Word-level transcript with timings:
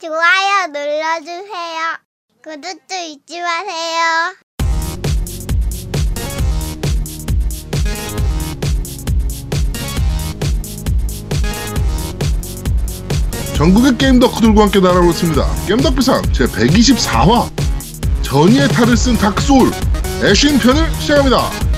좋아요 0.00 0.66
눌러주세요. 0.72 1.98
구독도 2.42 2.94
잊지 2.94 3.40
마세요. 3.40 4.34
전국의 13.56 13.96
게임 13.98 14.18
덕후들과 14.18 14.62
함께 14.62 14.80
날아오고 14.80 15.10
있습니다. 15.10 15.66
게임 15.66 15.80
덕비상 15.80 16.22
제124화 16.22 17.48
전의의 18.22 18.68
탈을 18.68 18.96
쓴 18.96 19.16
다크소울 19.16 19.70
애쉬인 20.24 20.58
편을 20.58 20.90
시작합니다. 21.00 21.73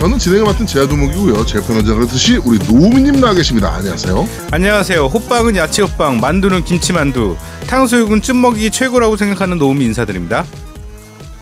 저는 0.00 0.18
진행을 0.18 0.46
맡은 0.46 0.66
제아두목이고요. 0.66 1.44
제 1.44 1.60
편원자 1.60 1.92
그렇듯이 1.92 2.38
우리 2.38 2.58
노우미님 2.58 3.20
나와 3.20 3.34
계십니다. 3.34 3.74
안녕하세요. 3.74 4.26
안녕하세요. 4.50 5.04
호빵은 5.04 5.56
야채 5.56 5.82
호빵, 5.82 6.20
만두는 6.20 6.64
김치 6.64 6.94
만두, 6.94 7.36
탕수육은 7.66 8.22
찐먹이 8.22 8.70
최고라고 8.70 9.16
생각하는 9.18 9.58
노움이 9.58 9.84
인사드립니다. 9.84 10.46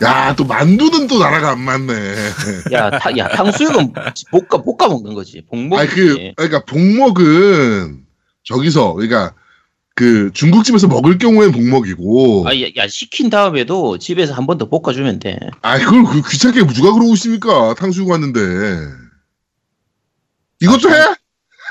야, 0.02 0.34
또 0.34 0.44
만두는 0.44 1.06
또 1.06 1.20
나라가 1.20 1.50
안 1.52 1.60
맞네. 1.60 2.14
야, 2.74 2.90
타, 2.90 3.16
야, 3.16 3.28
탕수육은 3.28 3.92
볶아, 4.32 4.62
볶아 4.62 4.88
먹는 4.88 5.14
거지. 5.14 5.40
복먹. 5.48 5.78
아니 5.78 5.88
그 5.90 6.32
그러니까 6.34 6.64
복먹은 6.64 8.00
저기서 8.42 8.94
그러니까 8.94 9.34
그 9.98 10.30
중국집에서 10.32 10.86
먹을 10.86 11.18
경우엔 11.18 11.50
복먹이고 11.50 12.46
아, 12.46 12.54
야, 12.54 12.66
야, 12.76 12.86
시킨 12.86 13.30
다음에도 13.30 13.98
집에서 13.98 14.32
한 14.32 14.46
번 14.46 14.56
더 14.56 14.68
볶아주면 14.68 15.18
돼. 15.18 15.36
아 15.60 15.76
그걸 15.76 16.04
그 16.04 16.22
귀찮게 16.30 16.60
누가 16.68 16.92
그러고 16.92 17.12
있습니까 17.14 17.74
탕수육 17.74 18.08
왔는데 18.08 18.38
이것도 20.60 20.88
해? 20.90 20.94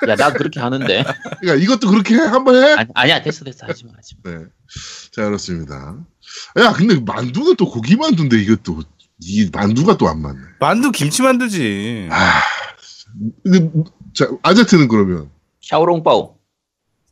야, 0.10 0.16
나 0.18 0.32
그렇게 0.34 0.60
하는데. 0.60 1.04
그러니까 1.40 1.64
이것도 1.64 1.90
그렇게 1.90 2.16
해? 2.16 2.20
한 2.20 2.44
번 2.44 2.56
해? 2.62 2.74
아니, 2.74 2.90
아니야, 2.94 3.22
됐어, 3.22 3.46
됐어. 3.46 3.66
하지 3.66 3.86
마, 3.86 3.94
하지 3.96 4.16
마. 4.24 4.32
네. 4.32 4.38
자 5.14 5.24
그렇습니다 5.24 5.96
야 6.60 6.74
근데 6.74 7.00
만두는 7.00 7.56
또 7.56 7.70
고기 7.70 7.96
만두인데 7.96 8.38
이것도 8.42 8.82
이 9.22 9.50
만두가 9.54 9.98
또 9.98 10.10
안 10.10 10.22
맞네 10.22 10.38
만두 10.60 10.92
김치 10.92 11.22
만두지. 11.22 12.10
아 12.12 12.42
근데 13.46 13.72
자 14.14 14.28
아제트는 14.44 14.90
그러면 14.90 15.30
샤오롱바오. 15.62 16.37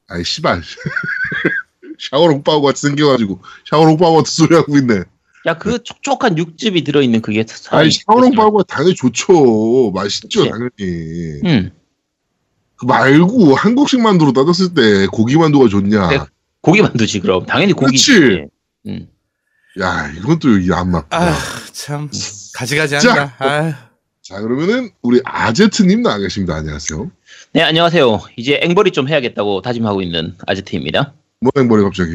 아이 0.07 0.23
씨발 0.23 0.61
샤오롱바오 1.99 2.61
같이 2.61 2.87
생겨가지고 2.87 3.41
샤오롱바오 3.69 4.15
같은 4.17 4.31
소리 4.31 4.55
하고 4.55 4.77
있네 4.77 5.03
야, 5.47 5.57
그 5.57 5.81
촉촉한 5.83 6.37
육즙이 6.39 6.83
들어있는 6.83 7.21
그게. 7.21 7.45
아니 7.69 7.91
샤오롱바오가 7.91 8.63
당연히 8.67 8.95
좋죠 8.95 9.91
맛있죠 9.93 10.41
그치. 10.41 10.49
당연히 10.49 11.41
응. 11.45 11.71
그 12.77 12.85
말고 12.85 13.55
한국식 13.55 14.01
만두로 14.01 14.33
따졌을 14.33 14.73
때 14.73 15.07
고기 15.07 15.37
만두가 15.37 15.69
좋냐 15.69 16.09
네. 16.09 16.19
고기 16.61 16.81
만두지, 16.81 17.19
그럼. 17.19 17.45
당연히 17.45 17.73
고기지. 17.73 18.47
야 19.79 20.11
이건 20.17 20.39
또안 20.39 20.89
맞다 20.89 21.17
아, 21.31 21.37
참 21.73 22.09
가지가지 22.55 22.99
자. 22.99 23.09
한다. 23.09 23.35
아, 23.39 23.89
자 24.21 24.39
그러면은 24.41 24.89
우리 25.01 25.21
아제트님 25.25 26.01
나와 26.01 26.17
계십니다 26.17 26.55
안녕하세요 26.55 27.11
네, 27.55 27.61
안녕하세요. 27.61 28.19
이제 28.35 28.59
앵벌이 28.61 28.91
좀 28.91 29.07
해야겠다고 29.07 29.61
다짐하고 29.61 30.01
있는 30.01 30.35
아제트입니다. 30.45 31.13
뭐 31.39 31.51
행벌이 31.57 31.83
갑자기 31.83 32.11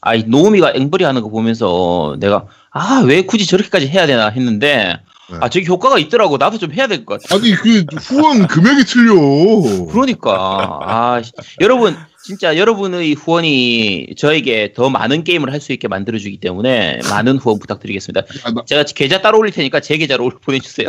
아이, 0.00 0.22
노우미가 0.24 0.72
앵벌이 0.74 1.04
하는 1.04 1.20
거 1.20 1.28
보면서 1.28 2.16
내가, 2.18 2.46
아, 2.70 3.02
왜 3.06 3.20
굳이 3.22 3.46
저렇게까지 3.46 3.88
해야 3.88 4.06
되나 4.06 4.28
했는데, 4.30 4.96
네. 5.30 5.36
아, 5.42 5.50
저기 5.50 5.66
효과가 5.66 5.98
있더라고. 5.98 6.38
나도 6.38 6.56
좀 6.56 6.72
해야 6.72 6.86
될 6.86 7.04
것 7.04 7.20
같아. 7.20 7.36
아니 7.36 7.52
그 7.52 7.84
후원 8.00 8.46
금액이 8.48 8.84
틀려 8.84 9.14
그러니까 9.92 10.80
아 10.82 11.22
씨, 11.22 11.30
여러분 11.60 11.94
진짜 12.24 12.56
여러분의 12.56 13.14
후원이 13.14 14.14
저에게 14.18 14.72
더 14.72 14.90
많은 14.90 15.22
게임을 15.22 15.52
할 15.52 15.60
수 15.60 15.72
있게 15.72 15.86
만들어주기 15.88 16.40
때문에 16.40 16.98
많은 17.10 17.36
후원 17.36 17.60
부탁드리겠습니다. 17.60 18.20
야, 18.22 18.50
나- 18.54 18.64
제가 18.66 18.82
계좌 18.82 19.20
따로 19.20 19.38
올릴 19.38 19.52
테니까 19.52 19.78
제 19.80 19.98
계좌로 19.98 20.24
올- 20.24 20.38
보내주세요. 20.42 20.88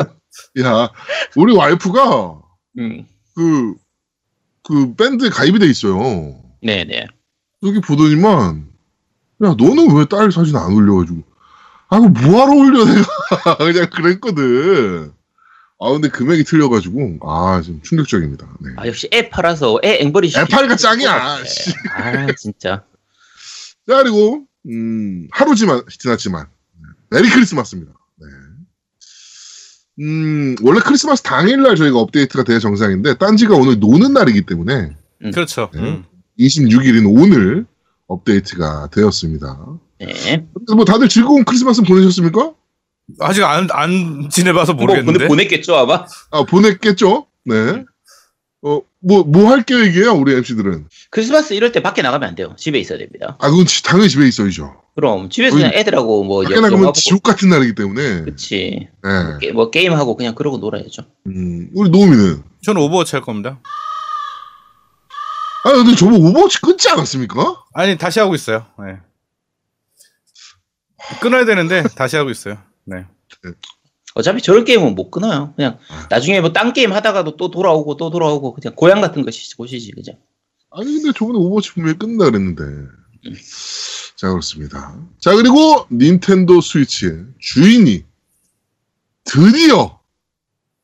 야 0.63 0.89
우리 1.35 1.53
와이프가 1.53 2.39
음, 2.79 3.05
그, 3.35 3.75
그 4.63 4.95
밴드에 4.95 5.29
가입이 5.29 5.59
돼 5.59 5.65
있어요. 5.67 6.39
네네. 6.61 7.07
여기 7.63 7.81
보더니만, 7.81 8.67
야, 9.43 9.55
너는 9.57 9.95
왜 9.95 10.05
딸 10.05 10.31
사진 10.31 10.55
안 10.55 10.73
올려가지고. 10.73 11.23
아, 11.89 11.99
그 11.99 12.05
뭐하러 12.05 12.53
올려, 12.53 12.85
내가. 12.85 13.57
그냥 13.57 13.89
그랬거든. 13.89 15.13
아, 15.79 15.91
근데 15.91 16.09
금액이 16.09 16.43
틀려가지고, 16.43 17.19
아, 17.23 17.61
좀 17.63 17.81
충격적입니다. 17.81 18.47
네. 18.61 18.69
아 18.77 18.87
역시 18.87 19.09
애 19.11 19.29
팔아서 19.29 19.79
애 19.83 19.97
앵벌이 20.01 20.27
시키는 20.29 20.45
애팔이가 20.47 20.73
거 20.75 20.77
짱이야. 20.77 21.39
아 21.95 22.27
진짜. 22.37 22.83
자, 23.87 24.03
그리고, 24.03 24.45
음, 24.67 25.27
하루지만 25.31 25.81
지났지만, 25.89 26.45
메리 27.09 27.29
크리스마스입니다. 27.29 27.93
네. 29.97 30.05
음, 30.05 30.55
원래 30.61 30.79
크리스마스 30.79 31.21
당일날 31.23 31.75
저희가 31.75 31.99
업데이트가 31.99 32.43
돼야 32.43 32.59
정상인데, 32.59 33.15
딴지가 33.17 33.55
오늘 33.55 33.79
노는 33.79 34.13
날이기 34.13 34.43
때문에, 34.45 34.91
그렇죠. 35.33 35.69
네. 35.73 35.79
음. 35.81 36.03
26일인 36.39 37.05
오늘 37.07 37.65
업데이트가 38.07 38.89
되었습니다. 38.91 39.65
네. 39.99 40.45
뭐 40.75 40.85
다들 40.85 41.07
즐거운 41.09 41.43
크리스마스 41.43 41.81
보내셨습니까? 41.83 42.53
아직 43.19 43.43
안, 43.43 43.67
안 43.71 44.29
지내봐서 44.31 44.73
뭐 44.73 44.85
모르겠는데. 44.85 45.13
보내, 45.19 45.27
보냈겠죠 45.27 45.75
아마. 45.75 46.05
아 46.31 46.43
보냈겠죠. 46.43 47.27
네. 47.45 47.83
어 48.63 48.81
뭐 49.03 49.23
뭐 49.25 49.49
할 49.49 49.63
계획이에요 49.63 50.11
우리 50.13 50.33
MC들은? 50.35 50.85
크리스마스 51.09 51.53
이럴 51.53 51.71
때 51.71 51.81
밖에 51.81 52.01
나가면 52.03 52.29
안 52.29 52.35
돼요. 52.35 52.55
집에 52.57 52.79
있어야 52.79 52.97
됩니다. 52.99 53.35
아 53.39 53.49
그건 53.49 53.65
지- 53.65 53.81
당연히 53.83 54.09
집에 54.09 54.27
있어야죠. 54.27 54.80
그럼 54.95 55.29
집에서 55.29 55.55
그냥 55.55 55.71
애들하고 55.73 56.23
뭐 56.25 56.43
나가면 56.43 56.71
보고 56.79 56.91
지옥 56.93 57.23
같은 57.23 57.49
날이기 57.49 57.75
때문에. 57.75 58.23
그치. 58.23 58.89
네. 59.03 59.09
게- 59.39 59.51
뭐 59.53 59.69
게임 59.69 59.93
하고 59.93 60.15
그냥 60.17 60.35
그러고 60.35 60.57
놀아야죠. 60.57 61.03
음, 61.27 61.69
우리 61.73 61.89
노우미는. 61.89 62.43
저는 62.63 62.81
오버워치 62.81 63.15
할 63.15 63.21
겁니다. 63.23 63.61
아 65.63 65.71
근데 65.73 65.95
저번 65.95 66.15
오버워치 66.15 66.59
끊지 66.61 66.89
않았습니까? 66.89 67.63
아니 67.73 67.97
다시 67.97 68.19
하고 68.19 68.35
있어요. 68.35 68.65
네. 68.79 68.97
끊어야 71.21 71.45
되는데 71.45 71.83
다시 71.95 72.15
하고 72.17 72.29
있어요. 72.29 72.57
네. 72.85 73.05
어차피 74.15 74.41
저런 74.41 74.65
게임은 74.65 74.93
못 74.95 75.09
끊어요. 75.09 75.53
그냥 75.55 75.79
아. 75.89 76.07
나중에 76.09 76.41
뭐 76.41 76.51
딴 76.51 76.73
게임 76.73 76.91
하다가도 76.91 77.37
또 77.37 77.49
돌아오고 77.49 77.95
또 77.97 78.09
돌아오고 78.09 78.53
그냥 78.55 78.75
고향 78.75 78.99
같은 79.01 79.23
것이 79.23 79.55
곳이지 79.55 79.91
그죠? 79.93 80.11
아니 80.71 80.85
근데 81.01 81.17
저번에 81.17 81.37
오버워치 81.39 81.73
분명히 81.73 81.97
끝나 81.97 82.25
그랬는데. 82.25 82.63
자 84.21 84.29
그렇습니다. 84.29 84.93
자 85.19 85.33
그리고 85.33 85.87
닌텐도 85.91 86.61
스위치의 86.61 87.23
주인이 87.39 88.05
드디어 89.23 89.97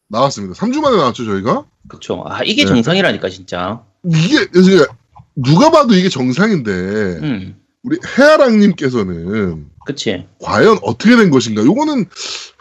나왔습니다. 0.07 0.55
3주 0.55 0.81
만에 0.81 0.97
나왔죠 0.97 1.23
저희가. 1.23 1.65
그쵸. 1.87 2.23
아 2.25 2.41
이게 2.43 2.63
네. 2.63 2.67
정상이라니까 2.67 3.29
진짜. 3.29 3.83
이게 4.03 4.47
누가 5.35 5.69
봐도 5.69 5.93
이게 5.93 6.09
정상인데 6.09 6.71
음, 6.71 7.55
우리 7.83 7.99
해아랑님께서는 8.17 9.67
그치. 9.85 10.25
과연 10.41 10.79
어떻게 10.81 11.15
된 11.15 11.29
것인가? 11.29 11.63
요거는 11.63 12.05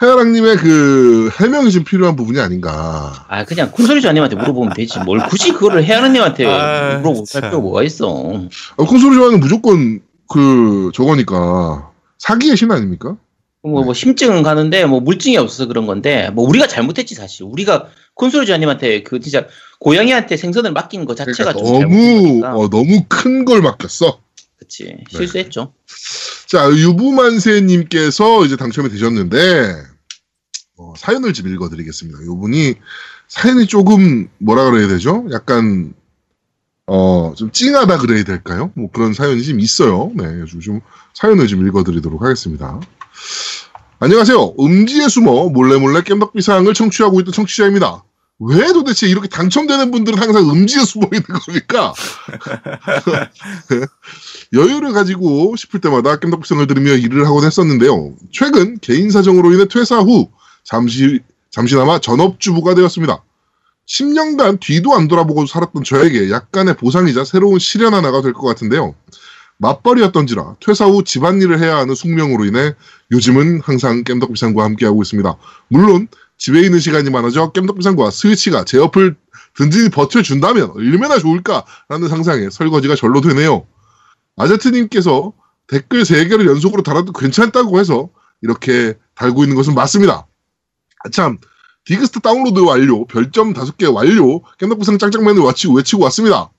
해아랑님의 0.03 0.57
그 0.57 1.31
해명이 1.39 1.71
좀 1.71 1.85
필요한 1.85 2.15
부분이 2.15 2.39
아닌가. 2.39 3.25
아 3.27 3.43
그냥 3.45 3.71
콘솔이조아님한테 3.71 4.35
물어보면 4.35 4.75
되지. 4.75 4.99
뭘 4.99 5.27
굳이 5.27 5.53
그거를 5.53 5.83
해하는님한테 5.83 6.45
아, 6.45 6.97
물어볼 6.99 7.25
참. 7.25 7.41
필요가 7.41 7.57
뭐가 7.61 7.81
있어? 7.81 8.47
아, 8.77 8.83
콘솔이 8.83 9.15
좋아하는 9.15 9.39
무조건 9.39 10.01
그 10.29 10.91
저거니까 10.93 11.91
사기의 12.17 12.57
신 12.57 12.71
아닙니까? 12.71 13.17
뭐, 13.63 13.83
뭐 13.83 13.93
심증은 13.93 14.43
가는데 14.43 14.85
뭐 14.85 14.99
물증이 15.01 15.35
없어서 15.37 15.65
그런 15.67 15.85
건데 15.87 16.29
뭐 16.31 16.47
우리가 16.47 16.67
잘못했지 16.67 17.15
사실. 17.15 17.43
우리가 17.43 17.87
콘솔이조아님한테 18.15 19.03
그 19.03 19.19
진짜 19.19 19.45
고양이한테 19.79 20.37
생선을 20.37 20.71
맡긴 20.71 21.05
거 21.05 21.15
자체가 21.15 21.53
그러니까 21.53 21.79
좀 21.79 21.81
너무. 21.81 22.45
어, 22.45 22.69
너무 22.69 23.03
큰 23.09 23.45
걸 23.45 23.61
맡겼어. 23.61 24.19
그치. 24.57 24.95
실수했죠. 25.09 25.73
자 26.47 26.69
유부만세님께서 26.71 28.45
이제 28.45 28.55
당첨이 28.55 28.89
되셨는데 28.89 29.73
어, 30.77 30.93
사연을 30.97 31.33
좀 31.33 31.47
읽어드리겠습니다. 31.47 32.25
요분이 32.25 32.75
사연이 33.27 33.67
조금 33.67 34.29
뭐라 34.39 34.69
그래야 34.71 34.87
되죠? 34.87 35.25
약간 35.31 35.93
어 36.87 37.33
좀 37.35 37.51
찡하다 37.51 37.97
그래야 37.99 38.23
될까요? 38.23 38.71
뭐 38.75 38.89
그런 38.91 39.13
사연이 39.13 39.43
좀 39.43 39.59
있어요. 39.59 40.11
네, 40.15 40.23
좀 40.61 40.81
사연을 41.13 41.47
좀 41.47 41.67
읽어드리도록 41.67 42.21
하겠습니다. 42.21 42.79
안녕하세요. 43.99 44.53
음지에 44.59 45.07
숨어 45.07 45.49
몰래몰래 45.49 46.01
깸덕비상을 46.01 46.73
청취하고 46.73 47.19
있던 47.21 47.33
청취자입니다. 47.33 48.03
왜 48.39 48.71
도대체 48.71 49.07
이렇게 49.07 49.27
당첨되는 49.27 49.89
분들은 49.91 50.19
항상 50.19 50.49
음지에 50.49 50.85
숨어 50.85 51.07
있는 51.11 51.39
겁니까? 51.39 51.93
여유를 54.53 54.93
가지고 54.93 55.55
싶을 55.55 55.81
때마다 55.81 56.17
깸덕비상을 56.17 56.67
들으며 56.67 56.93
일을 56.93 57.25
하곤 57.25 57.45
했었는데요. 57.45 58.13
최근 58.31 58.77
개인 58.79 59.09
사정으로 59.09 59.53
인해 59.53 59.65
퇴사 59.67 59.99
후 59.99 60.29
잠시 60.63 61.19
잠시나마 61.49 61.99
전업주부가 61.99 62.75
되었습니다. 62.75 63.23
10년간 63.87 64.59
뒤도 64.59 64.93
안 64.93 65.07
돌아보고 65.07 65.45
살았던 65.45 65.83
저에게 65.83 66.29
약간의 66.29 66.75
보상이자 66.77 67.23
새로운 67.23 67.57
시련 67.59 67.93
하나가 67.93 68.21
될 68.21 68.33
것 68.33 68.45
같은데요. 68.45 68.95
맞벌이였던지라 69.59 70.55
퇴사 70.59 70.85
후 70.85 71.03
집안일을 71.03 71.59
해야 71.59 71.77
하는 71.77 71.95
숙명으로 71.95 72.45
인해 72.45 72.75
요즘은 73.11 73.61
항상 73.61 74.03
깸덕비상과 74.03 74.59
함께하고 74.59 75.01
있습니다. 75.01 75.35
물론 75.69 76.07
집에 76.37 76.61
있는 76.61 76.79
시간이 76.79 77.09
많아져 77.09 77.51
깸덕비상과 77.53 78.11
스위치가 78.11 78.63
제 78.65 78.77
옆을 78.77 79.15
든든히 79.55 79.89
버텨준다면 79.89 80.71
얼마나 80.75 81.17
좋을까라는 81.17 82.07
상상에 82.09 82.49
설거지가 82.51 82.95
절로 82.95 83.21
되네요. 83.21 83.65
아제트님께서 84.35 85.33
댓글 85.65 86.03
3개를 86.03 86.47
연속으로 86.47 86.83
달아도 86.83 87.11
괜찮다고 87.11 87.79
해서 87.79 88.09
이렇게 88.43 88.93
달고 89.15 89.43
있는 89.43 89.55
것은 89.55 89.73
맞습니다. 89.73 90.27
아, 91.03 91.09
참, 91.09 91.39
디그스트 91.87 92.19
다운로드 92.19 92.59
완료, 92.59 93.05
별점 93.05 93.53
5개 93.53 93.91
완료, 93.93 94.41
겜덕비상 94.59 94.99
짱짱맨을 94.99 95.41
외치고, 95.41 95.75
외치고 95.75 96.03
왔습니다. 96.03 96.51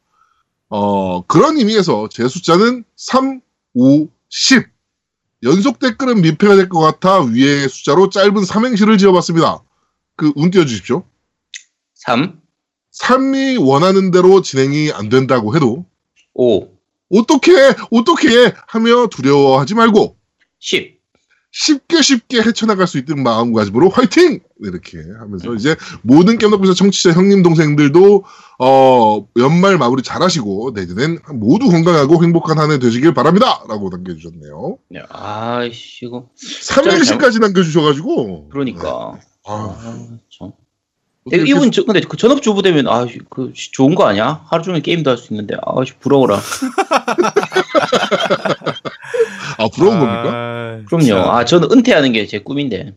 어, 0.71 1.23
그런 1.27 1.59
의미에서 1.59 2.09
제 2.11 2.27
숫자는 2.27 2.85
3, 2.97 3.41
5, 3.75 4.09
10. 4.31 4.67
연속 5.43 5.79
댓글은 5.81 6.23
민폐가 6.23 6.57
될 6.57 6.69
것 6.71 6.81
같아 6.81 7.21
위에 7.21 7.69
숫자로 7.69 8.09
짧은 8.09 8.45
삼행시를 8.45 8.97
지어봤습니다. 8.97 9.63
그, 10.17 10.33
운 10.35 10.51
띄워주십시오. 10.51 11.05
3, 11.95 12.41
3이 12.99 13.63
원하는 13.65 14.11
대로 14.11 14.41
진행이 14.41 14.93
안 14.93 15.11
된다고 15.11 15.55
해도, 15.55 15.85
5, 16.33 16.69
어떻게, 17.11 17.53
어떻게 17.93 18.55
하며 18.67 19.09
두려워하지 19.09 19.75
말고, 19.75 20.17
10. 20.59 20.98
쉽게 21.63 22.03
쉽게 22.03 22.41
헤쳐나갈 22.41 22.87
수 22.87 22.99
있는 22.99 23.21
마음가짐으로 23.25 23.89
화이팅! 23.89 24.39
이렇게 24.61 24.99
하면서 25.19 25.53
이제 25.55 25.75
모든 26.03 26.39
깸덕비상 26.39 26.77
청취자 26.77 27.13
형님 27.15 27.43
동생들도 27.43 28.25
어 28.61 29.27
연말 29.37 29.77
마무리 29.77 30.05
잘하시고 30.05 30.71
내년엔 30.77 31.19
모두 31.35 31.67
건강하고 31.69 32.23
행복한 32.23 32.59
한 32.61 32.71
해 32.71 32.79
되시길 32.79 33.13
바랍니다! 33.13 33.61
라고 33.69 33.89
남겨주셨네요. 33.91 34.79
네, 34.91 35.03
아이씨, 35.11 36.07
이거. 36.07 36.29
3행시까지 36.39 37.41
남겨주셔가지고 37.41 38.51
그러니까. 38.51 39.19
아, 39.45 39.53
아, 39.53 40.09
참. 40.39 40.53
근데 41.29 41.45
이분 41.51 41.71
저, 41.73 41.85
근데 41.85 42.01
그 42.01 42.17
전업주부 42.17 42.63
되면 42.63 42.87
아, 42.89 43.05
그 43.31 43.53
좋은 43.55 43.95
거 43.97 44.05
아니야? 44.07 44.45
하루 44.49 44.63
종일 44.63 44.81
게임도 44.83 45.11
할 45.11 45.19
수 45.19 45.33
있는데 45.35 45.57
아, 45.57 45.75
부러워라. 46.01 46.41
아 49.59 49.69
부러운 49.69 49.99
겁니까? 49.99 50.23
아, 50.33 50.83
그럼요. 50.87 51.05
참. 51.07 51.19
아, 51.31 51.45
저는 51.45 51.71
은퇴하는 51.73 52.13
게 52.13 52.27
제 52.27 52.39
꿈인데. 52.39 52.95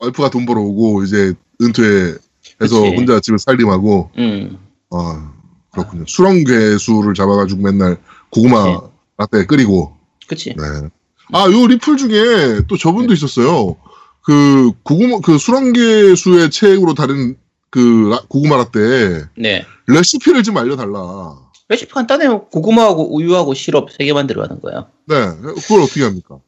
와이프가 0.00 0.30
돈 0.30 0.46
벌어오고 0.46 1.04
이제 1.04 1.34
은퇴해서 1.60 2.20
그치. 2.58 2.74
혼자 2.96 3.20
집을 3.20 3.38
살림하고 3.38 4.10
음. 4.18 4.58
아 4.90 5.32
그렇군요. 5.72 6.04
수렁괴수를 6.08 7.14
잡아가지고 7.14 7.62
맨날 7.62 7.96
고구마 8.30 8.80
그치. 8.80 8.90
라떼 9.18 9.46
끓이고 9.46 9.92
그치. 10.26 10.50
네. 10.56 10.88
아, 11.32 11.44
요 11.44 11.66
리플 11.66 11.96
중에 11.96 12.62
또 12.66 12.76
저분도 12.76 13.12
있었어요. 13.12 13.76
그 14.22 14.72
고구마 14.82 15.20
그 15.22 15.36
수랑개수의 15.38 16.50
책으로 16.50 16.94
다른 16.94 17.36
그 17.70 18.08
라- 18.10 18.22
고구마 18.28 18.56
라떼 18.56 19.24
네. 19.36 19.64
레시피를 19.86 20.42
좀 20.42 20.56
알려달라. 20.56 21.36
레시피 21.70 21.92
간단해요. 21.92 22.46
고구마하고 22.48 23.14
우유하고 23.14 23.54
시럽 23.54 23.90
세 23.92 24.04
개만 24.04 24.26
들어가는 24.26 24.60
거예요. 24.60 24.86
네, 25.06 25.14
그걸 25.62 25.82
어떻게 25.82 26.02
합니까? 26.02 26.38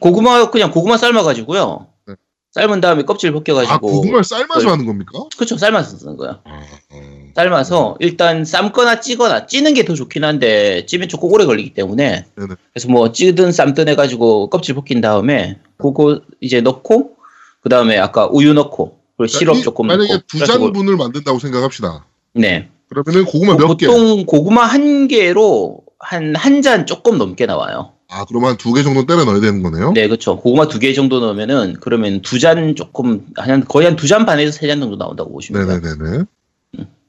고구마 0.00 0.50
그냥 0.50 0.70
고구마 0.70 0.96
삶아가지고요. 0.96 1.86
네. 2.08 2.14
삶은 2.52 2.80
다음에 2.80 3.02
껍질 3.02 3.30
아, 3.30 3.32
벗겨가지고. 3.34 3.86
고구마를 3.86 4.24
삶아서 4.24 4.60
그- 4.64 4.70
하는 4.70 4.86
겁니까? 4.86 5.12
그쵸 5.36 5.58
삶아서 5.58 5.98
쓰는 5.98 6.16
거예요. 6.16 6.38
아, 6.44 6.62
어. 6.90 7.00
삶아서 7.36 7.96
일단 8.00 8.44
삶거나 8.46 9.00
찌거나 9.00 9.46
찌는 9.46 9.74
게 9.74 9.84
더 9.84 9.94
좋긴 9.94 10.24
한데 10.24 10.86
찌면 10.86 11.08
조금 11.08 11.30
오래 11.32 11.44
걸리기 11.44 11.74
때문에 11.74 12.24
네네. 12.34 12.54
그래서 12.72 12.88
뭐 12.88 13.12
찌든 13.12 13.52
삶든 13.52 13.88
해가지고 13.88 14.48
껍질 14.48 14.74
벗긴 14.74 15.00
다음에 15.02 15.58
그거 15.76 16.20
이제 16.40 16.60
넣고 16.62 17.16
그 17.60 17.68
다음에 17.68 17.98
아까 17.98 18.26
우유 18.26 18.54
넣고 18.54 18.98
그리고 19.18 19.26
시럽 19.28 19.56
이- 19.58 19.62
조금 19.62 19.86
만약에 19.86 20.12
넣고 20.14 20.24
두 20.26 20.38
그래가지고- 20.38 20.46
잔분을 20.46 20.96
만든다고 20.96 21.38
생각합시다. 21.38 22.06
네 22.34 22.70
그러면은 22.92 23.24
고구마 23.24 23.56
몇 23.56 23.76
개? 23.76 23.86
보통 23.86 24.26
고구마 24.26 24.64
한 24.64 25.08
개로 25.08 25.78
한 25.98 26.34
한 26.36 26.62
잔 26.62 26.84
조금 26.86 27.16
넘게 27.18 27.46
나와요. 27.46 27.92
아, 28.08 28.24
그러면 28.26 28.50
한 28.50 28.56
두 28.58 28.74
개 28.74 28.82
정도 28.82 29.06
때려 29.06 29.24
넣어야 29.24 29.40
되는 29.40 29.62
거네요? 29.62 29.92
네 29.92 30.06
그렇죠. 30.06 30.36
고구마 30.38 30.68
두 30.68 30.78
개 30.78 30.92
정도 30.92 31.20
넣으면은 31.20 31.76
그러면 31.80 32.20
두 32.22 32.38
잔 32.38 32.74
조금 32.76 33.26
한 33.36 33.64
거의 33.64 33.86
한 33.86 33.96
두 33.96 34.06
잔 34.06 34.26
반에서 34.26 34.52
세 34.52 34.66
잔 34.68 34.80
정도 34.80 34.96
나온다고 34.96 35.32
보시면 35.32 35.66
돼요. 35.66 35.80
네 35.80 35.88
네네네. 35.96 36.24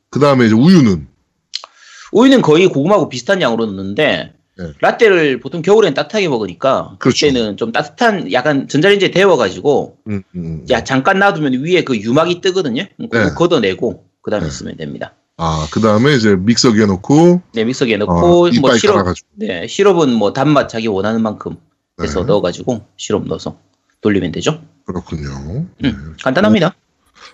그 0.09 0.19
다음에 0.19 0.45
이제 0.45 0.53
우유는? 0.56 1.07
우유는 2.13 2.41
거의 2.44 2.68
고구마하고 2.68 3.09
비슷한 3.09 3.41
양으로 3.41 3.65
넣는데 3.65 4.33
네. 4.56 4.65
라떼를 4.80 5.39
보통 5.39 5.63
겨울엔 5.63 5.95
따뜻하게 5.95 6.30
먹으니까 6.30 6.95
그렇죠. 7.00 7.25
그때는 7.27 7.57
좀 7.57 7.71
따뜻한 7.71 8.31
약간 8.31 8.68
전자레인지에 8.68 9.09
데워가지고 9.09 9.97
음, 10.07 10.21
음. 10.35 10.65
야 10.69 10.83
잠깐 10.83 11.18
놔두면 11.18 11.63
위에 11.65 11.83
그 11.83 11.97
유막이 11.97 12.39
뜨거든요. 12.41 12.83
네. 12.97 13.09
걷어내고 13.35 14.06
그 14.21 14.30
다음에 14.30 14.45
네. 14.45 14.51
쓰면 14.51 14.77
됩니다. 14.77 15.15
아, 15.38 15.68
그 15.71 15.80
다음에 15.80 16.13
이제 16.15 16.35
믹서기에 16.35 16.85
넣고, 16.85 17.41
네 17.53 17.65
믹서기에 17.65 17.95
어, 17.95 17.97
넣고 18.00 18.50
뭐 18.62 18.77
시럽 18.77 18.94
깔아가지고. 18.94 19.27
네 19.35 19.68
시럽은 19.68 20.13
뭐 20.13 20.31
단맛 20.33 20.69
자기 20.69 20.88
원하는 20.88 21.21
만큼 21.21 21.57
해서 22.01 22.21
네. 22.21 22.27
넣어가지고 22.27 22.85
시럽 22.97 23.25
넣어서 23.25 23.57
돌리면 24.01 24.31
되죠. 24.31 24.62
그렇군요. 24.85 25.65
네. 25.80 25.89
음, 25.89 26.15
간단합니다. 26.21 26.75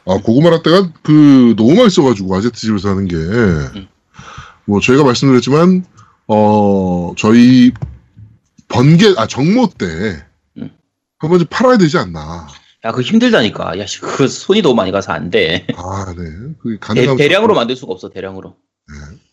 아, 0.06 0.18
고구마 0.24 0.50
라떼가 0.52 0.94
그 1.04 1.56
너무 1.58 1.76
맛있어가지고 1.76 2.36
아제트 2.36 2.58
집에서 2.60 2.90
하는 2.90 3.08
게, 3.08 3.18
뭐 4.66 4.80
저희가 4.80 5.04
말씀드렸지만, 5.04 5.84
어, 6.28 7.14
저희 7.18 7.72
번개, 8.70 9.14
아, 9.18 9.28
정모 9.28 9.72
때, 9.78 10.24
음. 10.58 10.72
한 11.18 11.30
번쯤 11.30 11.48
팔아야 11.50 11.78
되지 11.78 11.98
않나. 11.98 12.48
야 12.86 12.92
그거 12.92 13.02
힘들다니까. 13.02 13.78
야그 13.80 14.18
그 14.18 14.28
손이 14.28 14.62
너무 14.62 14.76
많이 14.76 14.92
가서 14.92 15.12
안 15.12 15.30
돼. 15.30 15.68
아, 15.76 16.14
네. 16.18 16.24
그게 16.62 16.76
대, 16.76 16.78
가능하면. 16.80 17.18
대량으로 17.18 17.54
만들 17.54 17.76
수가 17.76 17.92
없어 17.92 18.10
대량으로. 18.10 18.56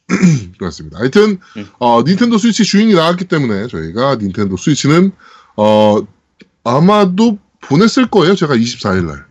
그렇습니다. 0.59 0.99
하여튼, 0.99 1.39
음. 1.57 1.69
어, 1.79 2.03
닌텐도 2.03 2.39
스위치 2.39 2.65
주인이 2.65 2.95
나왔기 2.95 3.25
때문에 3.27 3.67
저희가 3.69 4.17
닌텐도 4.17 4.57
스위치는, 4.57 5.13
어, 5.57 5.99
아마도 6.65 7.39
보냈을 7.63 8.09
거예요. 8.09 8.35
제가 8.35 8.55
24일날. 8.57 9.25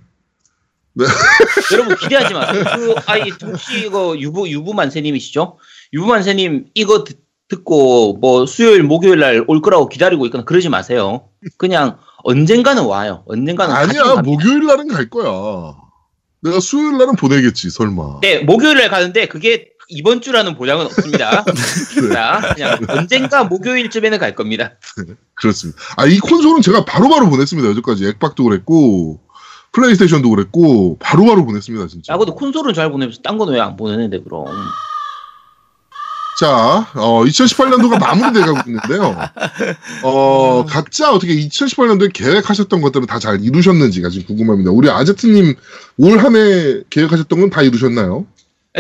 여러분 1.73 1.95
기대하지 1.97 2.33
마세요. 2.33 2.63
그 2.75 2.95
아이 3.05 3.29
혹시 3.43 3.85
이거 3.85 4.17
유부 4.17 4.47
유부만세님이시죠? 4.49 5.57
유부만세님 5.91 6.67
이거 6.73 7.03
듣, 7.03 7.19
듣고 7.49 8.13
뭐 8.13 8.45
수요일 8.45 8.83
목요일 8.83 9.19
날 9.19 9.43
올 9.47 9.61
거라고 9.61 9.89
기다리고 9.89 10.25
있거나 10.27 10.45
그러지 10.45 10.69
마세요. 10.69 11.27
그냥 11.57 11.97
언젠가는 12.25 12.83
와요. 12.83 13.23
언젠가는 13.27 13.73
아니야, 13.73 14.01
가긴 14.03 14.15
갑니다. 14.15 14.21
목요일 14.23 14.65
날은 14.65 14.87
갈 14.87 15.09
거야. 15.09 15.75
내가 16.41 16.59
수요일 16.59 16.97
날은 16.97 17.15
보내겠지, 17.15 17.69
설마. 17.69 18.19
네 18.21 18.39
목요일 18.39 18.77
날 18.77 18.89
가는데 18.89 19.27
그게 19.27 19.69
이번 19.89 20.21
주라는 20.21 20.55
보장은 20.55 20.85
없습니다. 20.87 21.43
자, 22.13 22.53
그냥 22.55 22.79
언젠가 22.89 23.43
목요일쯤에는 23.43 24.17
갈 24.17 24.33
겁니다. 24.35 24.71
그렇습니다. 25.35 25.79
아, 25.97 26.07
이 26.07 26.17
콘솔은 26.17 26.63
제가 26.63 26.85
바로바로 26.85 27.29
보냈습니다. 27.29 27.69
여기까지. 27.69 28.07
액박도 28.07 28.43
그랬고, 28.45 29.19
플레이스테이션도 29.73 30.27
그랬고, 30.31 30.97
바로바로 30.99 31.45
보냈습니다, 31.45 31.85
진짜. 31.87 32.13
야, 32.13 32.17
근데 32.17 32.31
콘솔은 32.31 32.73
잘 32.73 32.89
보내면서 32.91 33.21
딴 33.21 33.37
건 33.37 33.49
왜 33.53 33.59
안 33.59 33.75
보내는데 33.75 34.21
그럼? 34.23 34.45
자, 36.39 36.91
어, 36.95 37.23
2018년도가 37.23 37.97
마무리돼가고 37.99 38.69
있는데요. 38.69 39.15
어, 40.03 40.65
각자 40.65 41.13
어떻게 41.13 41.33
2018년도에 41.35 42.11
계획하셨던 42.13 42.81
것들은 42.81 43.07
다 43.07 43.19
잘 43.19 43.41
이루셨는지가 43.41 44.09
지금 44.09 44.27
궁금합니다. 44.27 44.71
우리 44.71 44.89
아제트님 44.89 45.55
올 45.97 46.19
한 46.19 46.35
해 46.35 46.81
계획하셨던 46.89 47.39
건 47.39 47.49
다 47.49 47.61
이루셨나요? 47.61 48.25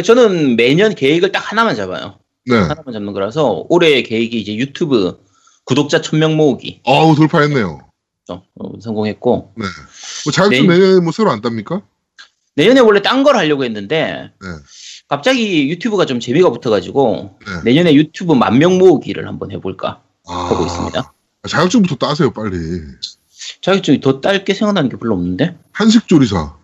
저는 0.03 0.57
매년 0.57 0.93
계획을 0.93 1.31
딱 1.31 1.49
하나만 1.51 1.75
잡아요. 1.77 2.19
네. 2.45 2.55
하나만 2.57 2.91
잡는 2.91 3.13
거라서 3.13 3.65
올해의 3.69 4.03
계획이 4.03 4.39
이제 4.39 4.53
유튜브 4.55 5.17
구독자 5.63 6.01
1000명 6.01 6.35
모으기 6.35 6.81
어우, 6.83 7.15
돌파했네요. 7.15 7.79
어, 8.27 8.41
성공했고 8.81 9.53
네. 9.55 9.65
뭐 10.25 10.31
자격증 10.33 10.67
네. 10.67 10.77
내년에 10.77 10.99
뭐 10.99 11.11
새로 11.13 11.31
안 11.31 11.41
땁니까? 11.41 11.81
내년에 12.55 12.81
원래 12.81 13.01
딴 13.01 13.23
걸 13.23 13.37
하려고 13.37 13.63
했는데 13.63 14.31
네. 14.41 14.47
갑자기 15.07 15.69
유튜브가 15.69 16.05
좀 16.05 16.19
재미가 16.19 16.49
붙어가지고 16.51 17.37
네. 17.45 17.51
내년에 17.63 17.93
유튜브 17.93 18.33
만 18.33 18.57
명 18.57 18.77
모으기를 18.77 19.27
한번 19.27 19.51
해볼까 19.51 20.01
아, 20.27 20.33
하고 20.49 20.65
있습니다. 20.65 21.13
자격증부터 21.47 21.95
따세요, 21.97 22.31
빨리. 22.31 22.55
자격증이 23.61 23.99
더 24.01 24.19
딸 24.21 24.43
게 24.43 24.53
생각나는 24.55 24.89
게 24.89 24.97
별로 24.97 25.13
없는데 25.13 25.55
한식조리사. 25.73 26.55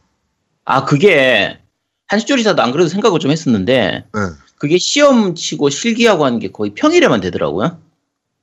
아 0.66 0.86
그게 0.86 1.60
한식조리사도 2.08 2.62
안 2.64 2.72
그래도 2.72 2.88
생각을 2.90 3.20
좀 3.20 3.30
했었는데 3.32 4.06
네. 4.12 4.20
그게 4.58 4.78
시험 4.80 5.36
치고 5.36 5.70
실기하고 5.70 6.26
하는 6.26 6.40
게 6.40 6.52
거의 6.52 6.72
평일에만 6.74 7.22
되더라고요. 7.22 7.78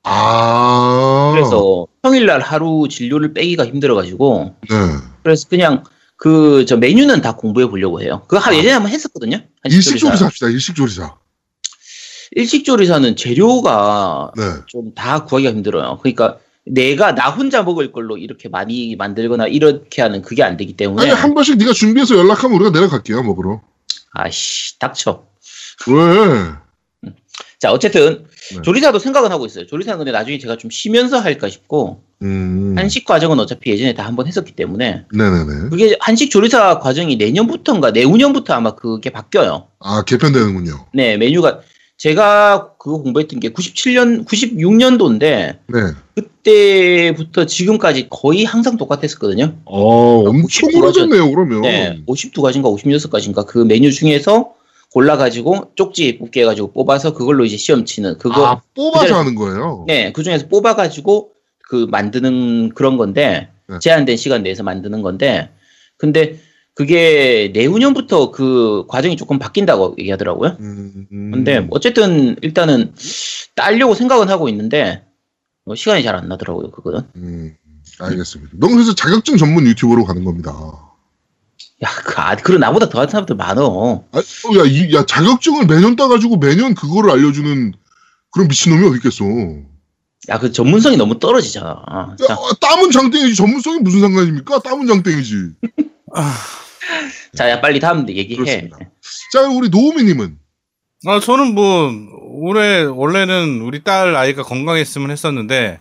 아. 0.05 1.33
그래서 1.35 1.87
평일날 2.03 2.41
하루 2.41 2.87
진료를 2.89 3.35
빼기가 3.35 3.67
힘들어가지고 3.67 4.55
네. 4.71 4.77
그래서 5.25 5.49
그냥 5.49 5.83
그 6.19 6.67
저 6.67 6.77
메뉴는 6.77 7.23
다 7.23 7.35
공부해 7.37 7.67
보려고 7.67 8.03
해요. 8.03 8.23
그거 8.27 8.39
하 8.39 8.51
아. 8.51 8.55
예전에 8.55 8.75
한번 8.75 8.93
했었거든요. 8.93 9.41
일식 9.65 9.97
조리사 9.97 10.27
합시다. 10.27 10.49
일식 10.49 10.75
조리사. 10.75 11.15
일식 12.33 12.65
조리사는 12.65 13.17
재료가 13.17 14.33
네. 14.37 14.43
좀다 14.67 15.25
구하기가 15.25 15.53
힘들어요. 15.53 15.99
그러니까 16.03 16.39
내가 16.67 17.15
나 17.15 17.31
혼자 17.31 17.63
먹을 17.63 17.93
걸로 17.93 18.19
이렇게 18.19 18.51
많이 18.51 18.97
만들거나 18.97 19.47
이렇게 19.47 20.03
하는 20.03 20.21
그게 20.21 20.43
안 20.43 20.59
되기 20.59 20.77
때문에 20.77 21.03
아니 21.03 21.11
한 21.13 21.33
번씩 21.33 21.57
네가 21.57 21.73
준비해서 21.73 22.19
연락하면 22.19 22.57
우리가 22.57 22.71
내려갈게요 22.71 23.23
먹으러. 23.23 23.63
아씨 24.13 24.79
닥쳐. 24.79 25.25
왜? 25.87 27.11
자 27.59 27.73
어쨌든 27.73 28.27
네. 28.55 28.63
조리사도 28.63 28.99
생각은 28.99 29.31
하고 29.31 29.47
있어요. 29.47 29.67
조리사는 29.67 29.99
근데 29.99 30.13
나중에 30.13 30.39
제가 30.39 30.57
좀 30.57 30.71
쉬면서 30.71 31.19
할까 31.19 31.49
싶고 31.49 32.03
음. 32.23 32.75
한식 32.77 33.05
과정은 33.05 33.39
어차피 33.39 33.71
예전에 33.71 33.95
다 33.95 34.07
한번 34.07 34.27
했었기 34.27 34.53
때문에 34.53 35.05
네네네. 35.13 35.69
그게 35.71 35.97
한식 36.01 36.31
조리사 36.31 36.79
과정이 36.79 37.17
내년부터인가 37.17 37.91
내후년부터 37.91 38.55
아마 38.55 38.75
그게 38.75 39.11
바뀌어요. 39.11 39.69
아 39.81 40.03
개편되는군요. 40.05 40.87
네 40.95 41.17
메뉴가 41.17 41.61
제가 41.97 42.75
그거 42.79 42.99
공부했던 42.99 43.41
게 43.41 43.53
97년 43.53 44.25
96년도인데 44.25 45.59
네. 45.67 45.81
그때부터 46.15 47.47
지금까지 47.47 48.07
거의 48.09 48.45
항상 48.45 48.77
똑같았었거든요. 48.77 49.55
어 49.65 50.23
엄청 50.29 50.69
59 50.71 50.79
오래됐네요 50.79 51.31
그러면. 51.31 51.63
네, 51.63 52.03
52가지인가 52.07 52.65
56가지인가 52.65 53.47
그 53.47 53.59
메뉴 53.59 53.93
중에서 53.93 54.53
골라가지고 54.93 55.73
쪽지 55.75 56.19
뽑게 56.19 56.43
해가지고 56.43 56.73
뽑아서 56.73 57.13
그걸로 57.13 57.45
이제 57.45 57.57
시험 57.57 57.85
치는 57.85 58.19
그거 58.19 58.47
아 58.47 58.63
뽑아서 58.75 59.05
그대로- 59.07 59.17
하는 59.19 59.35
거예요. 59.35 59.85
네, 59.87 60.13
그 60.13 60.23
중에서 60.23 60.49
뽑아가지고 60.49 61.33
그 61.69 61.87
만드는 61.91 62.71
그런 62.71 62.97
건데 62.97 63.49
네. 63.69 63.79
제한된 63.81 64.17
시간 64.17 64.43
내에서 64.43 64.63
만드는 64.63 65.03
건데 65.03 65.51
근데 65.99 66.39
그게 66.75 67.51
내후년부터 67.55 68.31
그 68.31 68.85
과정이 68.89 69.17
조금 69.17 69.39
바뀐다고 69.39 69.97
얘기하더라고요. 69.99 70.57
음, 70.61 71.07
음. 71.13 71.31
근데 71.33 71.67
어쨌든 71.71 72.37
일단은 72.41 72.95
따려고 73.57 73.95
생각은 73.95 74.29
하고 74.31 74.49
있는데 74.49 75.03
뭐 75.65 75.75
시간이 75.75 76.03
잘 76.05 76.15
안 76.15 76.29
나더라고요. 76.29 76.71
그거는. 76.71 77.01
음, 77.17 77.57
알겠습니다. 77.99 78.53
넌 78.59 78.71
그래서 78.73 78.95
자격증 78.95 79.37
전문 79.37 79.67
유튜버로 79.67 80.05
가는 80.05 80.25
겁니다. 80.25 80.53
야, 81.85 81.89
그, 82.05 82.21
아, 82.21 82.35
그런 82.37 82.61
나보다 82.61 82.89
더한 82.89 83.09
사람들 83.09 83.37
많어. 83.37 84.05
아, 84.13 84.19
어, 84.19 84.59
야, 84.59 84.65
이, 84.67 84.93
야, 84.95 85.05
자격증을 85.07 85.67
매년 85.67 85.95
따가지고 85.95 86.37
매년 86.39 86.75
그거를 86.75 87.11
알려주는 87.11 87.73
그런 88.33 88.49
미친놈이 88.49 88.87
어디 88.89 88.97
있겠어. 88.97 89.25
야, 90.29 90.39
그 90.39 90.51
전문성이 90.51 90.97
너무 90.97 91.19
떨어지잖아. 91.21 91.69
야, 91.71 92.17
자, 92.27 92.35
어, 92.35 92.53
땀은 92.55 92.91
장땡이지. 92.91 93.37
전문성이 93.37 93.79
무슨 93.79 94.01
상관입니까? 94.01 94.59
땀은 94.61 94.87
장땡이지. 94.89 95.35
자, 97.37 97.49
야, 97.49 97.61
빨리 97.61 97.79
다음 97.79 98.09
얘기해. 98.09 98.37
그렇습니다. 98.37 98.79
자, 99.33 99.43
우리 99.49 99.69
노우미님은. 99.69 100.37
아, 101.07 101.21
저는 101.21 101.55
뭐, 101.55 101.93
올해, 102.41 102.83
원래는 102.83 103.61
우리 103.61 103.85
딸 103.85 104.17
아이가 104.17 104.43
건강했으면 104.43 105.13
했었는데, 105.13 105.79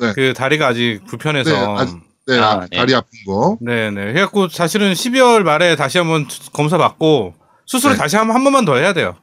네. 0.00 0.12
그 0.14 0.34
다리가 0.34 0.66
아직 0.66 1.00
불편해서. 1.06 1.50
네, 1.50 1.56
아직- 1.82 2.05
네, 2.26 2.38
아, 2.38 2.50
아, 2.62 2.66
네. 2.70 2.76
다리 2.76 2.94
아픈 2.94 3.10
거. 3.26 3.56
네 3.60 3.90
네. 3.90 4.08
해갖고 4.14 4.48
사실은 4.48 4.92
12월 4.92 5.42
말에 5.42 5.76
다시 5.76 5.98
한번 5.98 6.26
검사 6.52 6.76
받고, 6.78 7.34
수술을 7.66 7.94
네. 7.96 7.98
다시 8.00 8.16
한, 8.16 8.30
한 8.30 8.42
번만 8.44 8.64
더 8.64 8.76
해야 8.76 8.92
돼요. 8.92 9.16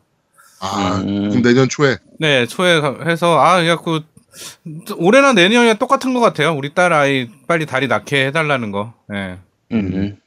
아, 0.62 1.02
음. 1.06 1.30
그럼 1.30 1.42
내년 1.44 1.68
초에. 1.68 1.98
네, 2.20 2.46
초에 2.46 2.80
가- 2.80 2.98
해서, 3.06 3.38
아, 3.40 3.58
그래갖고, 3.58 4.00
올해나 4.98 5.34
내년이랑 5.34 5.78
똑같은 5.78 6.14
것 6.14 6.20
같아요. 6.22 6.54
우리 6.56 6.74
딸 6.74 6.92
아이 6.94 7.30
빨리 7.48 7.66
다리 7.66 7.88
낳게 7.88 8.28
해달라는 8.28 8.72
거. 8.72 8.94
네. 9.10 9.38
음, 9.74 9.92
음. 9.94 10.18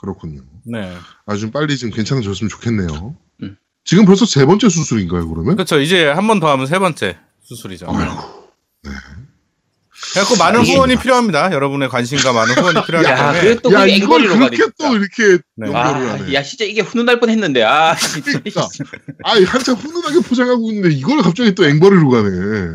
그렇군요. 0.00 0.42
네. 0.64 0.92
아주 1.26 1.40
좀 1.42 1.50
빨리 1.52 1.78
좀 1.78 1.90
괜찮아졌으면 1.90 2.48
좋겠네요. 2.50 3.16
음. 3.42 3.56
지금 3.84 4.04
벌써 4.04 4.26
세 4.26 4.44
번째 4.44 4.68
수술인가요, 4.68 5.28
그러면? 5.28 5.54
그렇죠. 5.56 5.80
이제 5.80 6.08
한 6.08 6.26
번 6.26 6.40
더 6.40 6.50
하면 6.50 6.66
세 6.66 6.78
번째 6.78 7.16
수술이죠. 7.42 7.86
아이고. 7.88 8.48
그래갖고 10.12 10.36
많은 10.38 10.60
후원이 10.64 10.96
필요합니다. 10.96 11.52
여러분의 11.52 11.88
관심과 11.88 12.32
많은 12.32 12.54
후원이 12.54 12.86
필요하기 12.86 13.08
야, 13.10 13.16
때문에. 13.16 13.40
그래 13.40 13.56
또 13.62 13.72
야, 13.72 13.86
이걸. 13.86 14.26
그렇게 14.28 14.56
진짜. 14.56 14.72
또 14.78 14.96
이렇게 14.96 15.42
네. 15.56 15.66
연결을 15.66 15.76
아, 15.76 16.12
하네. 16.14 16.34
야, 16.34 16.42
진짜 16.42 16.64
이게 16.64 16.80
훈훈할 16.80 17.20
뻔 17.20 17.30
했는데, 17.30 17.62
아, 17.62 17.94
진짜. 17.94 18.38
그러니까. 18.38 18.68
아이, 19.24 19.44
한참 19.44 19.74
훈훈하게 19.76 20.20
포장하고 20.28 20.70
있는데 20.70 20.94
이걸 20.96 21.18
갑자기 21.22 21.54
또 21.54 21.66
앵벌이로 21.68 22.08
가네. 22.08 22.28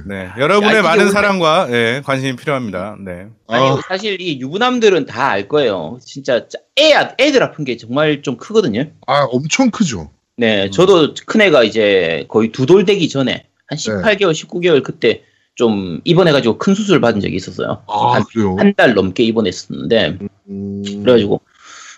네, 0.08 0.30
여러분의 0.38 0.76
야, 0.78 0.82
많은 0.82 1.12
사랑과 1.12 1.68
예, 1.72 2.02
관심이 2.06 2.36
필요합니다. 2.36 2.98
네. 3.04 3.28
아니, 3.48 3.66
아, 3.68 3.80
사실 3.88 4.20
이 4.22 4.40
유부남들은 4.40 5.06
다 5.08 5.24
알 5.34 5.48
거예요. 5.48 5.98
진짜, 6.06 6.48
짜- 6.48 6.60
애, 6.80 6.94
애들 7.20 7.42
아픈 7.42 7.64
게 7.66 7.78
정말 7.78 8.22
좀 8.22 8.38
크거든요. 8.38 8.86
아, 9.08 9.24
엄청 9.32 9.72
크죠. 9.72 10.12
네, 10.38 10.66
음. 10.66 10.72
저도 10.72 11.14
큰 11.26 11.42
애가 11.42 11.64
이제 11.64 12.26
거의 12.28 12.52
두 12.52 12.66
돌 12.66 12.86
되기 12.86 13.10
전에, 13.10 13.46
한 13.68 13.78
18개월, 13.78 14.32
19개월 14.34 14.84
그때 14.84 15.24
좀 15.56 16.02
입원해가지고 16.04 16.58
큰 16.58 16.74
수술 16.74 17.00
받은 17.00 17.22
적이 17.22 17.36
있었어요. 17.36 17.84
아, 17.88 18.14
한- 18.16 18.24
그래요? 18.26 18.56
한달 18.58 18.94
넘게 18.96 19.24
입원했었는데, 19.24 20.18
음, 20.50 20.84
그래가지고 21.04 21.42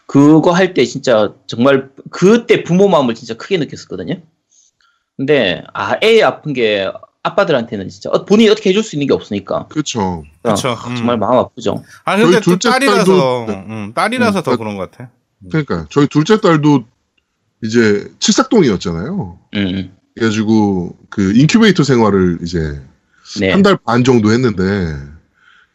그거 0.08 0.52
할 0.52 0.74
때 0.74 0.86
진짜 0.86 1.34
정말 1.48 1.90
그때 2.12 2.64
부모 2.64 2.88
마음을 2.90 3.16
진짜 3.16 3.36
크게 3.36 3.58
느꼈었거든요. 3.58 4.16
근데 5.18 5.64
아 5.74 5.96
애 6.04 6.22
아픈 6.22 6.54
게 6.54 6.92
아빠들한테는 7.24 7.88
진짜 7.90 8.10
어, 8.12 8.26
본인이 8.26 8.50
어떻게 8.50 8.70
해줄 8.70 8.84
수 8.84 8.96
있는 8.98 9.08
게 9.08 9.14
없으니까 9.14 9.68
그렇죠. 9.68 10.24
그렇죠. 10.44 10.70
아, 10.70 10.96
정말 10.96 11.18
마음 11.18 11.38
아프죠. 11.40 11.82
아, 12.04 12.18
근데 12.18 12.40
둘째 12.42 12.70
딸이라서, 12.70 13.14
딸도- 13.14 13.50
음, 13.70 13.92
딸이라서 13.96 14.40
음, 14.40 14.44
더 14.44 14.52
그- 14.52 14.58
그런 14.58 14.76
것 14.78 14.92
같아. 14.92 15.10
그러니까 15.50 15.86
저희 15.90 16.08
둘째 16.08 16.40
딸도 16.42 16.84
이제 17.64 18.12
칠삭동이었잖아요. 18.20 19.40
음, 19.56 19.96
그래가지고 20.14 20.98
그 21.10 21.34
인큐베이터 21.36 21.84
생활을 21.84 22.40
이제 22.44 22.80
네, 23.39 23.51
한달 23.51 23.77
반 23.77 24.03
정도 24.03 24.32
했는데 24.32 24.96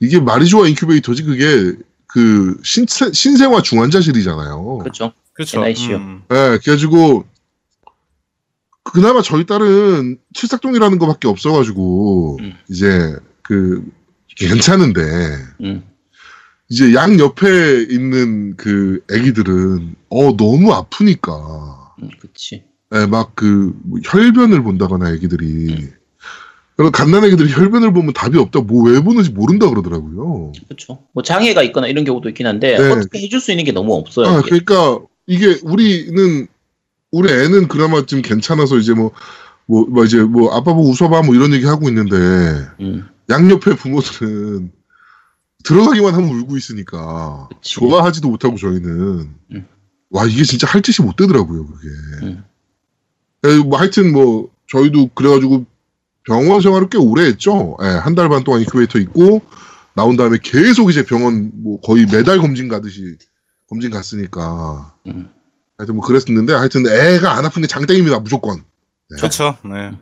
이게 0.01 0.21
말이 0.21 0.47
좋아 0.47 0.67
인큐베이터지 0.67 1.25
그게 1.25 1.75
그 2.07 2.57
신체, 2.63 3.13
신생아 3.13 3.63
중환자실이잖아요. 3.63 4.79
그렇죠. 4.79 5.13
그렇죠. 5.33 5.63
음. 5.63 6.23
네, 6.29 6.59
그래가지고 6.59 7.25
그나마 8.83 9.23
저희 9.23 9.47
딸은 9.47 10.19
칠삭동이라는 10.35 10.99
것밖에 10.99 11.29
없어가지고 11.29 12.39
음. 12.41 12.55
이제 12.69 13.17
그 13.43 13.85
괜찮은데 14.37 15.01
음, 15.61 15.85
이제 16.69 16.95
양 16.95 17.19
옆에 17.19 17.83
있는 17.91 18.57
그 18.57 19.03
아기들은 19.11 19.97
어 20.09 20.37
너무 20.37 20.73
아프니까 20.73 21.95
음, 22.03 22.11
그치. 22.21 22.65
예, 22.95 23.07
막그 23.07 23.75
혈변을 24.05 24.63
본다거나 24.63 25.13
애기들이 25.13 25.89
그런 26.81 26.93
갓난 26.93 27.23
애기들이 27.27 27.53
혈변을 27.53 27.93
보면 27.93 28.15
답이 28.15 28.39
없다 28.39 28.61
뭐 28.61 28.85
왜 28.89 29.01
보는지 29.03 29.31
모른다 29.33 29.69
그러더라고요. 29.69 30.53
그렇죠. 30.67 31.05
뭐 31.13 31.23
장애가 31.23 31.63
있거나 31.65 31.87
이런 31.89 32.05
경우도 32.05 32.31
있긴 32.31 32.47
한데 32.47 32.79
네. 32.79 32.91
어떻게 32.91 33.19
해줄 33.21 33.39
수 33.39 33.51
있는 33.53 33.67
게 33.67 33.73
너무 33.73 33.95
없어요. 33.97 34.27
아, 34.27 34.39
이게. 34.39 34.49
그러니까 34.49 35.05
이게 35.27 35.59
우리는 35.63 36.47
우리 37.11 37.31
애는 37.31 37.69
그나마 37.69 38.07
좀 38.07 38.23
괜찮아서 38.23 38.79
이제 38.79 38.95
뭐, 38.95 39.11
뭐, 39.67 39.85
뭐 39.91 40.07
이제 40.07 40.23
뭐 40.23 40.55
아빠 40.55 40.73
보고 40.73 40.89
웃어봐 40.89 41.21
뭐 41.21 41.35
이런 41.35 41.53
얘기 41.53 41.67
하고 41.67 41.87
있는데 41.91 42.17
음, 42.81 43.07
양옆에 43.29 43.77
부모들은 43.77 44.73
들어가기만 45.65 46.15
하면 46.15 46.31
울고 46.31 46.57
있으니까 46.57 47.49
그치. 47.51 47.75
좋아하지도 47.75 48.27
못하고 48.31 48.57
저희는 48.57 49.29
음. 49.53 49.67
와 50.09 50.25
이게 50.25 50.45
진짜 50.45 50.67
할 50.67 50.81
짓이 50.81 51.07
못 51.07 51.17
되더라고요 51.17 51.67
그게. 51.67 51.89
음. 52.23 52.45
에, 53.45 53.59
뭐 53.59 53.79
하여튼 53.79 54.15
뭐 54.15 54.49
저희도 54.71 55.11
그래가지고 55.15 55.67
병원 56.25 56.61
생활을 56.61 56.89
꽤 56.89 56.99
오래 56.99 57.25
했죠. 57.25 57.77
한달 57.81 58.29
반 58.29 58.45
동안 58.45 58.61
인큐베이터 58.61 58.99
있고 59.01 59.43
나온 59.95 60.17
다음에 60.17 60.39
계속 60.43 60.91
이제 60.91 61.05
병원 61.05 61.51
뭐 61.55 61.81
거의 61.81 62.07
매달 62.07 62.39
검진 62.39 62.69
가듯이 62.69 63.17
검진 63.69 63.91
갔으니까 63.91 64.95
음. 65.07 65.31
하여튼 65.79 65.97
뭐 65.97 66.05
그랬었는데 66.05 66.53
하여튼 66.53 66.87
애가 66.87 67.33
안 67.33 67.45
아픈 67.45 67.63
게 67.63 67.69
장땡입니다 67.69 68.21
무조건. 68.21 68.57
네, 69.11 69.17
그렇죠. 69.17 69.57
네. 69.65 69.93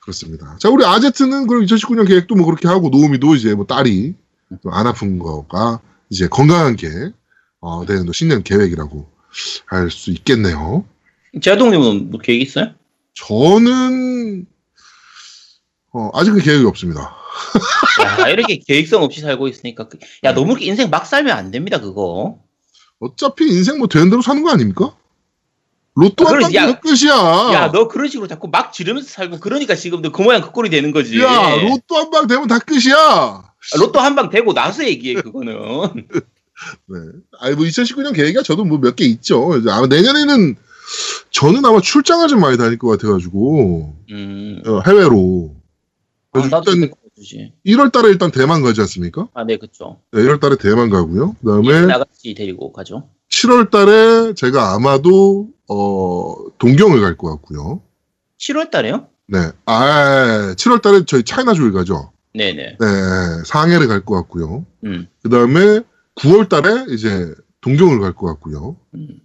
그렇습니다. 0.00 0.56
자 0.58 0.68
우리 0.70 0.84
아제트는 0.84 1.46
그럼 1.46 1.64
2019년 1.64 2.08
계획도 2.08 2.34
뭐 2.34 2.46
그렇게 2.46 2.66
하고 2.68 2.88
노우미도 2.88 3.34
이제 3.34 3.54
뭐 3.54 3.66
딸이 3.66 4.14
좀안 4.62 4.86
아픈 4.86 5.18
거가 5.18 5.80
이제 6.08 6.26
건강한 6.26 6.74
게 6.76 6.88
어, 7.60 7.84
내년도 7.84 8.12
신년 8.12 8.42
계획이라고 8.42 9.08
할 9.66 9.90
수 9.90 10.10
있겠네요. 10.10 10.84
제아동님은 11.40 12.10
뭐 12.10 12.20
계획 12.20 12.40
있어요? 12.42 12.72
저는 13.14 14.46
어, 15.92 16.10
아직은 16.14 16.40
계획이 16.40 16.64
없습니다. 16.66 17.16
야, 18.20 18.28
이렇게 18.28 18.58
계획성 18.66 19.02
없이 19.02 19.20
살고 19.20 19.48
있으니까 19.48 19.88
그- 19.88 19.98
야 20.24 20.32
너무 20.34 20.52
이렇게 20.52 20.66
인생 20.66 20.90
막 20.90 21.06
살면 21.06 21.36
안 21.36 21.50
됩니다 21.50 21.80
그거. 21.80 22.38
어차피 23.00 23.46
인생 23.48 23.78
뭐 23.78 23.88
되는 23.88 24.10
대로 24.10 24.22
사는 24.22 24.42
거 24.42 24.50
아닙니까? 24.50 24.94
로또 25.96 26.24
그래, 26.24 26.44
한방 26.44 26.54
야. 26.54 26.60
되면 26.66 26.80
끝이야. 26.80 27.12
야, 27.54 27.70
너 27.72 27.88
그런 27.88 28.08
식으로 28.08 28.28
자꾸 28.28 28.48
막 28.48 28.72
지르면서 28.72 29.08
살고 29.08 29.40
그러니까 29.40 29.74
지금 29.74 30.00
너 30.02 30.10
그 30.12 30.22
모양 30.22 30.40
그 30.40 30.52
꼴이 30.52 30.70
되는 30.70 30.92
거지. 30.92 31.18
야, 31.20 31.56
로또 31.56 31.96
한 31.96 32.10
방 32.10 32.26
되면 32.26 32.46
다 32.46 32.58
끝이야. 32.58 32.94
아, 32.96 33.42
로또 33.78 33.98
한 34.00 34.14
방 34.14 34.30
되고 34.30 34.52
나서 34.54 34.84
얘기해 34.84 35.14
그거는. 35.22 35.54
네. 36.86 36.96
아니 37.40 37.54
뭐 37.56 37.64
2019년 37.64 38.14
계획이 38.14 38.42
저도 38.44 38.64
뭐 38.64 38.78
몇 38.78 38.94
개 38.94 39.04
있죠. 39.06 39.50
아마 39.68 39.86
내년에는 39.86 40.56
저는 41.30 41.64
아마 41.64 41.80
출장을 41.80 42.28
좀 42.28 42.40
많이 42.40 42.56
다닐 42.56 42.78
것 42.78 42.88
같아가지고 42.88 43.96
음. 44.10 44.62
어, 44.66 44.80
해외로. 44.86 45.56
나도 46.32 46.72
일단 46.72 46.90
주지. 47.16 47.52
1월 47.66 47.92
달에 47.92 48.08
일단 48.08 48.30
대만 48.30 48.62
가지 48.62 48.80
않습니까? 48.80 49.28
아, 49.34 49.44
네, 49.44 49.56
그쵸. 49.58 50.00
네, 50.12 50.22
1월 50.22 50.40
달에 50.40 50.56
대만 50.56 50.88
가고요. 50.90 51.36
그 51.42 51.46
다음에 51.46 51.86
나같이 51.86 52.34
데리고 52.34 52.72
가죠. 52.72 53.08
7월 53.30 53.70
달에 53.70 54.34
제가 54.34 54.74
아마도 54.74 55.48
어 55.68 56.34
동경을 56.58 57.00
갈 57.00 57.16
것 57.16 57.28
같고요. 57.30 57.82
7월 58.38 58.70
달에요? 58.70 59.06
네, 59.26 59.38
아 59.66 60.54
7월 60.56 60.82
달에 60.82 61.04
저희 61.06 61.22
차이나조에 61.22 61.70
가죠. 61.72 62.12
네네. 62.34 62.76
네, 62.80 62.86
상해를 63.44 63.86
갈 63.88 64.04
것 64.04 64.14
같고요. 64.16 64.64
음. 64.84 65.06
그 65.22 65.28
다음에 65.28 65.80
9월 66.16 66.48
달에 66.48 66.86
이제 66.90 67.32
동경을 67.60 68.00
갈 68.00 68.14
것 68.14 68.26
같고요. 68.28 68.76
음. 68.94 69.20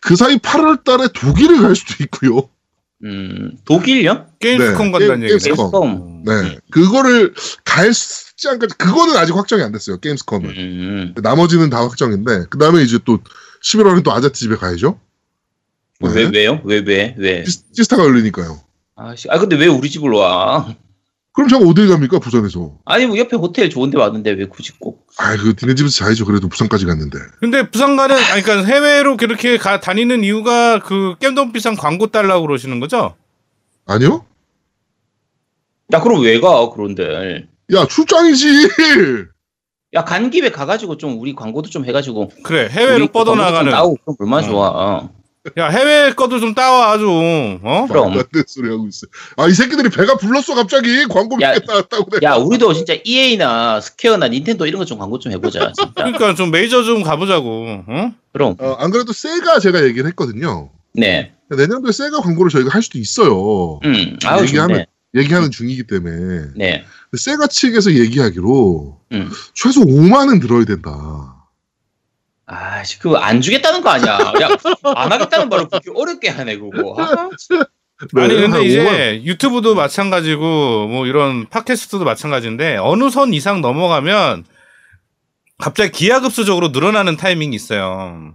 그 0.00 0.16
사이 0.16 0.38
8월 0.38 0.82
달에 0.84 1.08
독일을 1.14 1.60
갈 1.62 1.76
수도 1.76 2.02
있고요. 2.04 2.48
음, 3.04 3.58
독일요? 3.64 4.26
게임스콘 4.40 4.86
네, 4.86 4.92
간다는 4.92 5.20
게임- 5.20 5.32
얘기죠. 5.32 5.54
게임스컴. 5.54 6.22
네, 6.24 6.32
음. 6.32 6.58
그거를 6.70 7.34
갈지 7.64 8.48
않을지 8.48 8.74
그거는 8.78 9.16
아직 9.16 9.34
확정이 9.36 9.62
안 9.62 9.72
됐어요. 9.72 9.98
게임스컴은. 10.00 10.50
음. 10.50 11.14
나머지는 11.22 11.68
다 11.70 11.78
확정인데 11.82 12.46
그 12.50 12.58
다음에 12.58 12.82
이제 12.82 12.98
또 13.04 13.18
11월에 13.62 14.02
또 14.02 14.12
아자트 14.12 14.38
집에 14.38 14.56
가야죠. 14.56 14.98
네. 16.00 16.10
왜, 16.14 16.24
왜요? 16.32 16.60
왜, 16.64 16.78
왜, 16.78 17.14
왜? 17.18 17.44
시- 17.44 17.60
시스타가 17.74 18.04
열리니까요. 18.04 18.60
아, 18.96 19.14
씨. 19.16 19.28
아, 19.30 19.38
근데 19.38 19.56
왜 19.56 19.66
우리 19.66 19.90
집으로 19.90 20.18
와? 20.18 20.74
그럼 21.34 21.48
제가 21.48 21.66
어딜 21.68 21.88
갑니까 21.88 22.20
부산에서? 22.20 22.78
아니, 22.84 23.06
뭐 23.06 23.18
옆에 23.18 23.36
호텔 23.36 23.68
좋은데 23.68 23.98
왔는데 23.98 24.30
왜 24.30 24.46
굳이 24.46 24.70
꼭? 24.78 25.08
아, 25.18 25.36
그 25.36 25.54
니네 25.60 25.74
집에서 25.74 25.92
자야죠. 26.04 26.26
그래도 26.26 26.48
부산까지 26.48 26.86
갔는데. 26.86 27.18
근데 27.40 27.68
부산 27.68 27.96
가는 27.96 28.14
아니 28.14 28.40
그러니까 28.40 28.72
해외로 28.72 29.16
그렇게 29.16 29.58
가 29.58 29.80
다니는 29.80 30.22
이유가 30.22 30.78
그 30.78 31.16
겜돈 31.18 31.52
비싼 31.52 31.74
광고 31.74 32.06
달라고 32.06 32.46
그러시는 32.46 32.78
거죠? 32.78 33.16
아니요? 33.84 34.24
야, 35.92 36.00
그럼 36.00 36.22
왜 36.22 36.38
가, 36.38 36.70
그런데? 36.70 37.48
야 37.74 37.84
출장이지. 37.84 38.46
야, 39.94 40.04
간 40.04 40.30
김에 40.30 40.50
가가지고 40.50 40.98
좀 40.98 41.20
우리 41.20 41.34
광고도 41.34 41.68
좀 41.68 41.84
해가지고. 41.84 42.30
그래 42.44 42.68
해외로 42.70 43.08
뻗어나가는 43.08 43.72
그럼 43.72 43.96
얼마나 44.20 44.46
어. 44.46 44.48
좋아. 44.48 45.10
야 45.58 45.68
해외 45.68 46.12
거도 46.14 46.40
좀 46.40 46.54
따와 46.54 46.96
좀 46.96 47.60
어? 47.62 47.86
그럼. 47.86 48.12
안된 48.12 48.44
소리 48.46 48.70
하고 48.70 48.86
있어. 48.88 49.06
아, 49.36 49.46
이 49.46 49.52
새끼들이 49.52 49.90
배가 49.90 50.16
불렀어 50.16 50.54
갑자기 50.54 51.04
광고 51.06 51.36
야, 51.42 51.52
몇개 51.52 51.66
나왔다고 51.66 52.06
그래. 52.06 52.20
야, 52.22 52.36
우리도 52.36 52.72
진짜 52.72 52.94
EA나 53.04 53.78
스퀘어나 53.82 54.28
닌텐도 54.28 54.66
이런 54.66 54.78
거 54.78 54.84
좀 54.86 54.98
광고 54.98 55.18
좀 55.18 55.32
해보자, 55.32 55.72
진짜. 55.76 55.92
그러니까 55.94 56.34
좀 56.34 56.50
메이저 56.50 56.82
좀 56.82 57.02
가보자고 57.02 57.66
어? 57.86 58.12
그럼. 58.32 58.56
어, 58.58 58.76
안 58.78 58.90
그래도 58.90 59.12
세가 59.12 59.58
제가 59.60 59.84
얘기를 59.84 60.06
했거든요. 60.08 60.70
네. 60.94 61.32
내년도에 61.50 61.92
세가 61.92 62.20
광고를 62.20 62.50
저희가 62.50 62.70
할 62.70 62.82
수도 62.82 62.98
있어요. 62.98 63.80
음, 63.84 64.16
아우, 64.24 64.40
얘기하면- 64.44 64.68
좋네. 64.68 64.86
얘기하는 65.16 65.50
중이기 65.50 65.86
때문에. 65.86 66.46
네. 66.56 66.84
세가 67.16 67.46
측에서 67.48 67.92
얘기하기로 67.92 68.98
음. 69.12 69.30
최소 69.54 69.82
5만은 69.82 70.40
들어야 70.40 70.64
된다. 70.64 71.33
아, 72.46 72.82
씨, 72.84 72.98
그거 72.98 73.16
안 73.16 73.40
주겠다는 73.40 73.80
거 73.82 73.90
아니야. 73.90 74.18
야, 74.18 74.48
안 74.96 75.10
하겠다는 75.12 75.48
말을 75.48 75.68
그렇게 75.68 75.90
어렵게 75.94 76.28
하네, 76.28 76.58
그거. 76.58 76.94
아, 77.02 77.30
아니 78.16 78.34
네, 78.34 78.40
근데 78.40 78.56
한 78.56 78.62
이제 78.62 79.22
유튜브도 79.24 79.74
마찬가지고 79.74 80.88
뭐 80.88 81.06
이런 81.06 81.48
팟캐스트도 81.48 82.04
마찬가지인데 82.04 82.76
어느 82.76 83.08
선 83.08 83.32
이상 83.32 83.60
넘어가면 83.62 84.44
갑자기 85.58 85.92
기하급수적으로 85.92 86.68
늘어나는 86.68 87.16
타이밍이 87.16 87.54
있어요. 87.54 88.34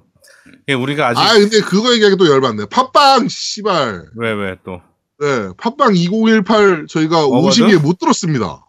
우리가 0.68 1.10
아직 1.10 1.20
아 1.20 1.34
근데 1.34 1.60
그거 1.62 1.92
얘기하기 1.94 2.16
또 2.18 2.28
열받네. 2.28 2.66
팟빵 2.70 3.28
씨발. 3.28 4.06
왜 4.16 4.32
왜 4.34 4.56
또? 4.64 4.82
네, 5.20 5.50
팟빵 5.58 5.96
2018 5.96 6.88
저희가 6.88 7.26
어거든? 7.26 7.68
50위에 7.68 7.82
못 7.82 8.00
들었습니다. 8.00 8.66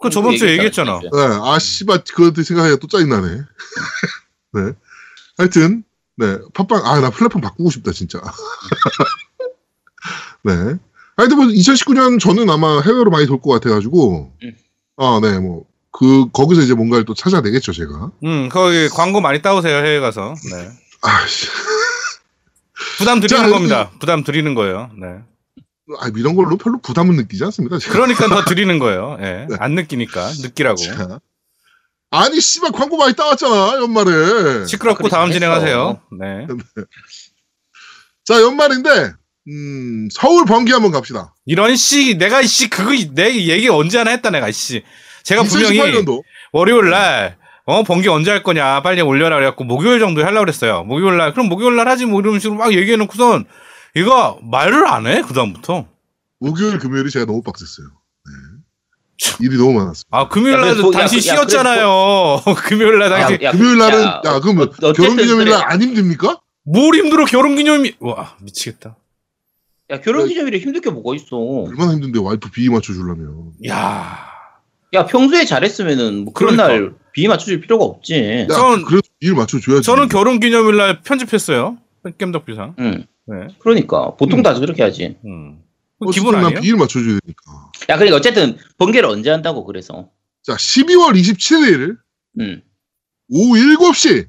그 0.00 0.10
저번 0.10 0.36
주에 0.36 0.52
얘기했잖아. 0.52 1.00
네, 1.00 1.08
아 1.42 1.58
씨발 1.58 2.02
그것도 2.12 2.42
생각하니까 2.42 2.78
또 2.80 2.88
짜증나네. 2.88 3.28
네. 4.54 4.72
하여튼 5.38 5.84
네, 6.16 6.38
팟빵 6.54 6.86
아 6.86 7.00
나 7.00 7.10
플랫폼 7.10 7.40
바꾸고 7.40 7.70
싶다 7.70 7.92
진짜. 7.92 8.20
네. 10.42 10.52
하여튼 11.16 11.36
뭐 11.36 11.46
2019년 11.46 12.20
저는 12.20 12.48
아마 12.50 12.80
해외로 12.80 13.10
많이 13.10 13.26
돌 13.26 13.40
것 13.40 13.50
같아가지고 13.50 14.32
음. 14.42 14.56
아, 14.96 15.20
네, 15.22 15.38
뭐 15.38 15.64
그 15.96 16.28
거기서 16.32 16.60
이제 16.62 16.74
뭔가를 16.74 17.04
또 17.04 17.14
찾아내겠죠 17.14 17.72
제가. 17.72 18.10
음 18.24 18.48
거기 18.50 18.88
광고 18.88 19.20
많이 19.20 19.40
따오세요 19.40 19.76
해외 19.76 20.00
가서. 20.00 20.34
네. 20.50 20.68
아, 21.02 21.24
씨. 21.28 21.46
부담 22.98 23.20
드리는 23.20 23.40
자, 23.44 23.48
겁니다. 23.48 23.90
부담 24.00 24.24
드리는 24.24 24.52
거예요. 24.56 24.90
네. 25.00 25.06
아, 26.00 26.08
이런 26.16 26.34
걸로 26.34 26.56
별로 26.56 26.80
부담은 26.80 27.14
느끼지 27.14 27.44
않습니다. 27.44 27.78
제가. 27.78 27.92
그러니까 27.92 28.26
더 28.26 28.44
드리는 28.44 28.76
거예요. 28.80 29.18
예. 29.20 29.46
안 29.60 29.76
느끼니까 29.76 30.32
느끼라고. 30.42 30.78
자. 30.78 31.20
아니 32.14 32.40
씨발 32.40 32.70
광고 32.72 32.96
많이 32.96 33.14
따왔잖아 33.14 33.74
연말에. 33.80 34.66
시끄럽고 34.66 35.06
아, 35.06 35.10
다음 35.10 35.32
진행하세요. 35.32 36.00
네. 36.18 36.46
자 38.24 38.40
연말인데 38.40 39.12
음, 39.48 40.08
서울 40.12 40.44
번기 40.44 40.72
한번 40.72 40.92
갑시다. 40.92 41.34
이런 41.44 41.76
씨 41.76 42.16
내가 42.16 42.42
씨 42.42 42.70
그거 42.70 42.92
내 43.12 43.34
얘기 43.34 43.68
언제 43.68 43.98
하나 43.98 44.12
했다 44.12 44.30
내가 44.30 44.50
씨. 44.52 44.84
제가 45.24 45.42
분명히 45.42 45.78
2018년도 45.78 46.22
월요일 46.52 46.90
날 46.90 47.36
어, 47.66 47.82
번개 47.82 48.10
언제 48.10 48.30
할 48.30 48.42
거냐, 48.42 48.82
빨리 48.82 49.00
올려라 49.00 49.36
그래갖고, 49.36 49.64
목요일 49.64 49.98
정도에 49.98 50.22
하려고 50.22 50.40
그랬어요. 50.44 50.84
목요일 50.84 51.16
날, 51.16 51.32
그럼 51.32 51.48
목요일 51.48 51.76
날 51.76 51.88
하지, 51.88 52.04
뭐, 52.04 52.20
이런 52.20 52.38
식으로 52.38 52.58
막 52.58 52.74
얘기해놓고선, 52.74 53.46
얘가 53.96 54.36
말을 54.42 54.86
안 54.86 55.06
해, 55.06 55.22
그다음부터. 55.22 55.86
목요일 56.40 56.78
금요일이 56.78 57.08
제가 57.08 57.24
너무 57.24 57.42
빡셌어요. 57.42 57.86
네. 59.20 59.46
일이 59.46 59.56
너무 59.56 59.72
많았습니다. 59.74 60.06
아, 60.10 60.28
금요일 60.28 60.54
야, 60.54 60.60
날 60.60 60.74
당신 60.92 61.18
야, 61.18 61.22
그- 61.22 61.28
야, 61.28 61.34
쉬었잖아요. 61.36 62.40
금요일 62.64 62.98
날 62.98 63.10
당신, 63.10 63.42
야, 63.42 63.52
금요일 63.52 63.78
날은 63.78 64.02
야, 64.02 64.22
야, 64.24 64.40
그럼 64.40 64.58
어, 64.58 64.62
어쨌든 64.62 64.92
결혼 64.92 65.16
기념일 65.16 65.44
그래. 65.46 65.50
날안 65.56 65.82
힘듭니까? 65.82 66.40
뭘 66.64 66.94
힘들어, 66.96 67.24
결혼 67.24 67.56
기념일. 67.56 67.94
와, 68.00 68.36
미치겠다. 68.42 68.96
야, 69.90 70.00
결혼 70.00 70.26
기념일에 70.28 70.58
힘들 70.58 70.80
게 70.80 70.90
뭐가 70.90 71.14
있어. 71.16 71.36
얼마나 71.36 71.92
힘든데 71.92 72.18
와이프 72.18 72.50
비위 72.50 72.70
맞춰주려면. 72.70 73.52
야 73.68 74.18
야, 74.94 75.06
평소에 75.06 75.44
잘했으면 75.44 76.24
뭐 76.24 76.32
그런 76.32 76.56
그러니까. 76.56 76.68
날 76.68 76.94
비위 77.12 77.28
맞춰줄 77.28 77.60
필요가 77.60 77.84
없지. 77.84 78.46
야, 78.50 78.54
저는- 78.54 78.84
그래도 78.86 79.02
비위를 79.20 79.36
맞춰줘야지. 79.36 79.82
저는 79.82 80.08
결혼 80.08 80.40
기념일 80.40 80.76
날 80.76 81.02
편집했어요. 81.02 81.76
깸덕비상. 82.04 82.74
응. 82.78 83.04
네. 83.26 83.48
그러니까. 83.58 84.14
보통 84.16 84.40
음. 84.40 84.42
다 84.42 84.54
그렇게 84.54 84.82
하지. 84.82 85.16
음. 85.24 85.58
어쨌든 86.00 86.20
기분 86.22 86.34
난 86.36 86.46
아니에요? 86.46 86.60
비위를 86.60 86.78
맞춰줘야 86.78 87.18
되니까. 87.24 87.42
야, 87.88 87.96
그러니까 87.96 88.16
어쨌든 88.16 88.56
번개를 88.78 89.08
언제 89.08 89.30
한다고 89.30 89.64
그래서. 89.64 90.10
자, 90.42 90.54
12월 90.56 91.14
27일 91.18 91.96
응. 92.40 92.62
오후 93.28 93.54
7시 93.56 94.28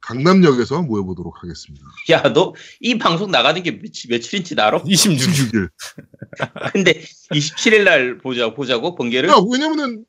강남역에서 0.00 0.82
모여보도록 0.82 1.42
하겠습니다. 1.42 1.84
야, 2.10 2.22
너 2.32 2.54
이 2.80 2.98
방송 2.98 3.30
나가는 3.30 3.62
게 3.62 3.70
며칠, 3.72 4.10
며칠인지 4.10 4.54
알아? 4.58 4.82
26일. 4.82 5.18
26일. 5.18 6.72
근데 6.72 7.02
27일 7.32 7.84
날 7.84 8.18
보자, 8.18 8.52
보자고, 8.54 8.94
번개를? 8.96 9.28
야, 9.28 9.34
왜냐면은 9.50 10.04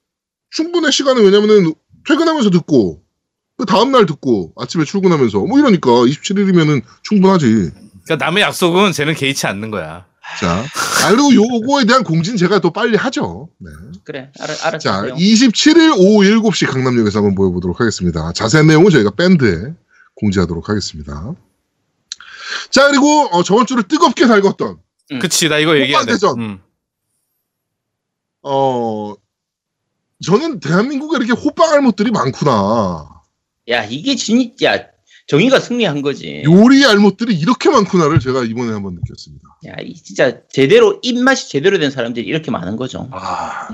충분한 0.52 0.92
시간은 0.92 1.24
왜냐면은 1.24 1.74
퇴근하면서 2.08 2.50
듣고 2.50 3.04
그 3.58 3.66
다음 3.66 3.92
날 3.92 4.06
듣고 4.06 4.54
아침에 4.58 4.86
출근하면서 4.86 5.40
뭐 5.46 5.60
이러니까 5.60 5.90
27일이면은 5.92 6.82
충분하지. 7.04 7.46
그러니까 8.06 8.26
남의 8.26 8.42
약속은 8.44 8.92
쟤는 8.94 9.14
개의치 9.14 9.46
않는 9.48 9.70
거야. 9.72 10.08
자, 10.40 10.64
아, 11.06 11.12
그리고 11.12 11.34
요거에 11.34 11.86
대한 11.86 12.04
공지는 12.04 12.38
제가 12.38 12.60
또 12.60 12.72
빨리 12.72 12.98
하죠. 12.98 13.50
네. 13.58 13.70
그래, 14.04 14.32
알아, 14.40 14.54
알았어. 14.64 14.78
자, 14.78 15.02
27일 15.04 15.94
오후 15.98 16.24
7시 16.24 16.68
강남역에서 16.72 17.20
한번 17.20 17.36
모여보도록 17.36 17.80
하겠습니다. 17.80 18.32
자세한 18.34 18.68
내용은 18.68 18.90
저희가 18.90 19.12
밴드에 19.12 19.74
공지하도록 20.16 20.68
하겠습니다. 20.70 21.34
자, 22.70 22.88
그리고 22.90 23.28
어, 23.32 23.44
저번 23.44 23.66
주를 23.66 23.84
뜨겁게 23.84 24.26
달궜던 24.26 24.78
음. 25.12 25.20
그치, 25.20 25.50
나 25.50 25.58
이거 25.58 25.78
얘기해야 25.78 26.06
돼. 26.06 26.14
대전. 26.14 26.40
음. 26.40 26.60
어 28.44 29.14
저는 30.26 30.60
대한민국에 30.60 31.18
이렇게 31.18 31.34
호빵 31.34 31.74
알못들이 31.74 32.12
많구나. 32.12 33.22
야, 33.70 33.84
이게 33.84 34.16
진짜 34.16 34.88
정의가 35.28 35.60
승리한 35.60 36.02
거지. 36.02 36.44
요리 36.46 36.86
알못들이 36.86 37.36
이렇게 37.36 37.70
많구나를 37.70 38.20
제가 38.20 38.44
이번에 38.44 38.72
한번 38.72 38.96
느꼈습니다. 38.96 39.48
야, 39.68 39.76
이 39.82 39.94
진짜 39.94 40.42
제대로 40.50 41.00
입맛이 41.04 41.50
제대로 41.50 41.80
된 41.80 41.92
사람들이 41.92 42.26
이렇게 42.26 42.52
많은 42.52 42.76
거죠. 42.76 43.08
아 43.12 43.70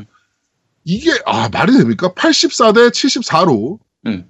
이게 0.84 1.12
아 1.26 1.50
말이 1.50 1.74
됩니까? 1.78 2.14
84대 2.14 2.90
74로 2.90 3.80
응. 4.06 4.30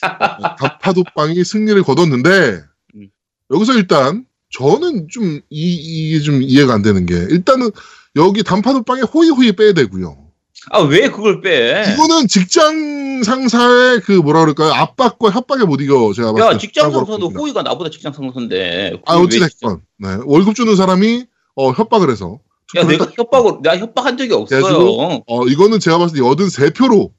다파도빵이 0.58 1.42
승리를 1.44 1.82
거뒀는데 1.82 2.62
음. 2.94 3.08
여기서 3.50 3.74
일단 3.74 4.26
저는 4.50 5.08
좀 5.10 5.40
이, 5.50 5.74
이게 5.74 6.20
좀 6.20 6.42
이해가 6.42 6.74
안 6.74 6.82
되는 6.82 7.06
게 7.06 7.14
일단은 7.14 7.70
여기 8.16 8.42
단팥빵에 8.42 9.02
호이호이 9.02 9.52
빼야 9.52 9.72
되고요. 9.72 10.23
아 10.70 10.80
왜 10.80 11.10
그걸 11.10 11.40
빼? 11.40 11.84
이거는 11.92 12.28
직장 12.28 13.22
상사의 13.22 14.00
그 14.00 14.12
뭐라 14.12 14.40
그럴까요? 14.40 14.72
압박과 14.72 15.30
협박에 15.30 15.64
못 15.64 15.80
이겨 15.80 16.12
제가 16.14 16.32
봤을 16.32 16.46
야때 16.46 16.58
직장 16.58 16.90
그런 16.90 17.04
상사도 17.04 17.28
호의가 17.30 17.62
나보다 17.62 17.90
직장 17.90 18.12
상사인데. 18.12 19.00
아 19.06 19.16
어찌됐건 19.16 19.80
네. 19.98 20.08
월급 20.24 20.54
주는 20.54 20.74
사람이 20.74 21.26
어, 21.56 21.70
협박을 21.70 22.10
해서 22.10 22.40
야 22.76 22.84
내가 22.84 23.06
협박을 23.14 23.58
내가 23.62 23.78
협박한 23.78 24.16
적이 24.16 24.34
없어요. 24.34 24.62
그래가지고, 24.62 25.24
어 25.26 25.46
이거는 25.46 25.80
제가 25.80 25.98
봤을 25.98 26.16
때 26.16 26.22
83표로 26.22 27.10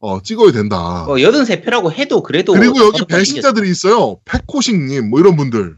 어 0.00 0.22
찍어야 0.22 0.52
된다. 0.52 1.04
어, 1.04 1.14
83표라고 1.14 1.92
해도 1.92 2.22
그래도 2.22 2.54
그리고 2.54 2.78
여기 2.78 3.04
배신자들이 3.04 3.70
있어요. 3.70 4.18
패코식님 4.24 5.10
뭐 5.10 5.20
이런 5.20 5.36
분들. 5.36 5.76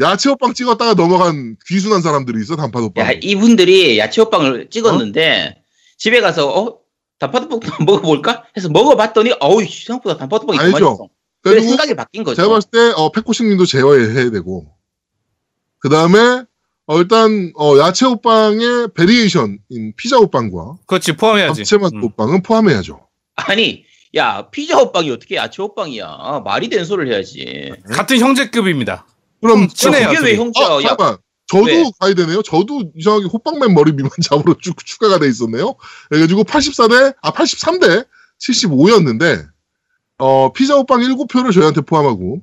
야채호빵 0.00 0.54
찍었다가 0.54 0.94
넘어간 0.94 1.56
귀순한 1.66 2.02
사람들이 2.02 2.40
있어 2.42 2.56
단팥호빵. 2.56 3.04
야, 3.04 3.12
이분들이 3.22 3.98
야채호빵을 3.98 4.68
찍었는데 4.70 5.62
집에 5.98 6.20
가서 6.20 6.48
어 6.48 6.78
단팥호빵 7.18 7.60
먹어볼까 7.86 8.44
해서 8.56 8.68
먹어봤더니 8.68 9.34
어우 9.40 9.64
생각보다 9.64 10.18
단팥호빵이 10.18 10.58
더 10.58 10.64
알죠. 10.64 10.84
맛있어. 10.90 11.08
그래 11.42 11.60
생각이 11.60 11.94
바뀐 11.94 12.24
거죠. 12.24 12.36
제가 12.36 12.48
봤을 12.48 12.70
때 12.70 12.78
어, 12.96 13.10
패코식님도 13.12 13.64
제어해야 13.66 14.30
되고 14.30 14.66
그 15.78 15.88
다음에 15.88 16.42
어, 16.86 16.98
일단 16.98 17.52
어, 17.56 17.78
야채 17.78 18.04
호빵의 18.06 18.88
variation인 18.94 19.94
피자 19.96 20.16
호빵과 20.18 20.76
그렇지 20.86 21.12
포함해야지. 21.16 21.64
잡채맛 21.64 21.92
음. 21.94 22.02
호빵은 22.02 22.42
포함해야죠. 22.42 23.06
아니 23.36 23.84
야 24.14 24.48
피자 24.50 24.76
호빵이 24.76 25.10
어떻게 25.10 25.36
야채 25.36 25.62
호빵이야? 25.62 26.42
말이 26.44 26.68
되는 26.68 26.84
소리를 26.84 27.12
해야지. 27.12 27.72
같은 27.92 28.18
형제급입니다. 28.18 29.06
그럼 29.40 29.62
음, 29.62 29.68
친해요, 29.68 30.08
그게 30.08 30.20
왜. 30.32 30.36
형제야? 30.36 30.66
어, 30.68 30.82
야, 30.82 30.88
잠깐. 30.88 31.16
저도 31.48 31.64
왜? 31.66 31.84
가야 32.00 32.14
되네요. 32.14 32.42
저도 32.42 32.90
이상하게 32.96 33.26
호빵맨 33.26 33.72
머리 33.74 33.92
미만 33.92 34.10
잡으로 34.22 34.56
쭉 34.62 34.74
추가가 34.84 35.18
돼 35.18 35.28
있었네요. 35.28 35.74
그래가지고 36.10 36.44
84대, 36.44 37.14
아, 37.22 37.30
83대 37.32 38.06
75였는데, 38.40 39.46
어, 40.18 40.52
피자 40.52 40.74
호빵 40.74 41.00
7표를 41.02 41.52
저희한테 41.54 41.82
포함하고, 41.82 42.40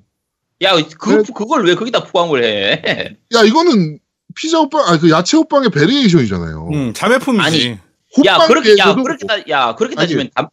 야, 0.62 0.76
그, 0.98 1.10
네. 1.10 1.24
그걸 1.36 1.66
왜 1.66 1.76
거기다 1.76 2.06
포함을 2.06 2.44
해? 2.44 3.18
야, 3.36 3.44
이거는 3.44 4.00
피자 4.36 4.60
호빵, 4.60 4.88
아, 4.88 4.98
그 4.98 5.10
야채 5.10 5.36
호빵의 5.38 5.72
variation이잖아요. 5.72 6.70
음, 6.72 6.94
자매품이지. 6.94 7.44
아니, 7.44 7.78
호빵 8.18 8.26
야, 8.26 8.48
그렇게, 8.48 8.78
야, 8.78 8.94
그렇게, 8.96 9.26
따, 9.28 9.40
야, 9.50 9.76
그렇게. 9.76 9.96
따지면 9.96 10.30
단, 10.34 10.48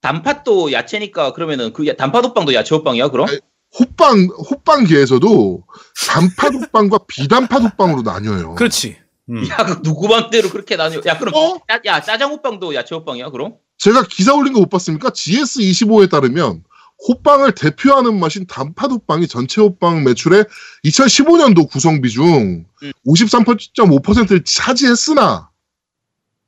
단팥도 0.00 0.72
야채니까 0.72 1.32
그러면은 1.34 1.72
그 1.72 1.86
야- 1.86 1.94
단팥 1.94 2.24
호빵도 2.24 2.54
야채 2.54 2.74
호빵이야, 2.74 3.08
그럼? 3.10 3.28
아니, 3.28 3.38
호빵, 3.78 4.26
호빵계에서도 4.50 5.64
단팥 6.08 6.54
호빵과 6.54 6.98
비단팥 7.08 7.62
호빵으로 7.62 8.02
나뉘어요. 8.02 8.54
그렇지. 8.54 8.96
음. 9.30 9.48
야, 9.48 9.56
그 9.64 9.82
누구 9.82 10.08
맘대로 10.08 10.50
그렇게 10.50 10.76
나뉘어. 10.76 11.00
야, 11.06 11.18
그럼, 11.18 11.34
어? 11.34 11.58
짜, 11.68 11.80
야, 11.86 12.02
짜장 12.02 12.30
호빵도 12.32 12.74
야채 12.74 12.94
호빵이야, 12.94 13.30
그럼? 13.30 13.54
제가 13.78 14.04
기사 14.08 14.34
올린 14.34 14.52
거 14.52 14.60
못 14.60 14.68
봤습니까? 14.70 15.10
GS25에 15.10 16.10
따르면 16.10 16.64
호빵을 17.08 17.54
대표하는 17.54 18.20
맛인 18.20 18.46
단팥 18.46 18.90
호빵이 18.92 19.26
전체 19.26 19.60
호빵 19.60 20.04
매출의 20.04 20.44
2015년도 20.84 21.68
구성비 21.68 22.10
중 22.10 22.64
음. 22.82 22.92
53.5%를 23.06 24.44
차지했으나 24.44 25.50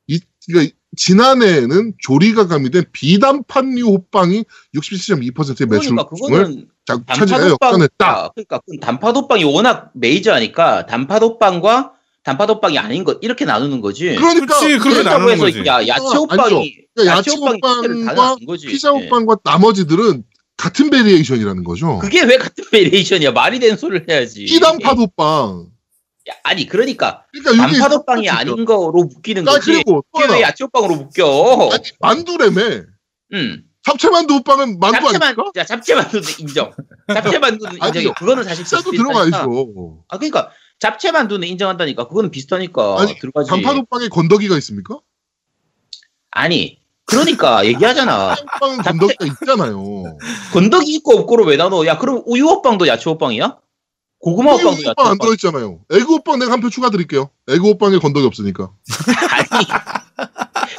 이, 0.07 0.19
그러니까 0.47 0.73
지난해에는 0.95 1.93
조리가 1.99 2.47
가미된 2.47 2.85
비단팥류 2.93 3.85
호빵이 3.85 4.45
67.2%의 4.75 5.67
매출 5.67 5.89
그러니까 5.95 6.05
그거는 6.07 6.37
자- 6.39 6.49
단팥 6.51 6.74
호빵, 6.93 7.49
역전했다. 7.49 8.07
야, 8.07 8.29
그러니까 8.33 8.59
그 8.65 8.79
단팥 8.79 9.15
호빵이 9.15 9.43
워낙 9.43 9.91
메이저하니까 9.93 10.85
단팥 10.85 11.21
호빵과 11.21 11.93
단팥 12.23 12.49
호빵이 12.49 12.77
아닌 12.77 13.03
것 13.03 13.19
이렇게 13.21 13.45
나누는 13.45 13.81
거지. 13.81 14.15
그러니까 14.15 14.45
그렇지, 14.45 14.77
그렇게 14.79 14.89
그렇다고 15.03 15.09
나누는 15.25 15.33
해서 15.33 15.43
거지. 15.45 15.59
야 15.67 15.87
야채 15.87 16.03
아, 16.03 16.17
호빵이. 16.19 16.77
그러니까 16.93 17.17
야채 17.17 17.31
호빵과. 17.31 18.35
피자 18.67 18.89
예. 18.89 19.03
호빵과 19.03 19.37
나머지들은 19.43 20.23
같은 20.57 20.89
variation이라는 20.89 21.63
거죠. 21.63 21.99
그게 21.99 22.23
왜 22.23 22.37
같은 22.37 22.63
variation이야? 22.71 23.31
말이 23.31 23.59
되는 23.59 23.77
소리를 23.77 24.07
해야지. 24.09 24.45
호빵. 24.97 25.67
야, 26.27 26.33
아니 26.43 26.65
그러니까 26.67 27.23
그러니까 27.31 27.87
호빵이 27.87 28.29
아닌 28.29 28.65
거로 28.65 29.03
묶이는 29.03 29.47
아, 29.47 29.51
거지. 29.51 29.73
그리고 29.73 30.03
또 30.11 30.19
그게 30.19 30.25
왜 30.25 30.39
하나. 30.39 30.47
야채 30.47 30.63
호빵으로 30.63 30.95
묶여? 30.95 31.69
아니, 31.71 31.83
만두래매. 31.99 32.81
응. 33.33 33.63
잡채만두 33.85 34.33
호빵은 34.35 34.79
만두 34.79 34.99
잡채만 34.99 35.21
아닙니까? 35.29 35.51
야 35.57 35.65
잡채만두는 35.65 36.23
인정. 36.39 36.71
잡채만두는 37.13 37.73
인정해. 37.85 38.13
그거는 38.17 38.43
사실 38.43 38.63
피자도 38.63 38.91
들어가. 38.91 39.25
있어. 39.25 39.47
아 40.07 40.17
그러니까 40.17 40.49
잡채만두는 40.79 41.47
인정한다니까. 41.47 42.07
그거는 42.07 42.31
비슷하니까 42.31 42.97
아니, 42.99 43.17
들어가지. 43.19 43.49
단팥 43.49 43.75
호빵에 43.77 44.07
건더기가 44.09 44.57
있습니까? 44.57 44.99
아니 46.31 46.79
그러니까 47.05 47.65
얘기하잖아. 47.65 48.33
호빵은 48.55 48.77
건더기가 48.83 49.25
있잖아요. 49.25 50.17
건더기 50.53 50.93
있고 50.95 51.13
없고로 51.19 51.45
왜 51.45 51.55
나눠? 51.57 51.85
야 51.85 51.97
그럼 51.99 52.23
우유 52.25 52.45
호빵도 52.45 52.87
야채 52.87 53.09
호빵이야? 53.11 53.57
고구마 54.19 54.53
호빵도 54.53 54.71
야채 54.79 54.89
호빵 54.89 55.07
안. 55.11 55.17
들어있잖아요. 55.19 55.79
에그 55.91 56.03
호빵 56.05 56.39
내가 56.39 56.51
한 56.53 56.59
표 56.61 56.69
추가 56.71 56.89
드릴게요. 56.89 57.29
에그 57.47 57.61
호빵에 57.69 57.99
건더기 57.99 58.25
없으니까. 58.25 58.71
아니 59.51 59.65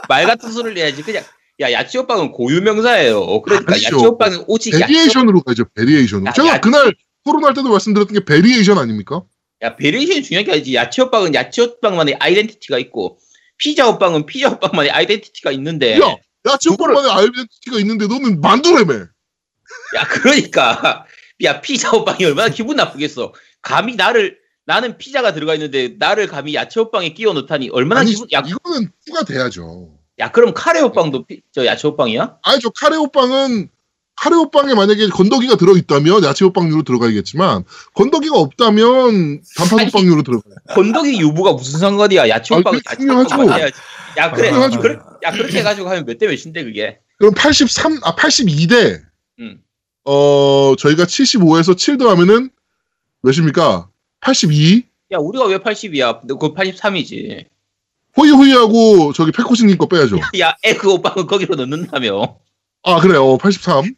말 0.09 0.27
같은 0.27 0.51
소리를 0.51 0.77
해야지. 0.79 1.03
그냥 1.03 1.23
야 1.61 1.73
야채 1.73 1.99
호빵은 1.99 2.33
고유 2.33 2.61
명사예요. 2.61 3.41
그러니까 3.43 3.73
아니죠. 3.73 3.97
야채 3.97 4.07
호빵은 4.07 4.45
오직 4.47 4.75
야채 4.75 4.87
variation으로 4.87 5.41
가죠. 5.43 5.65
variation으로. 5.75 6.29
야, 6.29 6.33
제가 6.33 6.49
야, 6.49 6.61
그날 6.61 6.95
토론할 7.25 7.55
때도 7.55 7.71
말씀드렸던 7.71 8.15
게 8.15 8.25
variation 8.25 8.79
아닙니까? 8.79 9.23
야, 9.63 9.75
variation이 9.77 10.23
중요한 10.23 10.45
게 10.45 10.53
아니지. 10.53 10.75
야채 10.75 11.03
호빵은 11.03 11.35
야채 11.35 11.63
호빵만의 11.63 12.17
아이덴티티가 12.21 12.79
있고, 12.81 13.19
피자 13.57 13.87
호빵은 13.87 14.27
피자 14.27 14.49
호빵만의 14.51 14.91
아이덴티티가 14.91 15.51
있는데, 15.53 15.99
야, 15.99 16.17
야채 16.47 16.69
호빵만의 16.71 17.11
아이덴티티가 17.11 17.79
있는데 17.81 18.07
너는 18.07 18.43
만두래매. 18.43 18.95
야, 18.95 20.09
그러니까, 20.11 21.07
야, 21.43 21.61
피자 21.63 21.89
호빵이 21.89 22.23
얼마나 22.27 22.51
기분 22.51 22.77
나쁘겠어. 22.77 23.33
감히 23.63 23.97
나를, 23.97 24.37
나는 24.67 24.99
피자가 24.99 25.33
들어가 25.33 25.55
있는데, 25.55 25.97
나를 25.99 26.27
감히 26.27 26.55
야채 26.55 26.81
호빵에 26.81 27.15
끼워 27.15 27.33
넣다니, 27.33 27.71
얼마나 27.71 28.03
아니, 28.03 28.11
기분, 28.11 28.29
야, 28.33 28.43
이거는 28.47 28.91
추가돼야죠. 29.07 29.99
야, 30.19 30.31
그럼 30.31 30.55
카레 30.55 30.81
호빵도 30.81 31.27
피- 31.27 31.43
저 31.53 31.67
야채 31.67 31.89
호빵이야? 31.89 32.39
아니, 32.43 32.61
저 32.61 32.71
카레 32.71 32.97
호빵은 32.97 33.69
카레 34.17 34.35
호빵에 34.37 34.75
만약에 34.75 35.09
건더기가 35.09 35.57
들어있다면 35.57 36.25
야채 36.25 36.47
호빵류로 36.47 36.85
들어가야겠지만 36.85 37.65
건더기가 37.95 38.39
없다면 38.39 39.43
단팥 39.59 39.79
아니, 39.81 39.87
호빵류로 39.91 40.23
들어가요. 40.23 40.55
건더기 40.75 41.21
유부가 41.21 41.53
무슨 41.53 41.79
상관이야? 41.79 42.29
야채 42.31 42.55
아, 42.55 42.59
호빵은 42.59 42.81
야채. 42.91 43.05
호빵만 43.07 43.59
해야지. 43.61 43.75
야, 44.17 44.31
그래. 44.33 44.49
중요하죠. 44.49 44.81
그래, 44.81 44.99
야, 45.23 45.31
그렇게 45.33 45.59
해가지고 45.59 45.89
하면 45.91 46.07
몇 46.07 46.17
대 46.19 46.27
몇인데, 46.27 46.65
그게. 46.65 46.99
그럼 47.19 47.35
83, 47.35 47.99
아, 48.03 48.15
82대, 48.15 49.03
응. 49.41 49.59
어, 50.05 50.75
저희가 50.79 51.05
75에서 51.05 51.77
7 51.77 51.99
더하면은 51.99 52.49
몇입니까? 53.23 53.91
82? 54.21 54.85
야, 55.13 55.19
우리가 55.19 55.45
왜 55.47 55.59
80이야? 55.59 56.27
그거 56.27 56.55
83이지. 56.55 57.45
호이호이하고 58.17 59.13
저기 59.13 59.33
패코싱님 59.33 59.77
거 59.79 59.87
빼야죠. 59.87 60.19
야, 60.41 60.55
에그 60.63 60.89
호빵은 60.93 61.27
거기로 61.27 61.55
넣는다며. 61.57 62.37
아, 62.83 63.01
그래요. 63.01 63.37
83. 63.39 63.95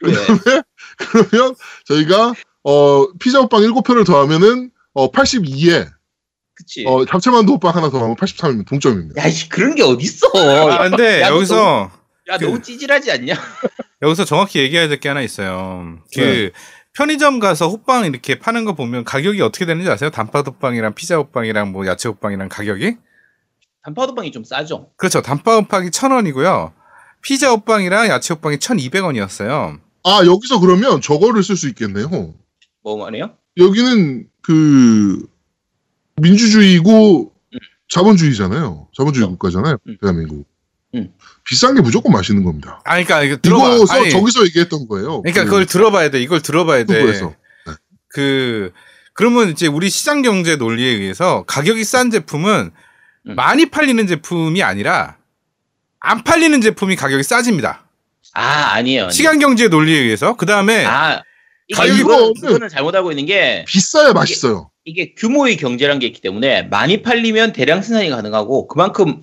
그래. 0.00 0.14
그러면 0.98 1.54
저희가, 1.86 2.34
어, 2.64 3.12
피자 3.18 3.40
호빵 3.40 3.60
7표를 3.62 4.04
더하면은, 4.06 4.70
어, 4.94 5.10
82에, 5.10 5.88
그치. 6.54 6.84
어, 6.86 7.04
잡채만두 7.04 7.52
호빵 7.54 7.74
하나 7.76 7.90
더하면 7.90 8.16
83이면 8.16 8.66
동점입니다. 8.66 9.22
야, 9.22 9.26
이 9.28 9.48
그런 9.48 9.74
게 9.74 9.82
어딨어. 9.82 10.28
아, 10.70 10.88
근데 10.88 11.20
야, 11.22 11.28
너 11.30 11.36
여기서 11.36 11.90
야, 12.30 12.38
그- 12.38 12.44
너무 12.44 12.60
찌질하지 12.62 13.10
않냐? 13.12 13.34
여기서 14.02 14.24
정확히 14.24 14.58
얘기해야 14.60 14.88
될 14.88 14.98
게 15.00 15.08
하나 15.08 15.22
있어요. 15.22 15.98
그 16.14 16.20
네. 16.20 16.50
편의점 16.94 17.38
가서 17.38 17.68
호빵 17.68 18.04
이렇게 18.06 18.38
파는 18.38 18.64
거 18.64 18.74
보면 18.74 19.04
가격이 19.04 19.40
어떻게 19.40 19.64
되는지 19.64 19.88
아세요? 19.90 20.10
단팥 20.10 20.46
호빵이랑 20.46 20.94
피자 20.94 21.16
호빵이랑 21.16 21.72
뭐 21.72 21.86
야채 21.86 22.08
호빵이랑 22.08 22.48
가격이? 22.48 22.96
단팥 23.84 24.10
호빵이 24.10 24.30
좀 24.32 24.44
싸죠. 24.44 24.90
그렇죠. 24.96 25.22
단팥 25.22 25.62
호빵이 25.64 25.90
1,000원이고요. 25.90 26.72
피자 27.20 27.50
호빵이랑 27.50 28.08
야채 28.08 28.34
호빵이 28.34 28.56
1,200원이었어요. 28.56 29.80
아, 30.04 30.24
여기서 30.24 30.60
그러면 30.60 31.00
저거를 31.00 31.42
쓸 31.42 31.56
수 31.56 31.68
있겠네요. 31.68 32.34
뭐 32.82 32.96
말이에요? 32.96 33.32
여기는 33.56 34.26
그 34.42 35.26
민주주의고 36.16 37.32
음. 37.54 37.58
자본주의잖아요. 37.88 38.88
자본주의 38.96 39.26
그렇죠. 39.26 39.38
국가잖아요. 39.38 39.76
음. 39.86 39.96
대한민국. 40.00 40.46
음. 40.94 41.12
비싼 41.48 41.74
게 41.74 41.80
무조건 41.80 42.12
맛있는 42.12 42.44
겁니다. 42.44 42.80
아, 42.84 42.92
그러니까 42.92 43.22
이거 43.22 43.36
들어봐. 43.36 43.74
이거 43.74 43.86
서 43.86 43.94
아니, 43.94 44.10
저기서 44.10 44.44
얘기했던 44.46 44.88
거예요. 44.88 45.22
그러니까 45.22 45.44
그 45.44 45.50
그걸 45.50 45.66
들어봐야 45.66 46.10
돼. 46.10 46.20
이걸 46.20 46.40
들어봐야 46.40 46.84
돼. 46.84 47.00
후보에서. 47.00 47.34
그 48.08 48.72
그러면 49.14 49.50
이제 49.50 49.66
우리 49.66 49.88
시장 49.90 50.22
경제 50.22 50.56
논리에 50.56 50.88
의해서 50.88 51.44
가격이 51.46 51.84
싼 51.84 52.10
제품은 52.10 52.72
음. 53.28 53.34
많이 53.34 53.66
팔리는 53.66 54.06
제품이 54.06 54.62
아니라 54.62 55.16
안 56.00 56.24
팔리는 56.24 56.60
제품이 56.60 56.96
가격이 56.96 57.22
싸집니다. 57.22 57.84
아, 58.34 58.72
아니에요. 58.74 59.10
시간 59.10 59.38
경제 59.38 59.68
논리에 59.68 59.98
의해서 59.98 60.36
그 60.36 60.46
다음에 60.46 60.84
아, 60.84 61.22
이게 61.68 61.80
아, 61.80 61.84
그거는, 61.84 62.00
이거는 62.00 62.34
그거는 62.40 62.68
잘못 62.68 62.94
알고 62.94 63.12
있는 63.12 63.26
게 63.26 63.64
비싸야 63.68 64.12
맛있어요. 64.12 64.70
이게 64.84 65.14
규모의 65.14 65.56
경제란 65.56 65.98
게 66.00 66.06
있기 66.06 66.20
때문에 66.20 66.62
많이 66.64 67.02
팔리면 67.02 67.52
대량 67.52 67.82
생산이 67.82 68.10
가능하고 68.10 68.66
그만큼 68.66 69.22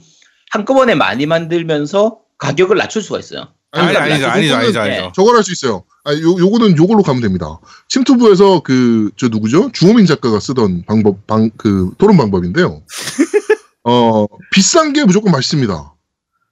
한꺼번에 0.51 0.95
많이 0.95 1.25
만들면서 1.25 2.19
가격을 2.37 2.77
낮출 2.77 3.01
수가 3.01 3.19
있어요. 3.19 3.49
아니, 3.71 3.95
아니, 3.95 4.13
아니죠, 4.13 4.27
아니죠, 4.27 4.55
아니죠, 4.55 4.79
아니죠. 4.79 5.01
네. 5.01 5.11
저걸 5.13 5.35
할 5.35 5.43
수 5.43 5.51
있어요. 5.51 5.83
아, 6.05 6.13
요, 6.13 6.37
요거는 6.39 6.77
요걸로 6.77 7.03
가면 7.03 7.21
됩니다. 7.21 7.59
침투부에서 7.89 8.61
그, 8.61 9.11
저 9.17 9.27
누구죠? 9.27 9.69
주호민 9.73 10.05
작가가 10.07 10.39
쓰던 10.39 10.85
방법, 10.87 11.27
방, 11.27 11.51
그, 11.57 11.91
토론 11.99 12.17
방법인데요. 12.17 12.81
어, 13.89 14.27
비싼 14.51 14.93
게 14.93 15.03
무조건 15.05 15.31
맛있습니다. 15.31 15.95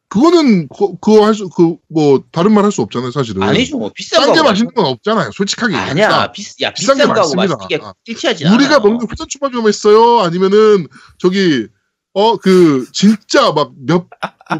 그거는, 0.09 0.69
그, 0.69 0.97
그거 1.01 1.25
할 1.25 1.33
수, 1.35 1.49
그, 1.49 1.75
뭐, 1.89 2.23
다른 2.31 2.53
말 2.53 2.63
할 2.63 2.71
수 2.71 2.81
없잖아요, 2.81 3.11
사실은. 3.11 3.43
아니죠. 3.43 3.77
뭐 3.77 3.91
비싼 3.93 4.21
싼게 4.21 4.33
거하고 4.39 4.49
맛있는 4.49 4.73
건 4.73 4.85
없잖아요, 4.85 5.31
솔직하게. 5.33 5.75
아니야. 5.75 5.91
얘기합시다. 5.91 6.31
비, 6.31 6.43
야, 6.63 6.73
비싼 6.73 6.95
비싼, 6.95 7.13
게 7.13 7.13
맛있습니다. 7.13 7.55
아. 7.85 8.53
우리가 8.53 8.79
먹는 8.79 9.05
회전 9.11 9.27
초밥이 9.27 9.61
맛있어요? 9.61 10.21
아니면은, 10.21 10.87
저기, 11.17 11.67
어, 12.13 12.37
그, 12.37 12.87
진짜 12.93 13.51
막 13.51 13.73
몇, 13.85 14.07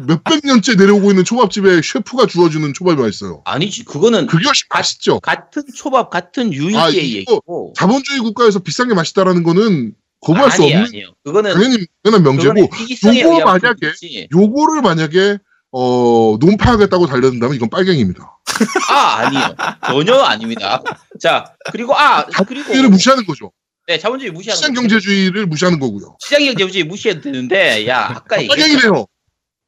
몇백 0.06 0.42
년째 0.44 0.74
내려오고 0.74 1.10
있는 1.10 1.24
초밥집에 1.24 1.80
셰프가 1.82 2.26
주어주는 2.26 2.74
초밥이 2.74 3.00
맛있어요. 3.00 3.40
아니지. 3.46 3.84
그거는 3.86 4.26
그게 4.26 4.44
훨씬 4.44 4.66
맛있죠. 4.68 5.18
같은 5.20 5.62
초밥, 5.74 6.10
같은 6.10 6.48
아, 6.48 6.52
유일의 6.52 6.90
이거 6.90 6.92
얘기고. 6.92 7.72
자본주의 7.74 8.20
국가에서 8.20 8.58
비싼 8.58 8.86
게 8.88 8.94
맛있다라는 8.94 9.42
거는 9.44 9.94
거부할 10.20 10.50
수 10.50 10.62
아니에요, 10.62 10.78
없는 10.78 10.88
아니에요. 10.88 11.14
그거는 11.24 11.54
당연히 11.54 11.86
명제고 12.04 12.54
그거는 12.54 12.68
희귀성에 12.74 13.20
요거 13.20 13.38
만약에-. 13.44 14.28
요거를 14.34 14.82
만약에 14.82 15.38
어 15.70 16.36
논파하겠다고 16.40 17.06
달려든다면 17.06 17.54
이건 17.54 17.70
빨갱입니다. 17.70 18.38
아, 18.90 19.16
아니에요. 19.18 19.54
전혀 19.86 20.14
아닙니다. 20.16 20.82
자, 21.20 21.54
그리고 21.70 21.94
아, 21.94 22.24
그리고 22.24 22.62
자본주의를 22.64 22.88
무시하는 22.88 23.24
거죠. 23.26 23.52
네, 23.86 23.98
자본주의 23.98 24.30
무시하는 24.30 24.56
시장. 24.56 24.74
경제주의를 24.74 25.46
무시하는 25.46 25.78
거고요. 25.78 26.16
시장 26.20 26.44
경제주의 26.44 26.84
무시해도 26.84 27.20
되는데 27.20 27.86
야, 27.86 28.06
아까 28.16 28.42
얘기했 28.42 28.48
빨갱이네요. 28.58 29.06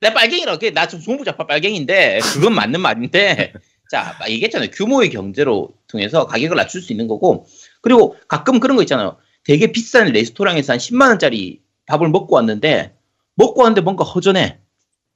내나 0.00 0.88
지금 0.88 1.04
정부 1.04 1.24
좌파 1.24 1.46
빨갱인데 1.46 2.20
그건 2.34 2.54
맞는 2.54 2.80
말인데 2.80 3.52
자 3.90 4.16
얘기했잖아요 4.28 4.70
규모의 4.70 5.10
경제로 5.10 5.70
통해서 5.88 6.26
가격을 6.26 6.56
낮출 6.56 6.80
수 6.80 6.92
있는 6.92 7.06
거고 7.06 7.46
그리고 7.82 8.16
가끔 8.28 8.60
그런 8.60 8.76
거 8.76 8.82
있잖아요 8.82 9.18
되게 9.44 9.72
비싼 9.72 10.07
레스토랑에서 10.12 10.74
한 10.74 10.79
10만 10.79 11.09
원짜리 11.09 11.61
밥을 11.87 12.09
먹고 12.09 12.37
왔는데 12.37 12.94
먹고 13.37 13.62
왔는데 13.62 13.81
뭔가 13.81 14.05
허전해 14.05 14.59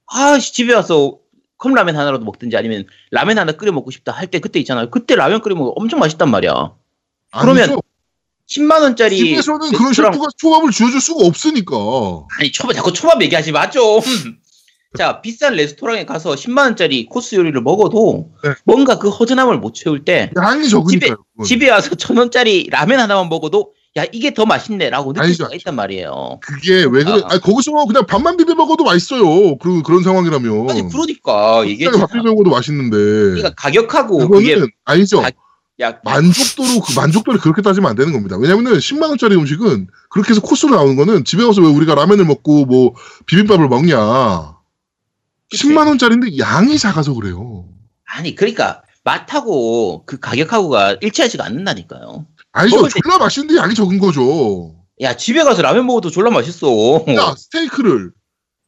아 0.07 0.39
씨, 0.39 0.53
집에 0.53 0.73
와서 0.73 1.17
컵라면 1.57 1.95
하나라도 1.95 2.25
먹든지 2.25 2.57
아니면 2.57 2.85
라면 3.11 3.37
하나 3.39 3.51
끓여 3.53 3.71
먹고 3.71 3.91
싶다 3.91 4.11
할 4.11 4.27
때 4.27 4.39
그때 4.39 4.59
있잖아요 4.59 4.89
그때 4.89 5.15
라면 5.15 5.41
끓여 5.41 5.55
먹으면 5.55 5.73
엄청 5.77 5.99
맛있단 5.99 6.29
말이야 6.29 6.73
그러면 7.39 7.63
아니죠. 7.63 7.81
10만 8.49 8.81
원짜리 8.81 9.17
집에서는 9.17 9.71
그런 9.71 9.93
셰프가 9.93 10.27
초밥을 10.37 10.71
지어줄 10.71 11.01
수가 11.01 11.25
없으니까. 11.25 11.75
아니 12.39 12.51
초밥 12.51 12.73
자꾸 12.73 12.93
초밥 12.93 13.21
얘기하지 13.23 13.51
마 13.51 13.69
좀. 13.71 13.99
자 14.95 15.19
비싼 15.21 15.55
레스토랑에 15.55 16.05
가서 16.05 16.35
10만 16.35 16.59
원짜리 16.59 17.05
코스 17.07 17.35
요리를 17.35 17.59
먹어도 17.61 18.31
네. 18.43 18.51
뭔가 18.63 18.99
그 18.99 19.09
허전함을 19.09 19.57
못 19.57 19.73
채울 19.73 20.05
때 20.05 20.31
양이 20.37 20.69
적으니까요. 20.69 21.15
그건. 21.33 21.45
집에 21.45 21.69
와서 21.71 21.95
천 21.95 22.17
원짜리 22.17 22.67
라면 22.69 22.99
하나만 22.99 23.27
먹어도 23.29 23.73
야 23.97 24.03
이게 24.11 24.33
더 24.33 24.45
맛있네라고 24.45 25.13
느낄 25.13 25.23
아니죠, 25.23 25.43
수가 25.45 25.55
있단 25.55 25.75
말이에요. 25.75 26.39
그게 26.41 26.83
왜 26.83 27.03
그래? 27.05 27.21
아. 27.23 27.27
아니, 27.29 27.41
거기서 27.41 27.71
그냥 27.85 28.05
밥만 28.05 28.35
비벼 28.35 28.53
먹어도 28.53 28.83
맛있어요. 28.83 29.57
그런 29.57 29.83
그런 29.83 30.03
상황이라면. 30.03 30.69
아니 30.69 30.89
그러니까 30.89 31.63
이게 31.63 31.89
밥 31.91 32.11
비벼 32.11 32.23
먹어도 32.23 32.49
맛있는데. 32.49 32.97
그러니까 32.97 33.53
가격하고 33.55 34.27
그게 34.27 34.59
아니죠. 34.83 35.21
가- 35.21 35.31
야 35.81 35.99
만족도로 36.05 36.79
그 36.81 36.93
만족도를 36.93 37.39
그렇게 37.39 37.61
따지면 37.61 37.89
안 37.89 37.95
되는 37.95 38.11
겁니다. 38.13 38.37
왜냐면은 38.37 38.77
10만 38.79 39.09
원짜리 39.09 39.35
음식은 39.35 39.87
그렇게 40.09 40.29
해서 40.31 40.41
코스로 40.41 40.73
나오는 40.75 40.95
거는 40.95 41.23
집에 41.25 41.43
와서 41.43 41.61
왜 41.61 41.67
우리가 41.67 41.95
라면을 41.95 42.23
먹고 42.25 42.65
뭐 42.65 42.93
비빔밥을 43.25 43.67
먹냐? 43.67 44.55
그치. 45.51 45.67
10만 45.67 45.87
원짜리인데 45.87 46.37
양이 46.37 46.77
작아서 46.77 47.13
그래요. 47.13 47.65
아니 48.05 48.35
그러니까 48.35 48.83
맛하고 49.03 50.03
그 50.05 50.17
가격하고가 50.19 50.97
일치하지가 51.01 51.45
않는다니까요. 51.45 52.25
아니죠. 52.55 52.77
먹을 52.77 52.89
때- 52.89 52.99
졸라 53.03 53.17
맛있는데 53.17 53.59
양이 53.59 53.73
적은 53.75 53.99
거죠. 53.99 54.75
야 55.01 55.15
집에 55.17 55.43
가서 55.43 55.61
라면 55.61 55.85
먹어도 55.85 56.09
졸라 56.09 56.29
맛있어. 56.31 57.03
야 57.15 57.35
스테이크를 57.37 58.11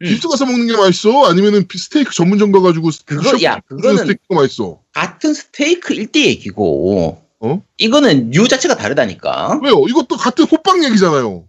음. 0.02 0.06
깁스 0.06 0.28
가서 0.28 0.46
먹는 0.46 0.68
게 0.68 0.76
맛있어? 0.76 1.26
아니면은 1.26 1.68
비- 1.68 1.78
스테이크 1.78 2.14
전문점 2.14 2.52
가가지고 2.52 2.90
그거- 3.06 3.24
셰프 3.30 3.44
야, 3.44 3.60
그거는- 3.70 3.98
스테이크가 4.00 4.36
맛있어. 4.36 4.80
같은 4.94 5.34
스테이크 5.34 5.94
1대 5.94 6.18
얘기고 6.26 7.22
어? 7.40 7.62
이거는 7.78 8.32
류 8.32 8.48
자체가 8.48 8.76
다르다니까. 8.76 9.60
왜요? 9.64 9.86
이것도 9.88 10.18
같은 10.18 10.46
호빵 10.46 10.84
얘기잖아요. 10.84 11.46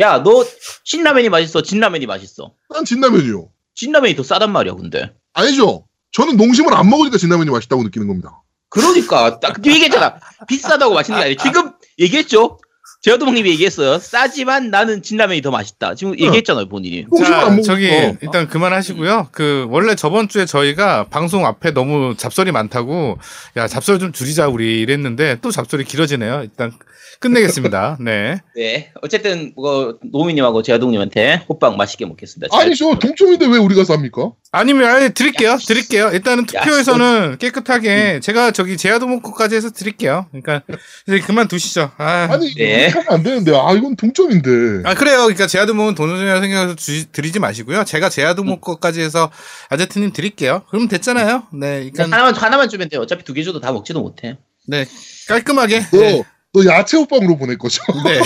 야, 0.00 0.22
너 0.22 0.44
신라면이 0.84 1.28
맛있어, 1.30 1.62
진라면이 1.62 2.06
맛있어. 2.06 2.52
난 2.68 2.84
진라면이요. 2.84 3.48
진라면이 3.74 4.14
더 4.14 4.22
싸단 4.22 4.52
말이야, 4.52 4.74
근데. 4.74 5.12
아니죠. 5.32 5.86
저는 6.12 6.36
농심을 6.36 6.74
안 6.74 6.88
먹으니까 6.90 7.16
진라면이 7.18 7.50
맛있다고 7.50 7.82
느끼는 7.84 8.06
겁니다. 8.08 8.42
그러니까 8.76 9.40
딱 9.40 9.64
얘기했잖아. 9.64 10.16
비싸다고 10.46 10.94
맛있는 10.94 11.18
게 11.20 11.24
아니라 11.24 11.42
지금 11.42 11.72
얘기했죠. 11.98 12.58
제아도목님이 13.02 13.50
얘기했어요. 13.50 13.98
싸지만 13.98 14.70
나는 14.70 15.02
진라면이 15.02 15.40
더 15.40 15.50
맛있다. 15.50 15.94
지금 15.94 16.18
얘기했잖아요, 16.18 16.68
본인이. 16.68 17.06
안 17.32 17.62
자. 17.62 17.62
저기 17.62 17.86
일단 18.20 18.48
그만하시고요. 18.48 19.28
그 19.32 19.66
원래 19.70 19.94
저번 19.94 20.28
주에 20.28 20.44
저희가 20.44 21.04
방송 21.08 21.46
앞에 21.46 21.70
너무 21.70 22.16
잡설이 22.16 22.50
많다고 22.52 23.18
야 23.56 23.68
잡설 23.68 23.98
좀 23.98 24.12
줄이자 24.12 24.48
우리 24.48 24.80
이랬는데 24.80 25.38
또 25.40 25.50
잡설이 25.50 25.84
길어지네요. 25.84 26.40
일단 26.42 26.72
끝내겠습니다. 27.20 27.98
네. 28.00 28.40
네. 28.54 28.92
어쨌든 29.02 29.52
뭐 29.56 29.98
노미님하고 30.12 30.62
제아동님한테 30.62 31.44
호빵 31.48 31.76
맛있게 31.76 32.06
먹겠습니다. 32.06 32.48
잘- 32.54 32.66
아니죠. 32.66 32.98
동점인데 32.98 33.46
왜 33.46 33.58
우리가 33.58 33.82
쌉니까? 33.82 34.34
아니면 34.52 34.88
아예 34.88 35.08
드릴게요. 35.10 35.56
드릴게요. 35.66 36.10
일단은 36.12 36.44
야, 36.54 36.62
투표에서는 36.62 37.36
깨끗하게 37.38 38.20
제가 38.20 38.50
저기 38.52 38.76
제아도목까지 38.76 39.54
해서 39.54 39.70
드릴게요. 39.70 40.26
그러니까 40.30 40.62
이제 41.08 41.20
그만 41.20 41.48
두시죠. 41.48 41.90
아. 41.98 42.28
아니 42.30 42.54
네. 42.54 42.92
안 43.08 43.22
되는데 43.22 43.52
아 43.54 43.72
이건 43.72 43.96
동점인데 43.96 44.88
아 44.88 44.94
그래요. 44.94 45.18
그러니까 45.24 45.46
제아도목은 45.46 45.94
돈을 45.94 46.40
생각해서 46.40 46.74
주, 46.74 47.06
드리지 47.12 47.38
마시고요. 47.38 47.84
제가 47.84 48.08
제아도목 48.08 48.60
거까지 48.60 49.00
해서 49.00 49.30
아제트님 49.68 50.12
드릴게요. 50.12 50.62
그럼 50.70 50.88
됐잖아요. 50.88 51.44
네, 51.52 51.80
네, 51.84 51.90
그러니까 51.90 52.04
하나만 52.16 52.34
하나만 52.34 52.68
주면 52.68 52.88
돼요. 52.88 53.00
어차피 53.02 53.24
두 53.24 53.34
개 53.34 53.42
줘도 53.42 53.60
다 53.60 53.70
먹지도 53.72 54.00
못해. 54.00 54.38
네 54.66 54.86
깔끔하게. 55.28 55.80
너, 55.92 55.98
네. 55.98 56.22
너 56.56 56.64
야채 56.64 56.96
호빵으로 56.96 57.36
보낼 57.36 57.58
거죠 57.58 57.82
네. 58.04 58.18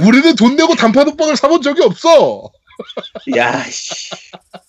우리는 0.06 0.34
돈 0.36 0.56
내고 0.56 0.74
단팥 0.74 1.06
호빵을 1.08 1.36
사본 1.36 1.60
적이 1.62 1.82
없어 1.82 2.50
야, 3.36 3.62
씨. 3.64 4.10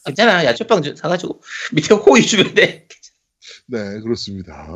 괜찮아. 0.05 0.43
야채빵 0.45 0.81
주- 0.83 0.95
사가지고 0.95 1.41
밑에 1.71 1.93
호이 1.95 2.21
주면 2.25 2.53
돼. 2.53 2.85
네 3.67 3.99
그렇습니다 4.01 4.67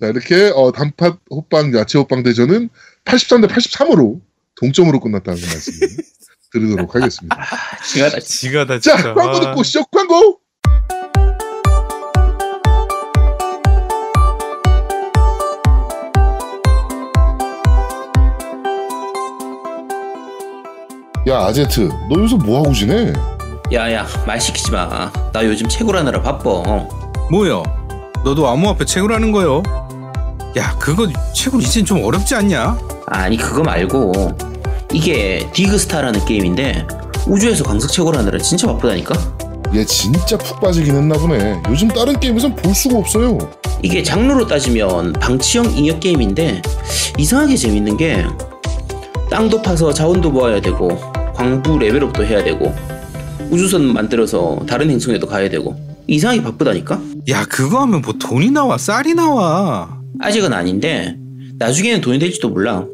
자 0.00 0.06
이렇게 0.06 0.52
어, 0.54 0.70
단팥 0.72 1.18
호빵 1.30 1.74
야채 1.74 1.98
호빵 1.98 2.22
대전은 2.22 2.70
83대 3.04 3.48
83으로 3.50 4.20
동점으로 4.54 5.00
끝났다는 5.00 5.40
말씀 5.40 5.72
드리도록 6.52 6.94
하겠습니다 6.94 7.36
아. 7.36 7.82
진짜. 7.82 8.20
지가다 8.20 8.78
자 8.78 8.96
진짜. 8.96 9.14
광고 9.14 9.32
와. 9.34 9.40
듣고 9.40 9.62
시죠 9.64 9.84
광고 9.86 10.40
야 21.28 21.40
아제트 21.46 21.90
너 22.08 22.20
요새 22.20 22.36
뭐하고 22.36 22.72
지내? 22.72 23.12
야야 23.72 24.06
말 24.26 24.40
시키지 24.40 24.70
마. 24.70 25.10
나 25.32 25.44
요즘 25.44 25.68
채굴하느라 25.68 26.22
바빠. 26.22 26.62
뭐요? 27.30 27.62
너도 28.24 28.48
암호 28.48 28.70
앞에 28.70 28.84
채굴하는 28.84 29.30
거요? 29.32 29.62
야 30.56 30.74
그거 30.78 31.06
채굴 31.34 31.62
이젠 31.62 31.84
좀 31.84 32.02
어렵지 32.02 32.34
않냐? 32.34 32.78
아니 33.06 33.36
그거 33.36 33.62
말고 33.62 34.12
이게 34.92 35.46
디그스타라는 35.52 36.24
게임인데 36.24 36.86
우주에서 37.26 37.62
광석 37.64 37.92
채굴하느라 37.92 38.38
진짜 38.38 38.66
바쁘다니까. 38.68 39.14
얘 39.74 39.84
진짜 39.84 40.38
푹 40.38 40.60
빠지긴 40.62 40.96
했나 40.96 41.14
보네 41.18 41.60
요즘 41.68 41.88
다른 41.88 42.18
게임에선 42.18 42.56
볼 42.56 42.74
수가 42.74 42.96
없어요 42.96 43.36
이게 43.82 44.02
장르로 44.02 44.46
따지면 44.46 45.12
방치형 45.12 45.76
인형 45.76 46.00
게임인데 46.00 46.62
이상하게 47.18 47.54
재밌는 47.54 47.98
게 47.98 48.24
땅도 49.30 49.60
파서 49.60 49.92
자원도 49.92 50.30
모아야 50.30 50.58
되고 50.62 50.88
광부 51.38 51.78
level 51.78 52.04
up도 52.04 52.24
해야 52.26 52.42
되고 52.42 52.74
우주선 53.48 53.84
만들어서 53.92 54.58
다른 54.68 54.90
행성에도 54.90 55.28
가야 55.28 55.48
되고 55.48 55.76
이상하게 56.08 56.42
바쁘다니까. 56.42 57.00
야 57.30 57.44
그거 57.44 57.80
하면 57.82 58.02
뭐 58.02 58.12
돈이 58.14 58.50
나와 58.50 58.76
쌀이 58.76 59.14
나와. 59.14 60.00
아직은 60.20 60.52
아닌데 60.52 61.16
나중에는 61.58 62.00
돈이 62.00 62.18
될지도 62.18 62.48
몰라. 62.48 62.84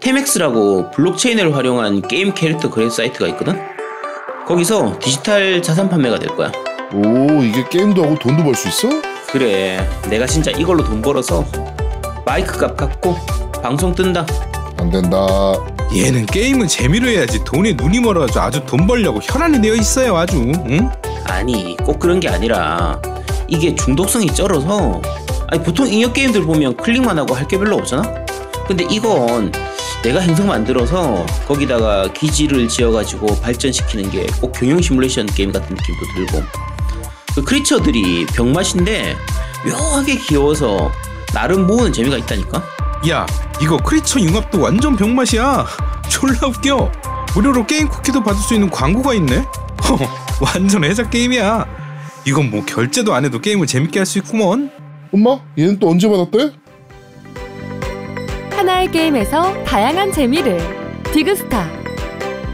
테맥스라고 0.00 0.92
블록체인을 0.92 1.54
활용한 1.54 2.08
게임 2.08 2.32
캐릭터 2.32 2.70
거래 2.70 2.88
사이트가 2.88 3.28
있거든. 3.28 3.60
거기서 4.46 4.98
디지털 4.98 5.60
자산 5.62 5.90
판매가 5.90 6.18
될 6.20 6.34
거야. 6.34 6.50
오 6.94 7.42
이게 7.42 7.68
게임도 7.68 8.02
하고 8.02 8.18
돈도 8.18 8.44
벌 8.44 8.54
수 8.54 8.68
있어? 8.68 8.88
그래 9.30 9.86
내가 10.08 10.26
진짜 10.26 10.50
이걸로 10.52 10.82
돈 10.82 11.02
벌어서 11.02 11.44
마이크 12.24 12.56
값 12.58 12.78
갚고 12.78 13.14
방송 13.62 13.94
뜬다 13.94 14.26
안 14.78 14.90
된다. 14.90 15.26
얘는 15.94 16.26
게임은 16.26 16.68
재미로 16.68 17.08
해야지 17.08 17.42
돈에 17.44 17.74
눈이 17.74 18.00
멀어가지고 18.00 18.40
아주 18.40 18.64
돈 18.64 18.86
벌려고 18.86 19.20
혈안이 19.22 19.60
되어 19.60 19.74
있어요 19.74 20.16
아주. 20.16 20.36
응? 20.38 20.90
아니 21.24 21.76
꼭 21.84 21.98
그런 21.98 22.18
게 22.18 22.28
아니라 22.28 23.00
이게 23.46 23.74
중독성이 23.74 24.26
쩔어서 24.28 25.02
아니 25.48 25.62
보통 25.62 25.86
인형 25.88 26.12
게임들 26.12 26.42
보면 26.44 26.76
클릭만 26.76 27.18
하고 27.18 27.34
할 27.34 27.46
게 27.46 27.58
별로 27.58 27.76
없잖아? 27.76 28.02
근데 28.66 28.86
이건 28.90 29.52
내가 30.02 30.20
행성 30.20 30.46
만들어서 30.46 31.26
거기다가 31.46 32.10
기지를 32.12 32.68
지어가지고 32.68 33.40
발전시키는 33.40 34.10
게 34.10 34.26
꼭 34.40 34.52
경영 34.52 34.80
시뮬레이션 34.80 35.26
게임 35.26 35.52
같은 35.52 35.76
느낌도 35.76 36.30
들고. 36.32 36.46
그 37.34 37.42
크리처들이 37.44 38.26
병맛인데 38.26 39.16
묘하게 39.66 40.16
귀여워서 40.16 40.90
나름 41.34 41.66
모으는 41.66 41.92
재미가 41.92 42.16
있다니까? 42.18 42.62
야 43.10 43.26
이거 43.62 43.76
크리처 43.76 44.20
융합도 44.20 44.60
완전 44.60 44.96
병맛이야. 44.96 45.66
졸라 46.08 46.48
웃겨. 46.48 46.90
무료로 47.34 47.66
게임 47.66 47.88
쿠키도 47.88 48.22
받을 48.22 48.40
수 48.40 48.54
있는 48.54 48.68
광고가 48.70 49.14
있네? 49.14 49.36
허, 49.88 49.96
완전 50.40 50.84
해자 50.84 51.08
게임이야. 51.08 51.66
이건 52.26 52.50
뭐 52.50 52.64
결제도 52.64 53.14
안 53.14 53.24
해도 53.24 53.40
게임을 53.40 53.66
재밌게 53.66 54.00
할 54.00 54.06
수 54.06 54.18
있구먼. 54.18 54.70
엄마 55.12 55.38
얘는 55.58 55.78
또 55.78 55.90
언제 55.90 56.08
받았대? 56.08 56.52
하나의 58.56 58.90
게임에서 58.90 59.64
다양한 59.64 60.12
재미를. 60.12 60.58
디그스타. 61.12 61.68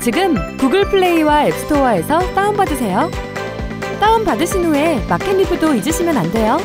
지금 0.00 0.56
Google 0.58 0.88
Play와 0.90 1.46
App 1.46 1.68
Store에서 1.68 2.34
다운받으세요. 2.34 3.10
다운받으신 4.00 4.64
후에 4.64 5.04
마켓 5.08 5.36
리뷰도 5.36 5.74
잊으시면 5.74 6.16
안 6.16 6.30
돼요 6.30 6.58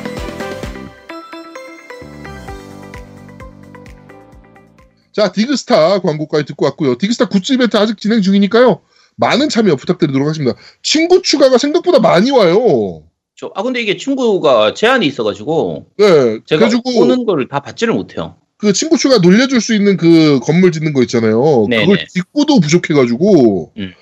자 5.13 5.32
Dig 5.32 5.61
Star 5.61 6.00
광고까지 5.99 6.45
듣고 6.45 6.65
왔고요. 6.65 6.97
Dig 6.98 7.11
Star 7.11 7.30
굿즈 7.30 7.54
이벤트 7.54 7.78
아직 7.78 7.97
진행 7.99 8.21
중이니까요. 8.21 8.82
많은 9.15 9.49
참여 9.49 9.76
부탁드리도록 9.76 10.28
하겠습니다. 10.28 10.58
친구 10.82 11.21
추가가 11.21 11.58
생각보다 11.58 11.99
많이 11.99 12.32
와요. 12.32 13.04
저, 13.36 13.52
아 13.56 13.63
근데 13.63 13.82
이게 13.82 13.97
친구가 13.97 14.73
제한이 14.73 15.06
있어가지고 15.06 15.88
네, 15.97 16.06
제가 16.45 16.67
그래가지고 16.67 17.02
오는 17.02 17.26
거를 17.26 17.47
다 17.47 17.62
받지를 17.62 17.93
못해요 17.93 18.36
그 18.58 18.73
친구 18.73 18.97
추가 18.97 19.17
놀려줄 19.17 19.60
수 19.60 19.73
있는 19.73 19.97
그 19.97 20.39
건물 20.41 20.71
짓는 20.71 20.93
거 20.93 21.02
있잖아요. 21.02 21.67
네네. 21.69 21.86
그걸 21.86 22.08
짓고도 22.08 22.60
부족해가지고 22.60 23.73
음. 23.78 23.93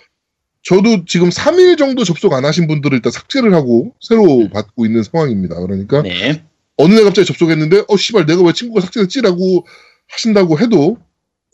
저도 0.63 1.05
지금 1.05 1.29
3일 1.29 1.77
정도 1.77 2.03
접속 2.03 2.33
안 2.33 2.45
하신 2.45 2.67
분들을 2.67 2.95
일단 2.95 3.11
삭제를 3.11 3.53
하고 3.53 3.93
새로 3.99 4.23
음. 4.23 4.49
받고 4.49 4.85
있는 4.85 5.01
상황입니다. 5.03 5.59
그러니까 5.59 6.03
네 6.03 6.43
어느 6.77 6.93
날 6.93 7.03
갑자기 7.03 7.25
접속했는데 7.25 7.83
어 7.87 7.97
씨발 7.97 8.25
내가 8.25 8.43
왜 8.43 8.53
친구가 8.53 8.81
삭제했지라고 8.81 9.65
하신다고 10.11 10.59
해도 10.59 10.97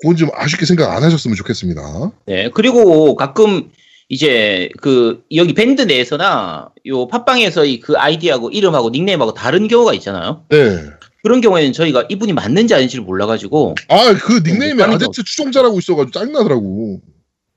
그건 0.01 0.15
좀 0.15 0.29
아쉽게 0.33 0.65
생각 0.65 0.95
안 0.95 1.03
하셨으면 1.03 1.35
좋겠습니다. 1.35 2.11
네, 2.25 2.49
그리고 2.53 3.15
가끔 3.15 3.71
이제 4.09 4.69
그 4.81 5.23
여기 5.35 5.53
밴드 5.53 5.81
내에서나 5.81 6.69
요 6.85 7.07
팟빵에서 7.07 7.65
이 7.65 7.79
그 7.79 7.97
아이디하고 7.97 8.51
이름하고 8.51 8.89
닉네임하고 8.91 9.33
다른 9.33 9.67
경우가 9.67 9.93
있잖아요. 9.95 10.45
네. 10.49 10.77
그런 11.23 11.41
경우에는 11.41 11.73
저희가 11.73 12.05
이분이 12.09 12.31
맞는지 12.33 12.73
아닌지를 12.73 13.03
몰라가지고 13.03 13.75
아 13.89 14.13
그 14.13 14.41
닉네임이 14.45 14.81
아제트 14.81 15.23
추종자라고 15.23 15.77
있어가지고 15.79 16.11
짜증나더라고. 16.11 17.01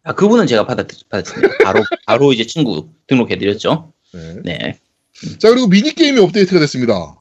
아 0.03 0.15
그분은 0.15 0.47
제가 0.47 0.67
받았, 0.67 0.87
받았습니다. 1.11 1.55
바로 1.63 1.85
바로 2.07 2.33
이제 2.33 2.47
친구 2.47 2.89
등록해드렸죠. 3.07 3.93
네. 4.15 4.37
네, 4.45 4.79
자 5.39 5.51
그리고 5.51 5.69
미니 5.69 5.95
게임이 5.95 6.19
업데이트가 6.21 6.59
됐습니다. 6.59 7.20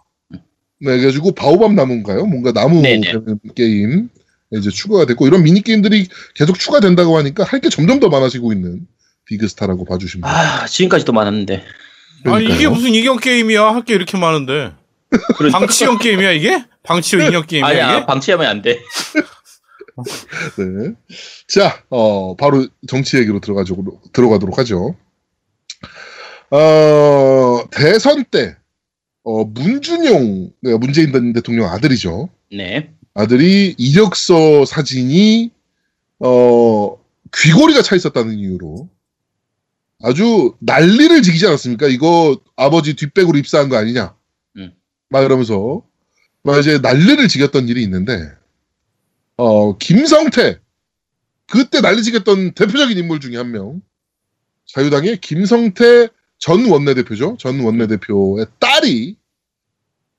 네, 0.82 0.98
그래가지고 0.98 1.34
바오밤 1.34 1.76
나무인가요? 1.76 2.26
뭔가 2.26 2.52
나무 2.54 2.82
네네. 2.82 3.02
되는 3.12 3.40
게임 3.56 4.10
이제 4.52 4.70
추가가 4.70 5.06
됐고 5.06 5.28
이런 5.28 5.44
미니 5.44 5.62
게임들이 5.62 6.08
계속 6.36 6.58
추가된다고 6.58 7.18
하니까 7.18 7.44
할 7.44 7.60
게 7.60 7.70
점점 7.70 8.00
더 8.00 8.10
많아지고 8.10 8.54
있는 8.54 8.88
비그스타라고 9.26 9.86
봐주시면. 9.86 10.28
아 10.30 10.66
지금까지도 10.66 11.12
많았는데 11.14 11.64
아니 12.26 12.46
이게 12.46 12.54
그러니까요. 12.56 12.72
무슨 12.72 12.96
인형 12.96 13.18
게임이야 13.18 13.64
할 13.74 13.84
게 13.84 13.94
이렇게 13.96 14.18
많은데 14.18 14.72
그러니까. 15.38 15.60
방치형 15.60 16.00
게임이야 16.00 16.32
이게? 16.32 16.64
방치형 16.84 17.28
인형 17.28 17.46
게임이야 17.46 17.68
아니야 17.70 17.98
이게? 17.98 18.06
방치하면 18.06 18.48
안 18.48 18.62
돼. 18.62 18.80
네. 20.58 20.94
자, 21.50 21.84
어, 21.90 22.36
바로 22.38 22.66
정치 22.88 23.18
얘기로 23.18 23.42
들어가도록, 23.42 24.14
들어가도록 24.14 24.58
하죠. 24.60 24.96
어, 26.52 27.64
대선 27.72 28.24
때, 28.32 28.56
어, 29.30 29.44
문준용, 29.44 30.54
네, 30.62 30.76
문재인 30.78 31.34
대통령 31.34 31.70
아들이죠. 31.70 32.30
네, 32.52 32.92
아들이 33.14 33.76
이력서 33.78 34.66
사진이, 34.66 35.52
어, 36.18 36.98
귀걸이가 37.36 37.84
차 37.84 37.96
있었다는 37.96 38.40
이유로 38.40 38.90
아주 40.02 40.56
난리를 40.58 41.22
지기지 41.22 41.46
않았습니까? 41.46 41.90
이거 41.90 42.40
아버지 42.56 42.96
뒷백으로 42.96 43.38
입사한 43.38 43.70
거 43.70 43.78
아니냐? 43.78 44.16
음. 44.58 44.74
막 45.10 45.24
이러면서, 45.24 45.84
막 46.42 46.58
이제 46.58 46.80
난리를 46.80 47.28
지겼던 47.28 47.68
일이 47.68 47.84
있는데, 47.84 48.32
어, 49.38 49.78
김성태. 49.78 50.60
그때 51.52 51.82
난리 51.82 52.02
지겼던 52.02 52.54
대표적인 52.54 52.98
인물 52.98 53.20
중에 53.20 53.38
한 53.38 53.52
명. 53.52 53.84
자유당의 54.66 55.22
김성태 55.22 56.08
전 56.40 56.66
원내대표죠. 56.66 57.38
전 57.38 57.60
원내대표의 57.60 58.48
딸이 58.58 59.19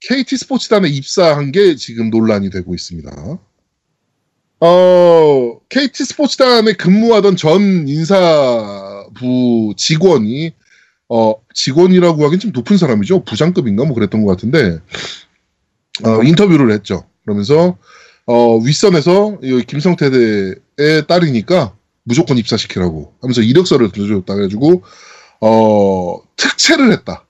KT 0.00 0.36
스포츠단에 0.38 0.88
입사한 0.88 1.52
게 1.52 1.76
지금 1.76 2.10
논란이 2.10 2.50
되고 2.50 2.74
있습니다. 2.74 3.38
어, 4.60 5.60
KT 5.68 6.04
스포츠단에 6.04 6.72
근무하던 6.74 7.36
전 7.36 7.88
인사부 7.88 9.74
직원이, 9.76 10.52
어, 11.08 11.34
직원이라고 11.54 12.24
하긴 12.24 12.38
좀 12.38 12.52
높은 12.52 12.76
사람이죠. 12.76 13.24
부장급인가 13.24 13.84
뭐 13.84 13.94
그랬던 13.94 14.24
것 14.24 14.30
같은데, 14.30 14.78
어, 16.04 16.22
인터뷰를 16.22 16.72
했죠. 16.72 17.04
그러면서, 17.24 17.76
어, 18.26 18.56
윗선에서 18.58 19.38
이 19.42 19.64
김성태의 19.66 21.06
딸이니까 21.08 21.74
무조건 22.04 22.38
입사시키라고 22.38 23.14
하면서 23.20 23.42
이력서를 23.42 23.92
들려줬다 23.92 24.34
해가지고, 24.34 24.82
어, 25.40 26.22
특채를 26.36 26.92
했다. 26.92 27.26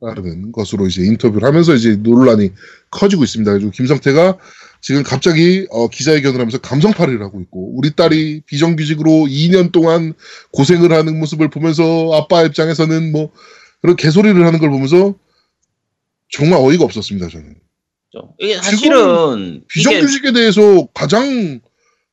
라는 0.00 0.52
것으로 0.52 0.86
이제 0.86 1.02
인터뷰를 1.04 1.48
하면서 1.48 1.74
이제 1.74 1.96
논란이 1.96 2.50
커지고 2.90 3.24
있습니다. 3.24 3.50
그래서 3.52 3.70
김성태가 3.70 4.36
지금 4.82 5.02
갑자기 5.02 5.66
어, 5.70 5.88
기자회견을 5.88 6.38
하면서 6.38 6.58
감성팔이를 6.58 7.22
하고 7.22 7.40
있고 7.40 7.74
우리 7.76 7.92
딸이 7.92 8.42
비정규직으로 8.46 9.10
2년 9.26 9.72
동안 9.72 10.12
고생을 10.52 10.92
하는 10.92 11.18
모습을 11.18 11.48
보면서 11.48 12.12
아빠 12.12 12.42
입장에서는 12.42 13.10
뭐 13.10 13.30
그런 13.80 13.96
개소리를 13.96 14.44
하는 14.46 14.58
걸 14.58 14.70
보면서 14.70 15.14
정말 16.30 16.60
어이가 16.60 16.84
없었습니다. 16.84 17.28
저는 17.28 17.54
저- 18.12 18.28
이게 18.38 18.56
사실은 18.56 18.98
이게 19.56 19.64
비정규직에 19.68 20.32
대해서 20.32 20.86
가장 20.92 21.60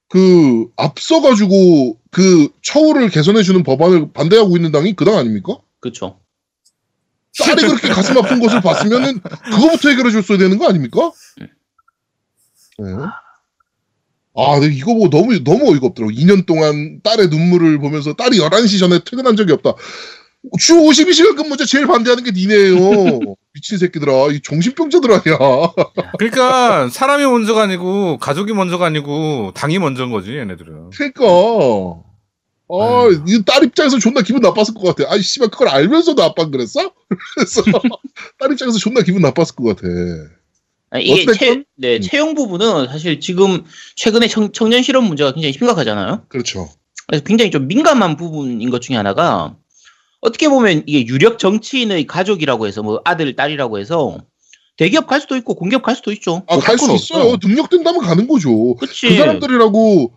그 0.07 0.67
앞서가지고 0.77 1.97
그 2.11 2.47
처우를 2.61 3.09
개선해주는 3.09 3.61
법안을 3.63 4.13
반대하고 4.13 4.55
있는 4.55 4.71
당이 4.71 4.95
그 4.95 5.03
당 5.05 5.17
아닙니까? 5.17 5.57
그렇죠. 5.79 6.19
딸이 7.39 7.61
그렇게 7.67 7.87
가슴 7.89 8.17
아픈 8.17 8.39
것을 8.39 8.61
봤으면은 8.61 9.19
그거부터 9.21 9.89
해결해 9.89 10.11
줬어야 10.11 10.37
되는 10.37 10.57
거 10.57 10.67
아닙니까? 10.67 11.11
네. 12.79 12.85
아, 14.35 14.59
근데 14.59 14.73
이거 14.73 14.93
보고 14.93 15.09
너무 15.09 15.43
너무 15.43 15.71
어이가 15.71 15.87
없더라고. 15.87 16.11
2년 16.11 16.45
동안 16.45 16.99
딸의 17.03 17.27
눈물을 17.27 17.79
보면서 17.79 18.13
딸이 18.13 18.39
11시 18.39 18.79
전에 18.79 18.99
퇴근한 19.03 19.35
적이 19.35 19.53
없다. 19.53 19.73
주 20.59 20.75
52시간 20.75 21.37
근무제 21.37 21.65
제일 21.65 21.87
반대하는 21.87 22.23
게 22.23 22.31
니네예요. 22.31 22.75
미친 23.53 23.77
새끼들아. 23.77 24.27
이 24.31 24.41
정신병자들 24.41 25.11
아니야. 25.11 25.37
그러니까 26.17 26.89
사람이 26.89 27.23
먼저가 27.23 27.61
아니고 27.61 28.17
가족이 28.17 28.53
먼저가 28.53 28.87
아니고 28.87 29.51
당이 29.55 29.79
먼저인 29.79 30.11
거지 30.11 30.35
얘네들은. 30.35 30.89
그러니까. 30.89 31.23
아, 32.69 33.07
이딸 33.27 33.65
입장에서 33.65 33.99
존나 33.99 34.21
기분 34.21 34.41
나빴을 34.41 34.73
것 34.73 34.95
같아. 34.95 35.11
아이, 35.11 35.21
씨발, 35.21 35.49
그걸 35.49 35.67
알면서도 35.69 36.23
아빠는 36.23 36.51
그랬어? 36.51 36.91
그래서, 37.35 37.61
딸 38.39 38.51
입장에서 38.51 38.77
존나 38.77 39.01
기분 39.01 39.21
나빴을 39.21 39.55
것 39.55 39.75
같아. 39.75 39.87
아니, 40.89 41.05
이게 41.05 41.31
채, 41.33 41.63
네, 41.75 41.97
음. 41.97 42.01
채용 42.01 42.35
부분은 42.35 42.87
사실 42.87 43.19
지금 43.19 43.63
최근에 43.95 44.27
청, 44.27 44.51
청년 44.51 44.81
실업 44.83 45.03
문제가 45.03 45.33
굉장히 45.33 45.53
심각하잖아요. 45.53 46.25
그렇죠. 46.29 46.69
그래서 47.07 47.23
굉장히 47.23 47.51
좀 47.51 47.67
민감한 47.67 48.15
부분인 48.15 48.69
것 48.69 48.81
중에 48.81 48.95
하나가 48.95 49.55
어떻게 50.21 50.47
보면 50.47 50.83
이게 50.85 51.05
유력 51.05 51.37
정치인의 51.39 52.07
가족이라고 52.07 52.65
해서 52.67 52.81
뭐 52.81 53.01
아들, 53.03 53.35
딸이라고 53.35 53.77
해서 53.79 54.17
대기업 54.77 55.05
갈 55.07 55.19
수도 55.19 55.35
있고 55.35 55.53
공기업 55.55 55.83
갈 55.83 55.95
수도 55.95 56.11
있죠. 56.13 56.43
아, 56.47 56.57
갈 56.59 56.77
수 56.77 56.93
있어요. 56.93 57.37
능력 57.37 57.69
된다면 57.69 58.01
가는 58.01 58.27
거죠. 58.27 58.75
그치. 58.75 59.09
그 59.09 59.17
사람들이라고 59.17 60.13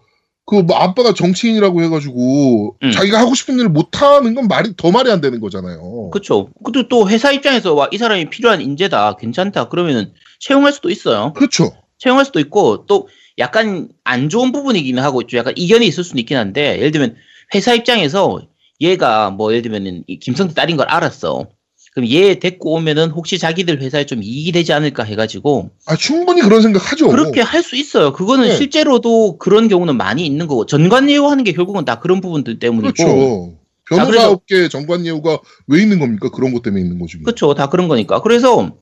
그 0.47 0.62
뭐 0.62 0.76
아빠가 0.76 1.12
정치인이라고 1.12 1.82
해가지고 1.82 2.76
음. 2.82 2.90
자기가 2.92 3.18
하고 3.18 3.34
싶은 3.34 3.57
일을 3.59 3.68
못하는 3.68 4.34
건 4.34 4.47
말이 4.49 4.74
더 4.76 4.90
말이 4.92 5.11
안 5.11 5.20
되는 5.20 5.40
거잖아요. 5.40 6.11
그렇죠. 6.11 6.49
그것도 6.64 6.88
또 6.88 7.09
회사 7.09 7.32
입장에서 7.32 7.74
와 7.74 7.88
이 7.92 7.99
사람이 7.99 8.30
필요한 8.30 8.61
인재다, 8.61 9.16
괜찮다. 9.16 9.68
그러면은 9.68 10.12
채용할 10.40 10.72
수도 10.72 10.88
있어요. 10.90 11.32
그렇죠. 11.34 11.72
채용할 11.99 12.24
수도 12.24 12.38
있고 12.40 12.86
또 12.86 13.09
약간 13.38 13.88
안 14.05 14.28
좋은 14.28 14.53
부분이기는 14.53 15.03
하고 15.03 15.20
있죠. 15.22 15.36
약간 15.36 15.53
이견이 15.57 15.86
있을 15.86 16.05
수는 16.05 16.20
있긴 16.20 16.36
한데 16.36 16.78
예를 16.78 16.90
들면 16.92 17.16
회사 17.55 17.74
입장에서 17.74 18.40
얘가 18.80 19.30
뭐 19.30 19.51
예를 19.51 19.62
들면은 19.62 20.05
이 20.07 20.18
김성태 20.18 20.55
딸인 20.55 20.76
걸 20.76 20.86
알았어. 20.88 21.49
그럼 21.97 22.11
얘 22.11 22.38
데리고 22.38 22.74
오면은 22.74 23.09
혹시 23.09 23.38
자기들 23.38 23.80
회사에 23.80 24.05
좀 24.05 24.22
이익이 24.22 24.53
되지 24.53 24.74
않을까 24.74 25.03
해가지고 25.03 25.70
아 25.86 25.97
충분히 25.97 26.42
그런 26.42 26.61
생각하죠. 26.61 27.09
그렇게 27.09 27.40
할 27.40 27.62
수 27.62 27.74
있어요. 27.74 28.12
그거는 28.12 28.49
네. 28.49 28.55
실제로도 28.55 29.38
그런 29.38 29.66
경우는 29.68 29.97
많이 29.97 30.26
있는 30.26 30.47
거고 30.47 30.66
전관 30.66 31.09
예우 31.09 31.24
하는 31.30 31.42
게 31.42 31.53
결국은 31.55 31.86
다 31.86 31.99
그런 31.99 32.20
부분들 32.20 32.59
때문이고 32.59 32.92
그렇죠. 32.92 33.57
아, 33.92 34.05
그래서- 34.05 34.05
변호사업계 34.12 34.68
정관예우가 34.68 35.38
왜 35.68 35.80
있는 35.80 35.99
겁니까? 35.99 36.28
그런 36.30 36.53
것 36.53 36.61
때문에 36.62 36.82
있는 36.82 36.99
거지. 36.99 37.16
뭐. 37.16 37.24
그렇죠. 37.24 37.55
다 37.55 37.70
그런 37.70 37.88
거니까. 37.88 38.20
그래서 38.20 38.76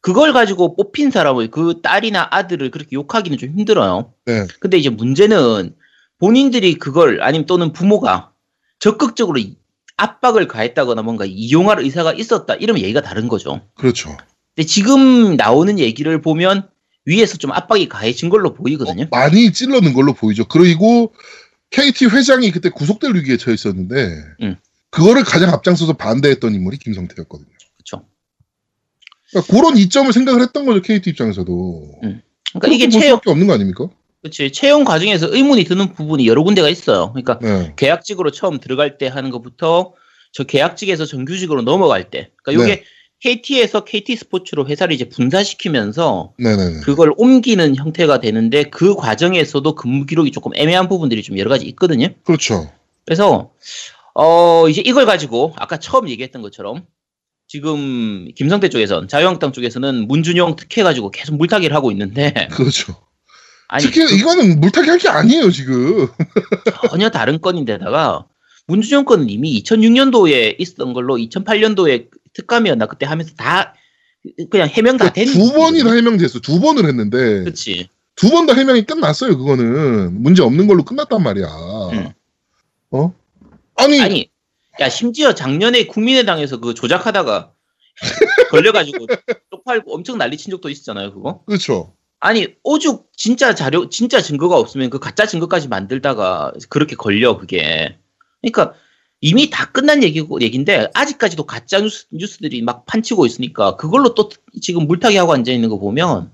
그걸 0.00 0.32
가지고 0.32 0.76
뽑힌 0.76 1.10
사람을 1.10 1.50
그 1.50 1.80
딸이나 1.82 2.28
아들을 2.30 2.70
그렇게 2.70 2.90
욕하기는 2.94 3.36
좀 3.36 3.48
힘들어요. 3.50 4.12
네. 4.26 4.46
근데 4.60 4.78
이제 4.78 4.90
문제는 4.90 5.74
본인들이 6.20 6.74
그걸 6.74 7.20
아니면 7.20 7.46
또는 7.46 7.72
부모가 7.72 8.30
적극적으로 8.78 9.38
이- 9.40 9.56
압박을 10.00 10.48
가했다거나 10.48 11.02
뭔가 11.02 11.24
이용할 11.26 11.80
의사가 11.80 12.14
있었다 12.14 12.54
이러면 12.54 12.82
얘기가 12.82 13.02
다른 13.02 13.28
거죠. 13.28 13.60
그렇죠. 13.74 14.16
근데 14.54 14.66
지금 14.66 15.36
나오는 15.36 15.78
얘기를 15.78 16.20
보면 16.20 16.68
위에서 17.04 17.36
좀 17.36 17.52
압박이 17.52 17.88
가해진 17.88 18.28
걸로 18.28 18.54
보이거든요. 18.54 19.04
어, 19.04 19.08
많이 19.10 19.52
찔러는 19.52 19.92
걸로 19.92 20.12
보이죠. 20.12 20.46
그리고 20.46 21.12
KT 21.70 22.06
회장이 22.06 22.50
그때 22.50 22.68
구속될 22.68 23.14
위기에 23.14 23.36
처해 23.36 23.54
있었는데 23.54 24.16
음. 24.42 24.56
그거를 24.90 25.22
가장 25.22 25.50
앞장서서 25.50 25.94
반대했던 25.94 26.54
인물이 26.54 26.78
김성태였거든요. 26.78 27.48
그렇죠. 27.76 28.06
그러니까 29.30 29.52
그런 29.52 29.76
이점을 29.76 30.12
생각을 30.12 30.40
했던 30.42 30.66
거죠. 30.66 30.82
KT 30.82 31.10
입장에서도. 31.10 32.00
음. 32.02 32.22
그러니까 32.54 32.74
이게 32.74 32.86
볼 32.86 33.00
채용, 33.00 33.16
수밖에 33.16 33.30
없는 33.30 33.46
거 33.46 33.52
아닙니까? 33.54 33.88
그치 34.22 34.52
채용 34.52 34.84
과정에서 34.84 35.34
의문이 35.34 35.64
드는 35.64 35.94
부분이 35.94 36.26
여러 36.26 36.42
군데가 36.42 36.68
있어요. 36.68 37.12
그러니까 37.12 37.38
네. 37.40 37.72
계약직으로 37.76 38.30
처음 38.30 38.60
들어갈 38.60 38.98
때 38.98 39.06
하는 39.06 39.30
것부터 39.30 39.94
저 40.32 40.44
계약직에서 40.44 41.06
정규직으로 41.06 41.62
넘어갈 41.62 42.10
때. 42.10 42.30
그러니까 42.42 42.66
네. 42.66 42.72
이게 42.72 42.84
KT에서 43.20 43.84
KT 43.84 44.16
스포츠로 44.16 44.66
회사를 44.66 44.94
이제 44.94 45.08
분사시키면서 45.08 46.32
네네네. 46.38 46.80
그걸 46.80 47.12
옮기는 47.16 47.76
형태가 47.76 48.20
되는데 48.20 48.64
그 48.64 48.94
과정에서도 48.94 49.74
근무 49.74 50.06
기록이 50.06 50.30
조금 50.32 50.52
애매한 50.54 50.88
부분들이 50.88 51.22
좀 51.22 51.38
여러 51.38 51.50
가지 51.50 51.66
있거든요. 51.66 52.08
그렇죠. 52.24 52.70
그래서 53.04 53.50
어 54.14 54.68
이제 54.68 54.82
이걸 54.84 55.06
가지고 55.06 55.52
아까 55.56 55.78
처음 55.78 56.08
얘기했던 56.08 56.40
것처럼 56.42 56.86
지금 57.46 58.28
김성태 58.36 58.68
쪽에선 58.68 59.08
자유한국당 59.08 59.52
쪽에서는 59.52 60.06
문준용 60.08 60.56
특혜 60.56 60.82
가지고 60.82 61.10
계속 61.10 61.36
물타기를 61.36 61.74
하고 61.74 61.90
있는데 61.90 62.32
그렇죠. 62.52 62.94
아니 63.72 63.84
특히 63.84 64.04
그 64.04 64.14
이거는 64.14 64.60
물타기 64.60 64.88
할 64.90 64.98
게 64.98 65.08
아니에요, 65.08 65.50
지금. 65.50 66.08
전혀 66.90 67.08
다른 67.10 67.40
건인데다가 67.40 68.26
문준용 68.66 69.04
건은 69.04 69.28
이미 69.30 69.62
2006년도에 69.62 70.56
있었던 70.60 70.92
걸로 70.92 71.16
2008년도에 71.16 72.08
특감이었나 72.34 72.86
그때 72.86 73.06
하면서 73.06 73.32
다 73.36 73.74
그냥 74.50 74.68
해명 74.68 74.96
다 74.96 75.12
된. 75.12 75.26
두 75.26 75.52
번이나 75.52 75.92
해명됐어. 75.92 76.40
두 76.40 76.60
번을 76.60 76.86
했는데 76.86 77.44
그렇지. 77.44 77.88
두 78.16 78.28
번 78.30 78.46
다 78.46 78.52
해명이 78.54 78.84
끝났어요. 78.84 79.38
그거는 79.38 80.22
문제 80.22 80.42
없는 80.42 80.66
걸로 80.66 80.84
끝났단 80.84 81.22
말이야. 81.22 81.46
음. 81.92 82.12
어? 82.90 83.14
아니, 83.76 84.00
아니, 84.00 84.30
야 84.80 84.88
심지어 84.90 85.34
작년에 85.34 85.86
국민의당에서 85.86 86.60
그 86.60 86.74
조작하다가 86.74 87.52
걸려가지고 88.50 89.06
쪽팔고 89.50 89.94
엄청 89.94 90.18
난리친 90.18 90.50
적도 90.50 90.68
있었잖아요. 90.68 91.14
그거. 91.14 91.42
그렇죠. 91.46 91.94
아니 92.20 92.54
오죽 92.62 93.10
진짜 93.16 93.54
자료, 93.54 93.88
진짜 93.88 94.20
증거가 94.20 94.56
없으면 94.56 94.90
그 94.90 94.98
가짜 94.98 95.26
증거까지 95.26 95.68
만들다가 95.68 96.52
그렇게 96.68 96.94
걸려 96.94 97.38
그게. 97.38 97.98
그러니까 98.42 98.74
이미 99.22 99.50
다 99.50 99.70
끝난 99.72 100.02
얘기고 100.02 100.40
얘긴데 100.40 100.90
아직까지도 100.94 101.44
가짜 101.44 101.80
뉴스, 101.80 102.06
뉴스들이 102.12 102.62
막 102.62 102.86
판치고 102.86 103.26
있으니까 103.26 103.76
그걸로 103.76 104.14
또 104.14 104.30
지금 104.60 104.86
물타기 104.86 105.16
하고 105.16 105.32
앉아 105.32 105.50
있는 105.50 105.68
거 105.68 105.78
보면 105.78 106.30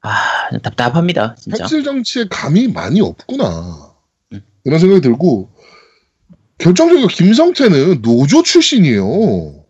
아 0.00 0.58
답답합니다 0.62 1.34
진짜. 1.36 1.62
현실 1.64 1.84
정치에 1.84 2.26
감이 2.30 2.68
많이 2.68 3.00
없구나. 3.00 3.94
음. 4.32 4.42
이런 4.64 4.78
생각이 4.78 5.00
들고 5.00 5.50
결정적으로 6.58 7.08
김성태는 7.08 8.02
노조 8.02 8.42
출신이에요. 8.42 9.64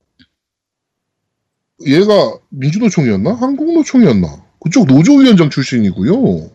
얘가 1.87 2.39
민주노총이었나? 2.51 3.35
한국노총이었나? 3.35 4.44
그쪽 4.65 4.87
노조위원장 4.87 5.51
출신이고요. 5.51 6.51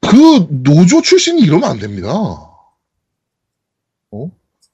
그 0.00 0.46
노조 0.50 1.00
출신이 1.02 1.40
이러면 1.42 1.70
안 1.70 1.78
됩니다. 1.78 2.08
어? 2.10 2.48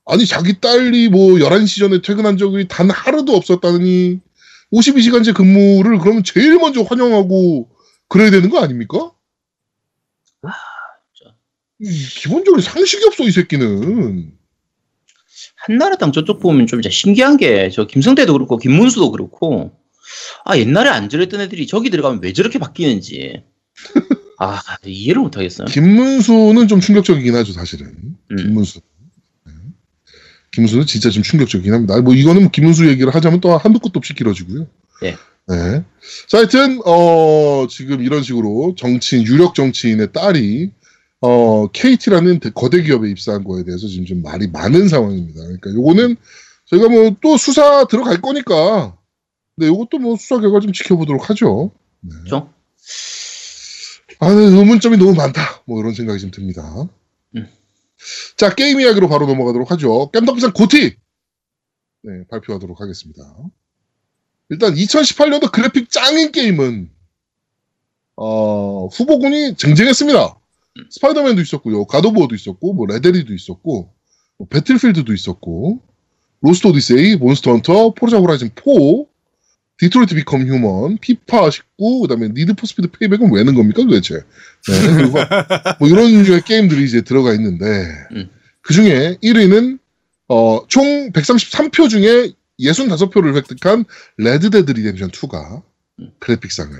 아니 0.06 0.26
자기 0.26 0.60
딸이 0.60 1.08
뭐 1.10 1.34
11시 1.34 1.80
전에 1.80 2.00
퇴근한 2.00 2.38
적이 2.38 2.68
단 2.68 2.88
하루도 2.90 3.34
없었다니 3.36 4.20
52시간제 4.72 5.34
근무를 5.34 5.98
그러면 5.98 6.24
제일 6.24 6.56
먼저 6.56 6.82
환영하고 6.82 7.68
그래야 8.08 8.30
되는 8.30 8.48
거 8.50 8.60
아닙니까? 8.60 9.12
아, 10.42 10.52
진짜. 11.14 11.34
기본적으로 12.22 12.60
상식이 12.62 13.04
없어 13.06 13.24
이 13.24 13.30
새끼는. 13.30 14.32
한나라당 15.66 16.12
저쪽 16.12 16.40
보면 16.40 16.66
좀 16.66 16.80
진짜 16.82 16.94
신기한 16.94 17.36
게 17.36 17.70
저 17.70 17.86
김성태도 17.86 18.32
그렇고 18.34 18.56
김문수도 18.58 19.10
그렇고 19.10 19.72
아 20.44 20.58
옛날에 20.58 20.88
안 20.90 21.08
저랬던 21.08 21.40
애들이 21.40 21.66
저기 21.66 21.90
들어가면 21.90 22.20
왜 22.22 22.32
저렇게 22.32 22.58
바뀌는지 22.58 23.42
아 24.38 24.60
이해를 24.84 25.22
못하겠어요. 25.22 25.66
김문수는 25.66 26.68
좀 26.68 26.80
충격적이긴 26.80 27.34
하죠 27.36 27.52
사실은. 27.52 27.86
음. 28.30 28.36
김문수. 28.36 28.80
네. 29.46 29.52
김문수는 30.52 30.86
진짜 30.86 31.10
좀 31.10 31.22
충격적이긴 31.22 31.72
합니다. 31.72 32.00
뭐 32.00 32.14
이거는 32.14 32.50
김문수 32.50 32.88
얘기를 32.88 33.14
하자면 33.14 33.40
또 33.40 33.56
한두 33.56 33.80
끝도 33.80 33.98
없이 33.98 34.14
길어지고요. 34.14 34.66
네. 35.02 35.16
네. 35.46 35.84
자, 36.28 36.38
하여튼 36.38 36.80
어 36.84 37.66
지금 37.68 38.02
이런 38.02 38.22
식으로 38.22 38.74
정치인 38.76 39.24
유력 39.26 39.54
정치인의 39.54 40.12
딸이 40.12 40.70
어 41.20 41.68
KT라는 41.68 42.40
거대 42.54 42.82
기업에 42.82 43.10
입사한 43.10 43.44
거에 43.44 43.64
대해서 43.64 43.86
지금 43.88 44.04
좀 44.04 44.22
말이 44.22 44.48
많은 44.48 44.88
상황입니다. 44.88 45.40
그러니까 45.42 45.70
요거는 45.72 46.16
저희가 46.66 46.88
뭐 46.88 47.16
또 47.22 47.36
수사 47.38 47.84
들어갈 47.86 48.20
거니까 48.20 48.96
네, 49.56 49.66
요것도 49.66 49.98
뭐 49.98 50.16
수사 50.16 50.40
결과 50.40 50.60
좀 50.60 50.72
지켜보도록 50.72 51.30
하죠. 51.30 51.70
네. 52.00 52.10
그렇죠? 52.10 52.52
아, 54.20 54.28
네, 54.32 54.40
의문점이 54.40 54.96
너무 54.96 55.14
많다. 55.14 55.62
뭐 55.66 55.80
이런 55.80 55.94
생각이 55.94 56.20
좀 56.20 56.30
듭니다. 56.30 56.88
음. 57.36 57.48
자, 58.36 58.54
게임 58.54 58.80
이야기로 58.80 59.08
바로 59.08 59.26
넘어가도록 59.26 59.70
하죠. 59.72 60.10
겜덕비상 60.12 60.54
GOTY! 60.54 60.96
네, 62.02 62.24
발표하도록 62.30 62.80
하겠습니다. 62.80 63.22
일단 64.50 64.74
2018년도 64.74 65.50
그래픽 65.50 65.90
짱인 65.90 66.32
게임은 66.32 66.90
어, 68.16 68.86
후보군이 68.86 69.56
쟁쟁했습니다. 69.56 70.36
음. 70.76 70.86
Spider-Man도 70.90 71.40
있었고요. 71.42 71.84
God 71.86 72.01
of 72.01 72.10
War도 72.10 72.34
있었고, 72.34 72.74
뭐 72.74 72.86
레데리도 72.86 73.34
있었고, 73.34 73.92
뭐 74.38 74.48
Battlefield도 74.48 75.12
있었고, 75.12 75.80
Lost 76.40 76.68
Odyssey, 76.68 77.16
Monster 77.16 77.52
Hunter, 77.52 77.94
Forza 77.94 78.18
Horizon 78.18 78.50
4, 78.54 79.06
Detroit 79.78 80.14
Become 80.14 80.46
Human, 80.46 80.98
FIFA 81.00 81.50
19, 81.50 82.02
그 82.02 82.08
다음에 82.08 82.28
Need 82.28 82.54
for 82.54 82.66
Speed 82.66 82.88
Payback은 82.90 83.32
왜는 83.32 83.54
겁니까 83.54 83.82
도대체? 83.82 84.16
네, 84.16 84.96
그리고 84.96 85.18
뭐 85.80 85.88
이런 85.88 86.22
류의 86.22 86.42
게임들이 86.42 86.84
이제 86.84 87.00
들어가 87.00 87.32
있는데, 87.34 87.64
음. 88.12 88.30
그 88.60 88.72
중에 88.72 89.16
1위는, 89.22 89.78
어, 90.28 90.66
총 90.68 91.10
133표 91.12 91.88
중에 91.88 92.32
65표를 92.60 93.34
획득한 93.36 93.84
Red 94.16 94.39
Dead 94.39 94.70
Redemption 94.70 95.10
2가 95.10 95.62
음. 96.00 96.10
그래픽상을 96.20 96.72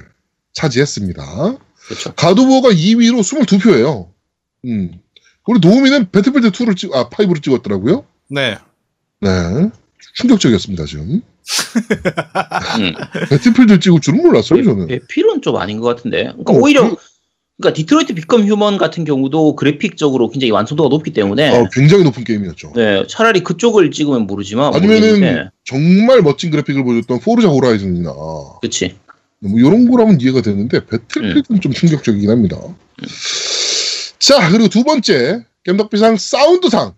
차지했습니다. 0.53 1.59
그렇죠. 1.87 2.15
God 2.15 2.31
of 2.31 2.43
War가 2.43 2.71
2위로 2.71 3.21
22표예요. 3.21 4.09
음. 4.67 5.01
우리 5.47 5.61
노우미는 5.61 6.11
Battlefield 6.11 6.53
2를 6.53 6.77
찍, 6.77 6.95
아, 6.95 7.09
5를 7.11 7.43
찍었더라고요. 7.43 8.07
네. 8.31 8.57
네. 9.21 9.31
충격적이었습니다, 10.15 10.87
지금. 10.87 11.23
음. 12.81 12.95
Battlefield 13.29 13.81
찍을 13.81 14.01
줄은 14.01 14.23
몰랐어요, 14.23 14.63
저는. 14.63 14.87
배필은 14.87 15.43
좀 15.43 15.57
아닌 15.57 15.81
것 15.81 15.95
같은데. 15.97 16.25
그러니까 16.25 16.53
어, 16.53 16.57
오히려 16.57 16.91
그- 16.91 16.97
그러니까 17.61 17.77
Detroit 17.77 18.15
Become 18.15 18.47
Human 18.49 18.79
같은 18.79 19.05
경우도 19.05 19.55
그래픽적으로 19.55 20.29
굉장히 20.29 20.51
완성도가 20.51 20.89
높기 20.89 21.13
때문에 21.13 21.57
어, 21.57 21.69
굉장히 21.73 22.03
높은 22.03 22.25
게임이었죠. 22.25 22.73
네, 22.75 23.07
차라리 23.09 23.45
그쪽을 23.45 23.91
찍으면 23.93 24.27
모르지만 24.27 24.75
아니면은 24.75 25.09
모르겠는데. 25.09 25.51
정말 25.65 26.21
멋진 26.23 26.51
그래픽을 26.51 26.83
보여줬던 26.83 27.21
Forza 27.21 27.49
Horizon이나 27.49 28.13
그치. 28.61 28.97
뭐 29.39 29.59
이런 29.61 29.89
거라면 29.89 30.21
이해가 30.21 30.41
되는데 30.43 30.85
Battlefield는 30.85 31.61
좀 31.61 31.73
충격적이긴 31.73 32.29
합니다. 32.31 32.57
자, 34.19 34.49
그리고 34.51 34.69
두 34.69 34.83
번째, 34.83 35.45
겜덕비상 35.65 36.17
사운드상. 36.17 36.95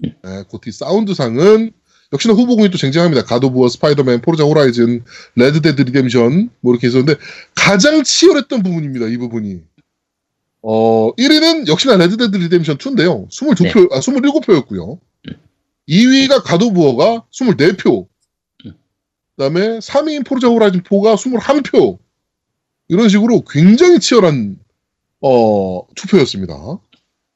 네, 0.00 0.10
GOTY 0.48 0.72
사운드상은 0.72 1.70
역시나 2.14 2.34
후보군이 2.34 2.70
또 2.70 2.78
쟁쟁합니다. 2.78 3.24
God 3.24 3.50
of 3.50 3.68
War, 3.68 3.82
Spider-Man, 3.82 4.20
Forza 4.22 4.44
Horizon, 4.44 5.04
Red 5.34 5.55
Dead 5.55 5.82
Redemption, 5.82 6.48
뭐 6.60 6.72
이렇게 6.72 6.86
있었는데, 6.86 7.16
가장 7.56 8.04
치열했던 8.04 8.62
부분입니다, 8.62 9.06
이 9.06 9.16
부분이. 9.16 9.60
어, 10.62 11.12
1위는 11.16 11.66
역시나 11.66 11.96
Red 11.96 12.13
Dead 12.13 12.36
Redemption 12.36 12.78
2인데요. 12.78 13.28
22표, 13.28 13.92
아, 13.92 13.98
27표였고요. 13.98 14.98
2위가 15.88 16.42
God 16.44 16.68
of 16.68 16.84
War가 16.84 17.24
24표. 17.32 18.06
그 18.62 18.72
다음에 19.36 19.78
3위인 19.80 20.24
Forza 20.24 20.46
Horizon 20.48 20.82
4가 20.84 21.16
21표. 21.16 21.98
이런 22.88 23.08
식으로 23.08 23.42
굉장히 23.42 23.98
치열한, 23.98 24.56
어, 25.20 25.80
투표였습니다. 25.96 26.54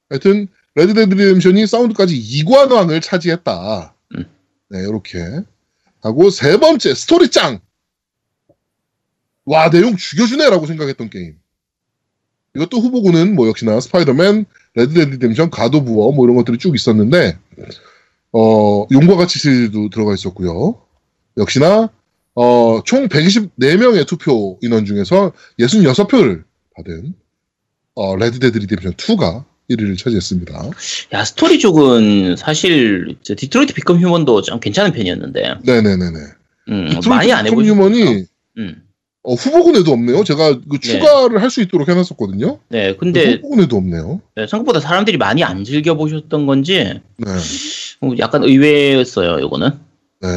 하여튼, 0.09 0.47
Red 0.75 0.91
Dead 0.91 1.13
Redemption이 1.13 1.67
사운드까지 1.67 2.15
2관왕을 2.45 3.01
차지했다. 3.01 3.93
음. 4.71 4.77
네, 4.77 4.79
이렇게. 4.81 5.19
하고, 6.01 6.29
세 6.29 6.57
번째, 6.57 6.93
스토리 6.95 7.29
짱! 7.29 7.59
와, 9.45 9.69
내용 9.69 9.95
죽여주네라고 9.95 10.65
생각했던 10.67 11.09
게임. 11.09 11.37
이것도 12.55 12.79
후보군은 12.79 13.35
뭐 13.35 13.47
역시나 13.47 13.79
Spider-Man, 13.79 14.45
Red 14.75 14.90
Dead 14.90 15.09
Redemption, 15.11 15.49
God 15.49 15.72
of 15.72 15.88
War 15.88 16.11
뭐 16.11 16.25
이런 16.25 16.35
것들이 16.35 16.57
쭉 16.57 16.75
있었는데, 16.75 17.37
어, 18.31 18.85
용과 18.91 19.15
같이 19.15 19.39
시리즈도 19.39 19.89
들어가 19.89 20.13
있었고요. 20.13 20.81
역시나, 21.37 21.89
어, 22.35 22.81
총 22.85 23.07
124명의 23.07 24.07
투표 24.07 24.57
인원 24.61 24.85
중에서 24.85 25.33
66표를 25.59 26.43
받은, 26.75 27.13
어, 27.95 28.15
Red 28.15 28.33
Dead 28.33 28.57
Redemption 28.57 28.93
2가 28.93 29.45
1위를 29.69 29.97
차지했습니다. 29.97 30.69
야 31.13 31.25
스토리 31.25 31.59
쪽은 31.59 32.35
사실 32.35 33.15
저 33.21 33.35
Detroit 33.35 33.73
Become 33.73 33.99
Human도 33.99 34.41
좀 34.41 34.59
괜찮은 34.59 34.91
편이었는데 34.91 35.55
네네네네. 35.63 36.19
음, 36.69 36.99
많이 37.07 37.31
안 37.31 37.47
해보셨 37.47 37.69
Human이 37.69 38.25
음. 38.57 38.83
어, 39.23 39.33
후보군에도 39.33 39.91
없네요. 39.91 40.23
제가 40.23 40.59
그 40.69 40.79
추가를 40.79 41.41
할수 41.41 41.61
있도록 41.61 41.89
해놨었거든요. 41.89 42.59
네, 42.69 42.95
근데 42.95 43.33
후보군에도 43.33 43.75
없네요. 43.77 44.21
네, 44.35 44.47
생각보다 44.47 44.79
사람들이 44.79 45.17
많이 45.17 45.43
안 45.43 45.63
즐겨 45.63 45.95
보셨던 45.95 46.45
건지 46.45 47.01
네. 47.17 47.31
어, 48.01 48.11
약간 48.19 48.43
의외였어요. 48.43 49.39
이거는. 49.39 49.71
네. 50.21 50.27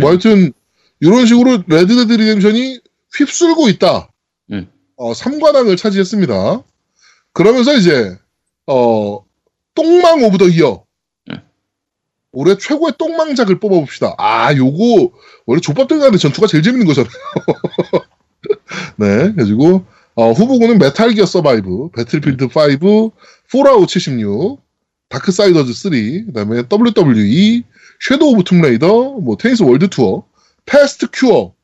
뭐 0.00 0.10
하여튼 0.10 0.52
이런 1.00 1.26
식으로 1.26 1.64
Red 1.66 1.86
Dead 1.86 2.12
Redemption이 2.12 2.80
휩쓸고 3.18 3.68
있다. 3.70 4.08
음. 4.52 4.68
어, 4.96 5.12
3관왕을 5.12 5.76
차지했습니다. 5.76 6.62
그러면서 7.32 7.74
이제 7.74 8.16
어, 8.68 9.24
똥망 9.74 10.22
of 10.24 10.38
the 10.38 10.46
year. 10.48 10.84
음. 11.30 11.40
올해 12.32 12.56
최고의 12.56 12.92
똥망작을 12.98 13.58
뽑아봅시다. 13.58 14.14
아, 14.18 14.54
요거 14.54 15.10
원래 15.46 15.60
족밥들 15.60 15.98
가는데 15.98 16.18
전투가 16.18 16.46
제일 16.46 16.62
재밌는 16.62 16.86
거잖아요. 16.86 17.10
네, 18.96 19.32
그래가지고 19.32 19.84
어, 20.14 20.32
후보군은 20.32 20.78
Metal 20.78 21.12
Gear 21.12 21.24
Survive, 21.26 21.90
Battlefield 21.96 22.48
5, 22.82 23.12
Fallout 23.50 23.88
76, 23.88 24.60
다크사이더즈 25.08 25.72
3, 25.72 25.92
그 26.26 26.32
다음에 26.34 26.62
WWE, 26.70 27.62
섀도우 28.00 28.32
오브 28.32 28.44
툼레이더, 28.44 29.20
뭐 29.20 29.36
테니스 29.36 29.62
월드 29.62 29.88
투어, 29.88 30.24
패스트 30.66 31.06
큐어 31.12 31.54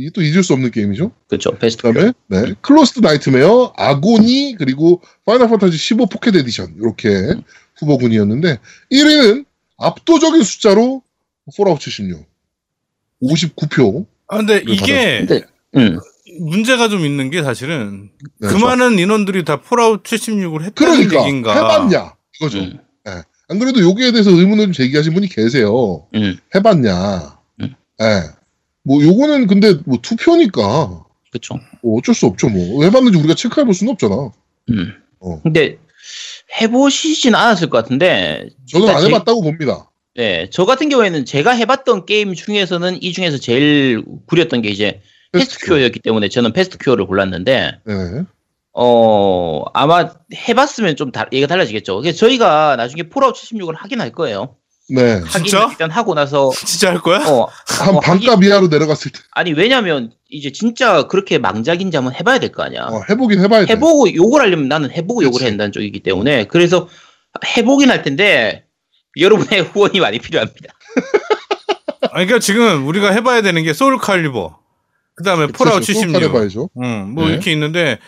이게 0.00 0.10
또 0.14 0.22
잊을 0.22 0.42
수 0.42 0.54
없는 0.54 0.70
게임이죠. 0.70 1.12
그렇죠. 1.28 1.50
베스트. 1.58 1.82
그다음에 1.82 2.12
네, 2.28 2.54
클로스드 2.62 3.00
나이트메어, 3.00 3.74
아고니 3.76 4.56
그리고 4.58 5.02
파이널 5.26 5.48
판타지 5.50 5.76
15 5.76 6.06
포켓 6.06 6.34
에디션 6.36 6.74
이렇게 6.78 7.34
후보군이었는데 7.76 8.58
1위는 8.90 9.44
압도적인 9.76 10.42
숫자로 10.42 11.02
폴아웃 11.56 11.78
76, 11.80 12.24
59표. 13.22 14.06
아, 14.28 14.38
근데 14.38 14.62
이게 14.66 15.18
근데 15.26 15.42
음. 15.76 15.98
문제가 16.40 16.88
좀 16.88 17.04
있는 17.04 17.28
게 17.28 17.42
사실은 17.42 18.10
네, 18.38 18.48
그 18.48 18.54
많은 18.54 18.98
인원들이 18.98 19.44
다 19.44 19.60
폴아웃 19.60 20.02
76을 20.02 20.62
했다는 20.62 20.74
그러니까 20.74 21.20
얘기인가? 21.20 21.54
해봤냐 21.54 22.14
이거죠. 22.36 22.58
음. 22.60 22.78
안 23.48 23.58
그래도 23.58 23.86
여기에 23.86 24.12
대해서 24.12 24.30
의문을 24.30 24.66
좀 24.66 24.72
제기하신 24.72 25.12
분이 25.12 25.26
계세요. 25.26 26.06
음. 26.14 26.38
해봤냐? 26.54 27.38
음. 27.60 27.74
예. 28.00 28.39
뭐 28.90 29.00
요거는 29.04 29.46
근데 29.46 29.74
뭐 29.86 29.98
투표니까 30.02 31.04
그렇죠. 31.30 31.60
뭐 31.80 31.96
어쩔 31.98 32.12
수 32.12 32.26
없죠. 32.26 32.48
뭐 32.48 32.82
해봤는지 32.82 33.18
우리가 33.20 33.34
체크해 33.34 33.64
볼 33.64 33.72
수는 33.72 33.92
없잖아. 33.92 34.32
음. 34.70 34.92
어. 35.20 35.40
근데 35.42 35.78
해보시진 36.60 37.36
않았을 37.36 37.70
것 37.70 37.78
같은데. 37.78 38.48
저는 38.68 38.88
안 38.88 39.00
제- 39.00 39.06
해봤다고 39.06 39.42
봅니다. 39.42 39.88
네, 40.16 40.48
저 40.50 40.64
같은 40.64 40.88
경우에는 40.88 41.24
제가 41.24 41.52
해봤던 41.52 42.04
게임 42.04 42.34
중에서는 42.34 43.00
이 43.00 43.12
중에서 43.12 43.38
제일 43.38 44.02
구렸던 44.26 44.60
게 44.62 44.70
이제 44.70 45.00
패스트 45.30 45.64
큐어였기 45.66 46.00
때문에 46.00 46.28
저는 46.28 46.52
패스트 46.52 46.78
큐어를 46.78 47.06
골랐는데, 47.06 47.78
네. 47.84 47.94
어, 48.72 49.62
아마 49.72 50.10
해봤으면 50.34 50.96
좀 50.96 51.12
다, 51.12 51.26
얘기가 51.32 51.46
달라지겠죠. 51.46 52.02
저희가 52.12 52.74
나중에 52.74 53.04
폴아웃 53.04 53.36
76을 53.36 53.74
하긴 53.76 54.00
할 54.00 54.10
거예요. 54.10 54.56
네. 54.90 55.14
하긴 55.24 55.44
진짜? 55.44 55.68
일단 55.70 55.90
하고 55.90 56.14
나서, 56.14 56.50
진짜 56.64 56.90
할 56.90 57.00
거야? 57.00 57.18
어, 57.26 57.48
한 57.66 57.96
어, 57.96 58.00
반값 58.00 58.42
이하로 58.42 58.68
내려갔을 58.68 59.10
때 59.12 59.18
아니, 59.32 59.52
왜냐면 59.52 60.12
이제 60.28 60.50
진짜 60.52 61.04
그렇게 61.06 61.38
망작인지 61.38 61.96
한번 61.96 62.14
해봐야 62.14 62.38
될 62.38 62.52
거 62.52 62.62
아니야. 62.62 62.82
어, 62.84 63.02
해보긴 63.08 63.40
해봐야 63.40 63.64
돼. 63.66 63.72
해보고 63.72 64.14
욕을 64.14 64.40
하려면 64.40 64.68
나는 64.68 64.90
해보고 64.90 65.22
욕을. 65.24 65.42
해야 65.42 65.50
한다는 65.50 65.72
쪽이기 65.72 66.00
때문에 66.00 66.44
그래서 66.44 66.88
해보긴 67.56 67.90
할 67.90 68.02
텐데 68.02 68.64
여러분의 69.18 69.62
후원이 69.72 70.00
많이 70.00 70.18
필요합니다. 70.18 70.74
아니, 72.12 72.26
그러니까 72.26 72.38
지금 72.40 72.86
우리가 72.86 73.10
해봐야 73.12 73.42
되는 73.42 73.62
게 73.62 73.72
소울 73.72 73.98
칼리버, 73.98 74.58
그 75.14 75.24
다음에 75.24 75.46
폴아웃 75.48 75.82
76, 75.82 76.22
해봐야죠. 76.22 76.70
음, 76.82 77.14
뭐 77.14 77.26
네. 77.26 77.32
이렇게 77.34 77.52
있는데, 77.52 77.98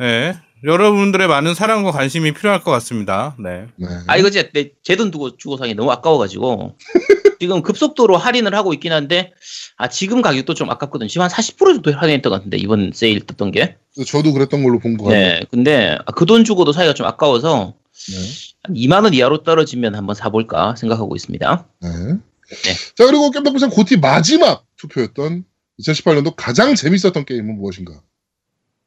예. 0.00 0.34
여러분들의 0.64 1.28
많은 1.28 1.54
사랑과 1.54 1.90
관심이 1.90 2.32
필요할 2.32 2.62
것 2.62 2.70
같습니다. 2.72 3.36
네. 3.38 3.66
네. 3.76 3.86
아 4.06 4.16
이거 4.16 4.30
진짜 4.30 4.48
제돈 4.82 5.10
두고 5.10 5.36
주고 5.36 5.56
사기 5.56 5.74
너무 5.74 5.90
아까워가지고 5.90 6.76
지금 7.40 7.62
급속도로 7.62 8.16
할인을 8.16 8.54
하고 8.54 8.72
있긴 8.72 8.92
한데 8.92 9.32
아 9.76 9.88
지금 9.88 10.22
가격도 10.22 10.54
좀 10.54 10.70
아깝거든요. 10.70 11.08
지금 11.08 11.22
한 11.22 11.30
40% 11.30 11.58
정도 11.58 11.92
할인했던 11.92 12.30
것 12.30 12.36
같은데 12.36 12.56
이번 12.56 12.92
세일 12.94 13.20
떴던 13.26 13.50
게. 13.50 13.76
저도 14.06 14.32
그랬던 14.32 14.62
걸로 14.64 14.78
본 14.78 14.96
거 14.96 15.04
같네요. 15.04 15.28
네. 15.40 15.40
근데 15.50 15.98
그돈 16.16 16.44
주고도 16.44 16.72
사기가 16.72 16.94
좀 16.94 17.06
아까워서 17.06 17.74
네. 18.08 18.16
한 18.62 18.74
2만 18.74 19.04
원 19.04 19.12
이하로 19.12 19.42
떨어지면 19.42 19.94
한번 19.94 20.14
사볼까 20.14 20.76
생각하고 20.76 21.14
있습니다. 21.14 21.66
네. 21.82 21.88
네. 21.90 22.74
자 22.96 23.04
그리고 23.06 23.30
겜덕비상 23.30 23.68
GOTY 23.70 23.98
마지막 23.98 24.64
투표였던 24.76 25.44
2018년도 25.80 26.34
가장 26.36 26.74
재밌었던 26.74 27.24
게임은 27.26 27.56
무엇인가? 27.56 28.00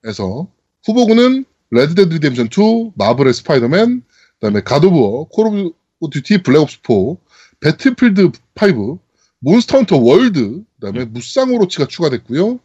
에서 0.06 0.48
후보군은 0.86 1.46
레드데드 1.72 2.14
리뎀션 2.14 2.48
2, 2.48 2.92
마블의 2.96 3.34
스파이더맨, 3.34 4.04
그다음에 4.40 4.62
갓 4.62 4.79
오브 4.79 5.03
워, 5.03 5.26
콜 5.26 5.74
오브 6.00 6.12
듀티 6.12 6.44
블랙옵스 6.44 6.80
4, 6.88 6.94
배틀필드 7.60 8.32
5, 8.56 9.00
몬스터 9.40 9.78
헌터 9.78 9.98
월드, 9.98 10.64
그다음에 10.80 11.06
무쌍 11.06 11.54
오로치가 11.54 11.88
추가됐고요. 11.88 12.60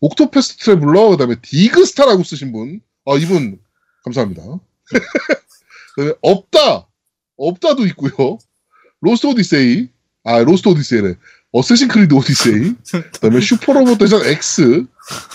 옥토패스 0.00 0.56
트래블러, 0.58 1.10
그다음에 1.10 1.36
디그스타라고 1.40 2.22
쓰신 2.22 2.52
분, 2.52 2.80
아 3.06 3.14
이분 3.16 3.58
감사합니다. 4.04 4.42
그다음에 5.94 6.14
없다, 6.20 6.86
없다도 7.36 7.86
있고요. 7.86 8.38
로스트 9.00 9.26
오디세이, 9.26 9.88
아 10.24 10.38
로스트 10.38 10.68
오디세이래. 10.68 11.14
어쌔신 11.54 11.86
크리드 11.86 12.12
오디세이, 12.14 12.74
그다음에 13.12 13.40
슈퍼로봇 13.40 13.98
대전 13.98 14.24
X, 14.26 14.86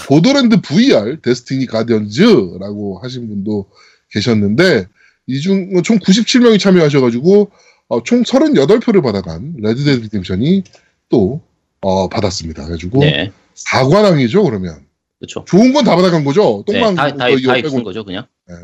보더랜드 0.06 0.60
VR, 0.60 1.22
데스티니 1.22 1.66
가디언즈라고 1.66 3.00
하신 3.02 3.30
분도 3.30 3.70
계셨는데 4.12 4.86
이중 5.28 5.82
총 5.84 5.98
97명이 6.00 6.60
참여하셔가지고 6.60 7.52
어, 7.88 8.04
총 8.04 8.24
38표를 8.24 9.02
받아간 9.02 9.56
레드데드 9.60 10.02
리뎀션이 10.02 10.64
또 11.08 11.42
어, 11.80 12.10
받았습니다. 12.10 12.64
그래가지고 12.66 13.00
네. 13.00 13.32
4관왕이죠 13.72 14.44
그러면 14.44 14.86
그렇죠. 15.20 15.46
좋은 15.48 15.72
건 15.72 15.86
다 15.86 15.96
받아간 15.96 16.26
거죠. 16.26 16.66
네, 16.68 16.74
똥망 16.74 16.96
다, 16.96 17.10
다, 17.16 17.16
다. 17.18 17.30
입쓴 17.30 17.84
거죠, 17.86 18.04
그냥. 18.04 18.26
네. 18.46 18.56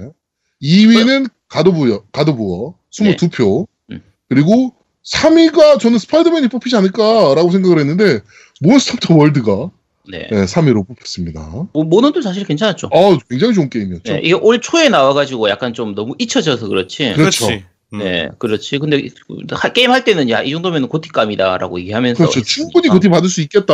2위는 0.62 1.30
가도부어, 1.47 2.03
가도부어 2.12 2.76
22표. 2.91 3.66
음. 3.91 4.01
그리고 4.28 4.74
3위가 5.12 5.80
저는 5.80 5.99
스파이더맨이 5.99 6.47
뽑히지 6.49 6.76
않을까라고 6.76 7.51
생각을 7.51 7.80
했는데 7.80 8.22
몬스터 8.62 9.16
월드가 9.16 9.70
네. 10.08 10.28
네, 10.32 10.45
3위로 10.45 10.88
뽑혔습니다. 10.88 11.68
뭐, 11.74 11.84
모넌도 11.84 12.22
사실 12.22 12.43
괜찮았죠. 12.45 12.89
어, 12.91 13.18
굉장히 13.30 13.53
좋은 13.53 13.70
게임이었죠. 13.70 14.14
네, 14.14 14.20
이게 14.24 14.34
올 14.34 14.62
초에 14.62 14.89
나와가지고 14.89 15.49
약간 15.49 15.74
좀 15.74 15.95
너무 15.95 16.14
잊혀져서 16.20 16.68
그렇지. 16.68 17.14
그렇죠. 17.16 17.47
그렇지. 17.47 17.66
음. 17.93 17.99
네, 17.99 18.30
그렇지. 18.38 18.78
근데 18.78 19.08
하- 19.51 19.74
게임 19.74 19.91
할 19.91 20.03
때는 20.03 20.30
야, 20.30 20.41
이 20.43 20.51
정도면 20.51 20.88
고티감이다라고 20.89 21.80
얘기하면서. 21.80 22.18
그렇죠. 22.18 22.41
충분히 22.41 22.89
아, 22.89 22.93
GOTY 22.93 23.09
받을 23.10 23.30
수 23.30 23.41
있겠다. 23.41 23.74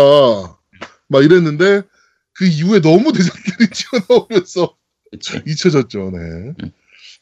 막 1.08 1.24
이랬는데 1.24 1.82
그 2.34 2.46
이후에 2.46 2.80
너무 2.80 3.12
대장들이 3.14 3.70
튀어나오면서. 3.72 4.76
잊혀졌죠. 5.46 6.12
네. 6.14 6.70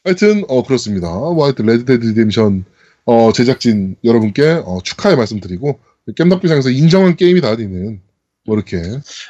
하여튼 0.04 0.44
어 0.48 0.62
그렇습니다. 0.62 1.08
뭐 1.08 1.44
하여튼 1.44 1.66
레드 1.66 1.84
데드 1.84 2.06
리뎀션 2.06 2.64
어 3.10 3.32
제작진 3.32 3.96
여러분께 4.04 4.62
어, 4.64 4.78
축하의 4.84 5.16
말씀드리고 5.16 5.80
겜덕비상에서 6.16 6.70
인정한 6.70 7.16
게임이 7.16 7.40
다 7.40 7.56
되는 7.56 8.00
뭐 8.46 8.54
이렇게 8.56 8.80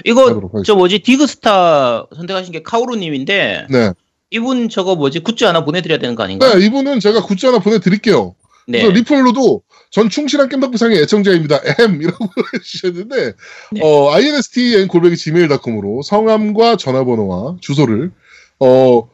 이거. 0.04 0.38
저 0.66 0.74
뭐지 0.74 0.98
디그스타 0.98 2.08
선택하신 2.14 2.52
게 2.52 2.62
카오루님인데 2.62 3.68
네. 3.70 3.92
이분 4.28 4.68
저거 4.68 4.96
뭐지 4.96 5.20
굿즈 5.20 5.44
하나 5.44 5.64
보내드려야 5.64 5.98
되는 5.98 6.14
거 6.14 6.22
아닌가? 6.22 6.54
네, 6.54 6.66
이분은 6.66 7.00
제가 7.00 7.22
굿즈 7.22 7.46
하나 7.46 7.58
보내드릴게요. 7.58 8.34
네. 8.68 8.86
리플로도 8.86 9.62
전 9.90 10.10
충실한 10.10 10.50
겜덕비상의 10.50 10.98
애청자입니다. 10.98 11.60
M 11.78 12.02
이라고 12.02 12.28
해주셨는데 12.54 13.32
네. 13.72 13.80
어, 13.82 14.10
instn 14.12 14.88
골뱅이 14.88 15.16
gmail.com으로 15.16 16.02
성함과 16.02 16.76
전화번호와 16.76 17.56
주소를 17.62 18.12
어, 18.58 19.08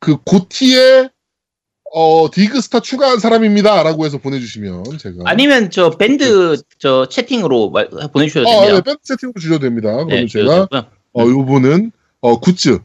그 0.00 0.16
GOTY에 0.24 1.08
어, 1.94 2.30
디그스타 2.30 2.80
추가한 2.80 3.18
사람입니다라고 3.18 4.06
해서 4.06 4.16
보내주시면 4.18 4.96
제가 4.98 5.24
아니면 5.26 5.70
저 5.70 5.90
밴드 5.90 6.56
저 6.78 7.06
채팅으로 7.08 7.70
말- 7.70 7.90
보내주셔도 8.12 8.48
아, 8.48 8.60
네, 8.62 8.66
됩니다. 8.68 8.82
밴드 8.84 9.00
채팅으로 9.02 9.34
주셔도 9.40 9.58
됩니다. 9.60 9.92
그러면 9.92 10.08
네, 10.08 10.26
제가. 10.26 10.68
어, 10.72 11.20
요분은 11.22 11.92
어, 12.22 12.40
굿즈 12.40 12.78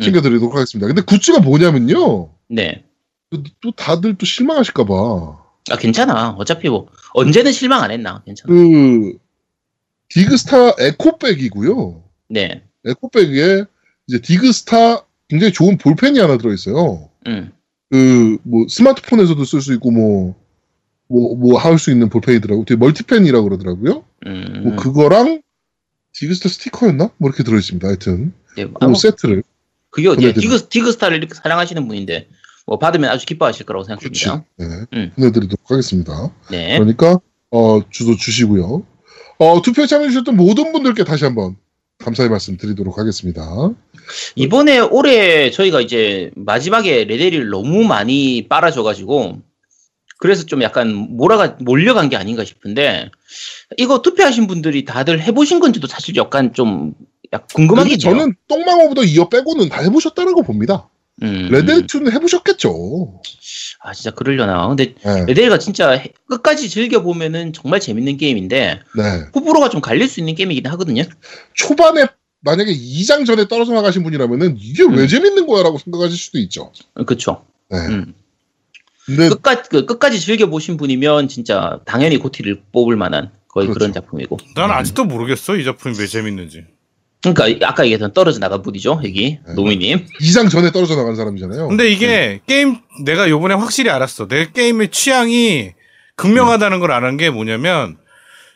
챙겨드리도록 0.00 0.54
하겠습니다. 0.54 0.86
근데 0.86 1.02
굿즈가 1.02 1.40
뭐냐면요. 1.40 2.30
네. 2.48 2.84
또, 3.30 3.42
또 3.60 3.70
다들 3.72 4.16
또 4.16 4.26
실망하실까봐 4.26 4.92
아 5.70 5.76
괜찮아. 5.78 6.30
어차피 6.38 6.68
뭐 6.68 6.88
언제는 7.14 7.50
실망 7.52 7.82
안 7.82 7.90
했나. 7.90 8.22
괜찮아. 8.24 8.52
그 8.52 9.12
디그스타 10.08 10.74
에코백이고요. 10.78 12.02
네. 12.28 12.62
에코백에 12.84 13.64
이제 14.06 14.20
디그스타 14.20 15.04
굉장히 15.28 15.52
좋은 15.52 15.78
볼펜이 15.78 16.18
하나 16.20 16.36
들어있어요. 16.36 17.08
음. 17.26 17.52
그 17.92 18.38
뭐 18.42 18.66
스마트폰에서도 18.68 19.44
쓸 19.44 19.60
수 19.60 19.72
있고 19.74 19.90
뭐 19.90 20.34
뭐 21.12 21.36
뭐 21.36 21.58
할 21.58 21.78
수 21.78 21.90
있는 21.90 22.08
볼펜이더라고. 22.08 22.64
되게 22.64 22.78
멀티펜이라고 22.78 23.44
그러더라고요. 23.44 24.04
음. 24.26 24.60
뭐 24.64 24.76
그거랑 24.76 25.42
디그스타 26.14 26.48
스티커였나? 26.48 27.10
뭐 27.18 27.28
이렇게 27.28 27.42
들어있습니다. 27.42 27.86
하여튼 27.86 28.32
네, 28.56 28.64
그 28.66 28.94
세트를 28.94 29.42
그게 29.90 30.08
어디야? 30.08 30.32
디그 30.32 30.68
디그스타를 30.70 31.18
이렇게 31.18 31.34
사랑하시는 31.34 31.86
분인데 31.86 32.28
뭐 32.66 32.78
받으면 32.78 33.10
아주 33.10 33.26
기뻐하실 33.26 33.66
거라고 33.66 33.84
생각합니다. 33.84 34.08
그렇죠. 34.08 34.44
네, 34.56 34.86
음. 34.98 35.12
보내드리도록 35.16 35.70
하겠습니다. 35.70 36.32
네. 36.50 36.78
그러니까 36.78 37.18
어, 37.50 37.80
주소 37.90 38.16
주시고요. 38.16 38.86
어, 39.38 39.62
투표에 39.62 39.86
참여해주셨던 39.86 40.34
모든 40.36 40.72
분들께 40.72 41.04
다시 41.04 41.24
한번 41.24 41.56
감사의 42.02 42.28
말씀 42.28 42.56
드리도록 42.56 42.98
하겠습니다. 42.98 43.70
이번에 44.34 44.78
올해 44.78 45.50
저희가 45.50 45.80
이제 45.80 46.30
마지막에 46.36 47.04
레데리를 47.04 47.48
너무 47.48 47.84
많이 47.84 48.46
빨아줘가지고 48.48 49.38
그래서 50.18 50.44
좀 50.46 50.62
약간 50.62 50.94
몰아가 50.94 51.56
몰려간 51.60 52.08
게 52.08 52.16
아닌가 52.16 52.44
싶은데 52.44 53.10
이거 53.76 54.02
투표하신 54.02 54.46
분들이 54.46 54.84
다들 54.84 55.20
해보신 55.20 55.58
건지도 55.60 55.86
사실 55.86 56.14
약간 56.16 56.52
좀 56.54 56.94
약- 57.32 57.48
궁금하긴 57.54 57.92
해요. 57.92 57.98
저는 57.98 58.34
똥망어보다 58.48 59.02
이어 59.04 59.28
빼고는 59.28 59.68
다 59.68 59.80
해보셨다라고 59.82 60.42
봅니다. 60.42 60.88
음, 61.22 61.48
레드투는 61.50 62.12
해보셨겠죠. 62.12 63.20
아 63.84 63.92
진짜 63.92 64.10
그러려나. 64.12 64.68
근데 64.68 64.94
네. 65.04 65.24
레데리가 65.26 65.58
진짜 65.58 65.90
해- 65.90 66.12
끝까지 66.28 66.68
즐겨 66.70 67.02
보면은 67.02 67.52
정말 67.52 67.80
재밌는 67.80 68.16
게임인데 68.16 68.80
네. 68.96 69.02
호불호가 69.34 69.70
좀 69.70 69.80
갈릴 69.80 70.08
수 70.08 70.20
있는 70.20 70.34
게임이긴 70.36 70.66
하거든요. 70.68 71.02
초반에 71.54 72.06
만약에 72.42 72.72
2장 72.72 73.26
전에 73.26 73.48
떨어져 73.48 73.72
나가신 73.72 74.02
분이라면은 74.04 74.56
이게 74.58 74.84
왜 74.84 75.02
음. 75.02 75.06
재밌는 75.08 75.46
거야라고 75.46 75.78
생각하실 75.78 76.16
수도 76.16 76.38
있죠. 76.38 76.72
그렇죠. 77.06 77.44
네. 77.70 77.78
음. 77.78 78.14
근데 79.06 79.28
끝까지 79.30 79.68
그 79.68 79.84
끝까지 79.86 80.20
즐겨 80.20 80.46
보신 80.46 80.76
분이면 80.76 81.26
진짜 81.28 81.80
당연히 81.84 82.18
고티를 82.18 82.62
뽑을 82.72 82.94
만한 82.96 83.30
거의 83.48 83.66
그런 83.66 83.90
그렇죠. 83.90 83.94
작품이고. 83.94 84.38
난 84.54 84.70
음. 84.70 84.74
아직도 84.74 85.04
모르겠어 85.06 85.56
이 85.56 85.64
작품이 85.64 85.96
왜 85.98 86.06
재밌는지. 86.06 86.64
그러니까 87.22 87.68
아까 87.68 87.84
얘기했던 87.84 88.12
떨어져 88.12 88.40
나간 88.40 88.62
분이죠 88.62 89.00
여기 89.04 89.38
네. 89.46 89.54
노미님. 89.54 90.06
2장 90.20 90.50
전에 90.50 90.72
떨어져 90.72 90.96
나간 90.96 91.14
사람이잖아요. 91.14 91.68
근데 91.68 91.88
이게 91.88 92.40
게임 92.46 92.78
내가 93.04 93.28
요번에 93.30 93.54
확실히 93.54 93.90
알았어. 93.90 94.26
내 94.26 94.50
게임의 94.50 94.90
취향이 94.90 95.72
극명하다는 96.16 96.80
걸 96.80 96.90
아는 96.90 97.16
게 97.16 97.30
뭐냐면 97.30 97.96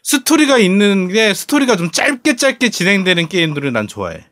스토리가 0.02 0.58
있는 0.58 1.08
게 1.08 1.32
스토리가 1.32 1.76
좀 1.76 1.90
짧게 1.90 2.36
짧게 2.36 2.70
진행되는 2.70 3.28
게임들을 3.28 3.72
난 3.72 3.86
좋아해. 3.86 4.24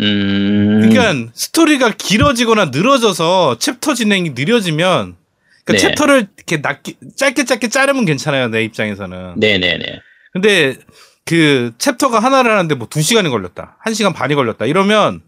음. 0.00 0.88
그러니까 0.88 1.30
스토리가 1.34 1.90
길어지거나 1.90 2.66
늘어져서 2.66 3.58
챕터 3.58 3.94
진행이 3.94 4.30
느려지면 4.30 5.16
그러니까 5.64 5.72
네. 5.72 5.78
챕터를 5.78 6.28
이렇게 6.36 6.56
낮게 6.58 6.94
짧게 7.16 7.44
짧게 7.44 7.68
자르면 7.68 8.06
괜찮아요 8.06 8.48
내 8.48 8.64
입장에서는. 8.64 9.34
네네네. 9.36 10.00
근데 10.32 10.76
그 11.24 11.72
챕터가 11.78 12.18
하나를 12.18 12.50
하는데 12.50 12.74
뭐 12.74 12.88
두 12.90 13.00
시간이 13.02 13.28
걸렸다, 13.28 13.76
한 13.80 13.94
시간 13.94 14.12
반이 14.12 14.34
걸렸다 14.34 14.66
이러면 14.66 15.22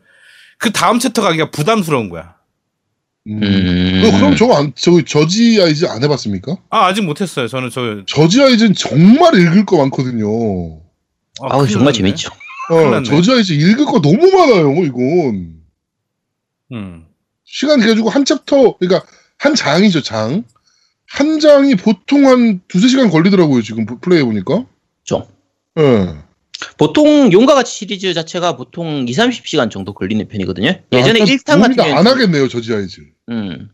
그 0.59 0.72
다음 0.72 0.99
챕터 0.99 1.22
가기가 1.22 1.51
부담스러운 1.51 2.09
거야. 2.09 2.34
음. 3.26 3.40
음. 3.42 4.03
어, 4.07 4.16
그럼 4.18 4.36
저거 4.36 4.57
안, 4.57 4.72
저 4.76 5.01
저지 5.03 5.61
아이즈 5.62 5.86
안 5.86 6.03
해봤습니까? 6.03 6.57
아 6.70 6.86
아직 6.86 7.03
못했어요. 7.03 7.49
저는 7.49 7.70
저 7.70 8.03
저지 8.07 8.42
아이즈는 8.42 8.74
정말 8.74 9.34
읽을 9.34 9.64
거 9.64 9.78
많거든요. 9.78 10.26
아, 11.42 11.59
큰일 11.59 11.70
정말. 11.70 11.92
재밌죠. 11.92 12.30
어. 12.70 13.03
저지 13.03 13.32
아이즈 13.32 13.53
읽을 13.55 13.84
거 13.86 14.01
너무 14.01 14.30
많아요. 14.30 14.72
이건 14.84 15.62
음. 16.72 17.07
시간 17.45 17.80
돼가지고 17.80 18.11
한 18.11 18.24
챕터, 18.24 18.76
그러니까 18.78 19.07
한 19.38 19.55
장이죠 19.55 20.03
장. 20.03 20.45
한 21.07 21.38
장이 21.38 21.76
보통 21.76 22.26
한 22.26 22.61
두세 22.66 22.88
시간 22.88 23.09
걸리더라고요 23.11 23.62
지금 23.62 23.86
플레이 24.01 24.20
해 24.20 24.24
보니까. 24.24 24.64
좀. 25.05 25.22
예. 25.79 26.14
보통 26.79 27.33
용과 27.33 27.55
같이 27.55 27.75
시리즈 27.77 28.14
자체가 28.14 28.57
보통 28.57 29.07
2, 29.09 29.12
30시간 29.12 29.70
정도 29.70 29.93
걸리는 29.93 30.27
편이거든요. 30.29 30.75
예전에 30.93 31.20
약간 31.20 31.35
1탄 31.37 31.61
같은 31.61 31.77
경우는 31.77 31.97
안 31.99 32.07
하겠네요 32.07 32.49
저지 32.49 32.72
아이즈. 32.75 33.01
음. 33.31 33.68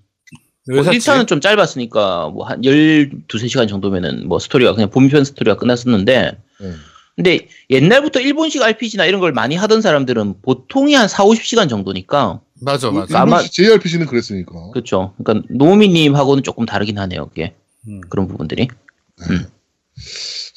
왜뭐 0.66 0.82
샀지? 0.84 0.98
1탄은 0.98 1.26
좀 1.26 1.40
짧았으니까 1.40 2.28
뭐 2.30 2.46
한 2.46 2.62
12, 2.64 3.10
3시간 3.28 3.68
정도면은 3.68 4.28
뭐 4.28 4.38
스토리가 4.38 4.74
그냥 4.74 4.90
본편 4.90 5.24
스토리가 5.24 5.56
끝났었는데 5.56 6.38
예. 6.62 6.72
근데 7.16 7.48
옛날부터 7.68 8.20
일본식 8.20 8.62
RPG나 8.62 9.04
이런 9.04 9.20
걸 9.20 9.32
많이 9.32 9.54
하던 9.56 9.82
사람들은 9.82 10.40
보통이 10.42 10.94
한 10.94 11.06
4, 11.06 11.24
50시간 11.24 11.68
정도니까 11.68 12.40
맞아 12.62 12.90
맞아. 12.90 13.20
아마- 13.20 13.36
일본식 13.36 13.52
JRPG는 13.52 14.06
그랬으니까. 14.06 14.70
그렇죠. 14.72 15.14
그러니까 15.22 15.46
노미님하고는 15.50 16.42
조금 16.42 16.64
다르긴 16.66 16.98
하네요. 16.98 17.26
그게 17.28 17.54
음. 17.88 18.00
그런 18.08 18.26
부분들이. 18.26 18.68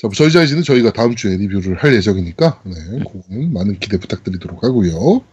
자, 0.03 0.07
뭐 0.07 0.11
저지 0.13 0.37
아이즈는 0.37 0.63
저희가 0.63 0.91
다음 0.91 1.15
주에 1.15 1.37
리뷰를 1.37 1.81
할 1.81 1.95
예정이니까, 1.95 2.61
네, 2.65 2.73
그거는 3.09 3.53
많은 3.53 3.79
기대 3.79 3.97
부탁드리도록 3.97 4.61
하고요. 4.61 5.23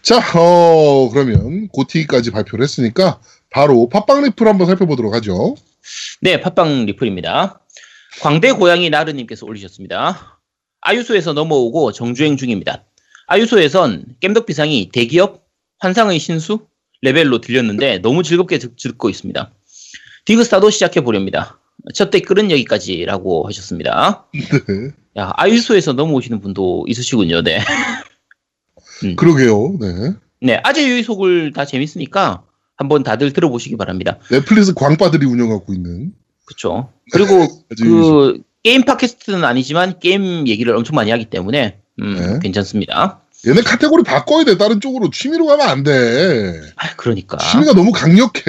자, 0.00 0.16
어, 0.38 1.10
그러면 1.10 1.68
고티까지 1.68 2.30
발표를 2.30 2.62
했으니까 2.62 3.20
바로 3.50 3.90
팟빵 3.90 4.22
리플 4.22 4.48
한번 4.48 4.66
살펴보도록 4.68 5.12
하죠. 5.16 5.54
네, 6.22 6.40
팟빵 6.40 6.86
리플입니다. 6.86 7.60
광대 8.22 8.52
고양이 8.52 8.88
나르님께서 8.88 9.44
올리셨습니다. 9.44 10.40
아유소에서 10.80 11.34
넘어오고 11.34 11.92
정주행 11.92 12.38
중입니다. 12.38 12.84
아유소에선 13.26 14.06
겜덕 14.20 14.46
비상이 14.46 14.88
대기업 14.94 15.44
환상의 15.80 16.18
신수 16.18 16.66
레벨로 17.02 17.42
들렸는데 17.42 17.98
너무 17.98 18.22
즐겁게 18.22 18.56
듣- 18.58 18.76
듣고 18.76 19.10
있습니다. 19.10 19.52
디그스타도 20.24 20.70
시작해 20.70 21.02
보렵니다. 21.02 21.59
첫 21.94 22.10
댓글은 22.10 22.50
여기까지라고 22.50 23.46
하셨습니다. 23.46 24.26
네. 24.32 24.90
야, 25.18 25.32
아유소에서 25.36 25.92
넘어오시는 25.92 26.40
분도 26.40 26.84
있으시군요. 26.88 27.42
네. 27.42 27.60
그러게요. 29.16 29.76
네. 29.80 30.12
네, 30.42 30.60
아재 30.62 30.86
유이속을 30.86 31.52
다 31.52 31.64
재밌으니까 31.64 32.42
한번 32.76 33.02
다들 33.02 33.32
들어보시기 33.32 33.76
바랍니다. 33.76 34.18
넷플릭스 34.30 34.74
광빠들이 34.74 35.26
운영하고 35.26 35.72
있는. 35.72 36.12
그렇죠. 36.46 36.92
그리고. 37.12 37.46
그 37.78 38.42
게임 38.62 38.84
팟캐스트는 38.84 39.42
아니지만 39.44 39.98
게임 40.00 40.46
얘기를 40.46 40.76
엄청 40.76 40.94
많이 40.94 41.10
하기 41.10 41.26
때문에 41.26 41.78
음, 42.00 42.14
네. 42.14 42.38
괜찮습니다. 42.42 43.22
얘네 43.46 43.62
카테고리 43.62 44.02
바꿔야 44.04 44.44
돼. 44.44 44.58
다른 44.58 44.80
쪽으로 44.80 45.08
취미로 45.10 45.46
가면 45.46 45.66
안 45.66 45.82
돼. 45.82 46.60
아, 46.76 46.94
그러니까. 46.96 47.38
취미가 47.38 47.72
너무 47.72 47.90
강력해. 47.90 48.42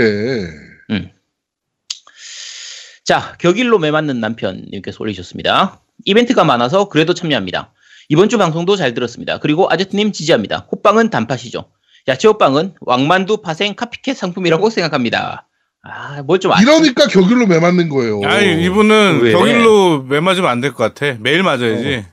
자, 3.11 3.35
격일로 3.39 3.77
매맞는 3.77 4.21
남편님께서 4.21 4.95
올리셨습니다. 5.01 5.81
이벤트가 6.05 6.45
많아서 6.45 6.87
그래도 6.87 7.13
참여합니다. 7.13 7.73
이번 8.07 8.29
주 8.29 8.37
방송도 8.37 8.77
잘 8.77 8.93
들었습니다. 8.93 9.37
그리고 9.39 9.67
아제트님 9.69 10.13
지지합니다. 10.13 10.65
호빵은 10.71 11.09
단팥이죠. 11.09 11.65
야채 12.07 12.29
호빵은 12.29 12.75
왕만두 12.79 13.41
파생 13.41 13.75
카피캣 13.75 14.15
상품이라고 14.15 14.69
생각합니다. 14.69 15.45
아, 15.83 16.21
뭘 16.23 16.39
좀 16.39 16.53
이러니까 16.61 17.07
격일로 17.07 17.47
매맞는 17.47 17.89
거예요. 17.89 18.21
아니 18.23 18.63
이분은 18.63 19.19
왜? 19.23 19.33
격일로 19.33 20.03
매 20.03 20.21
맞으면 20.21 20.49
안 20.49 20.61
될 20.61 20.71
것 20.73 20.77
같아. 20.93 21.17
매일 21.19 21.43
맞아야지. 21.43 22.05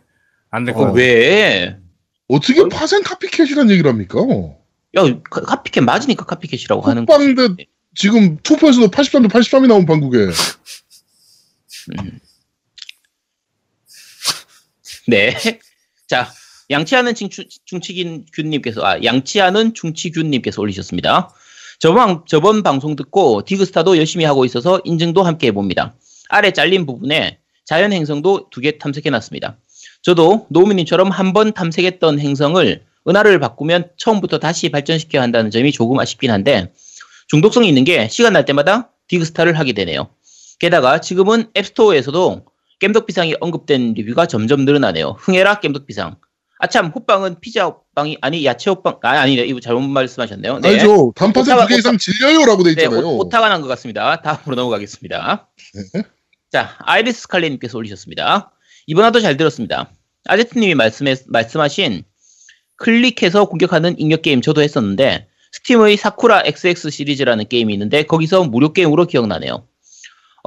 안될것 0.51 0.83
어. 0.83 0.87
같아. 0.87 0.95
왜? 0.97 1.77
어떻게 2.27 2.69
파생 2.69 3.03
카피캣이란 3.05 3.71
얘기를 3.71 3.89
합니까? 3.89 4.19
야, 4.97 5.03
카- 5.31 5.43
카피캣 5.43 5.85
맞으니까 5.85 6.25
카피캣이라고 6.25 6.83
하는 6.83 7.03
호빵 7.03 7.35
거지. 7.37 7.57
대 7.57 7.67
지금 7.95 8.37
투표에서도 8.43 8.89
83대 8.89 9.29
83이 9.31 9.69
나온 9.69 9.87
판국에. 9.87 10.27
네. 15.07 15.35
자, 16.07 16.31
양치하는 16.71 17.15
중추, 17.15 17.45
중치긴 17.65 18.27
균님께서, 18.33 18.85
아, 18.85 19.03
양치하는 19.03 19.75
중치균님께서 19.75 20.61
올리셨습니다. 20.61 21.31
저번, 21.79 22.25
저번 22.27 22.63
방송 22.63 22.97
듣고 22.97 23.43
디그스타도 23.45 23.97
열심히 23.99 24.25
하고 24.25 24.45
있어서 24.45 24.81
인증도 24.85 25.23
함께 25.23 25.47
해봅니다. 25.49 25.95
아래 26.29 26.51
잘린 26.53 26.87
부분에 26.87 27.39
자연 27.65 27.93
행성도 27.93 28.49
두 28.51 28.61
개 28.61 28.79
탐색해놨습니다. 28.79 29.57
저도 30.03 30.47
노미님처럼 30.51 31.11
한 31.11 31.33
번 31.33 31.53
탐색했던 31.53 32.19
행성을 32.19 32.83
은하를 33.07 33.39
바꾸면 33.41 33.91
처음부터 33.97 34.39
다시 34.39 34.71
발전시켜야 34.71 35.23
한다는 35.23 35.51
점이 35.51 35.73
조금 35.73 35.99
아쉽긴 35.99 36.31
한데 36.31 36.73
중독성이 37.29 37.69
있는 37.69 37.85
게 37.85 38.09
시간 38.09 38.33
날 38.33 38.45
때마다 38.45 38.91
디그스타를 39.09 39.59
하게 39.59 39.73
되네요. 39.73 40.09
게다가 40.59 41.01
지금은 41.01 41.51
앱스토어에서도 41.57 42.45
겜덕비상이 42.81 43.37
언급된 43.41 43.95
리뷰가 43.95 44.27
점점 44.27 44.65
늘어나네요. 44.65 45.17
흥해라 45.19 45.61
겜덕비상. 45.61 46.17
아참 46.61 46.87
호빵은 46.89 47.39
피자빵이 47.41 48.19
아니 48.21 48.45
야채 48.45 48.71
호빵 48.71 48.99
아 49.03 49.11
아니네 49.21 49.43
이거 49.45 49.61
잘못 49.61 49.81
말씀하셨네요. 49.83 50.59
네. 50.59 50.71
아니죠. 50.71 51.13
단팥에 51.15 51.45
오타가- 51.45 51.63
두개 51.63 51.77
이상 51.79 51.97
질려요라고 51.99 52.65
돼 52.65 52.75
네, 52.75 52.83
있잖아요. 52.83 53.07
오, 53.07 53.19
오타가 53.21 53.49
난 53.49 53.63
것 53.63 53.69
같습니다. 53.69 54.21
다음으로 54.23 54.57
넘어가겠습니다. 54.57 55.49
네. 55.95 56.03
자, 56.51 56.77
아이리스 56.81 57.23
스칼렛님께서 57.23 57.79
올리셨습니다. 57.79 58.51
이번 58.89 59.05
화도 59.05 59.21
잘 59.21 59.37
들었습니다. 59.37 59.93
아제트님이 60.27 60.75
말씀해, 60.75 61.15
말씀하신 61.29 62.03
click해서 62.77 63.45
공격하는 63.45 63.99
인력 63.99 64.23
게임 64.23 64.41
저도 64.41 64.63
했었는데 64.63 65.29
스팀의 65.53 65.97
사쿠라 65.97 66.43
XX 66.45 66.91
시리즈라는 66.91 67.47
게임이 67.49 67.73
있는데 67.75 68.03
거기서 68.03 68.45
무료 68.45 68.73
게임으로 68.73 69.07
기억나네요. 69.07 69.68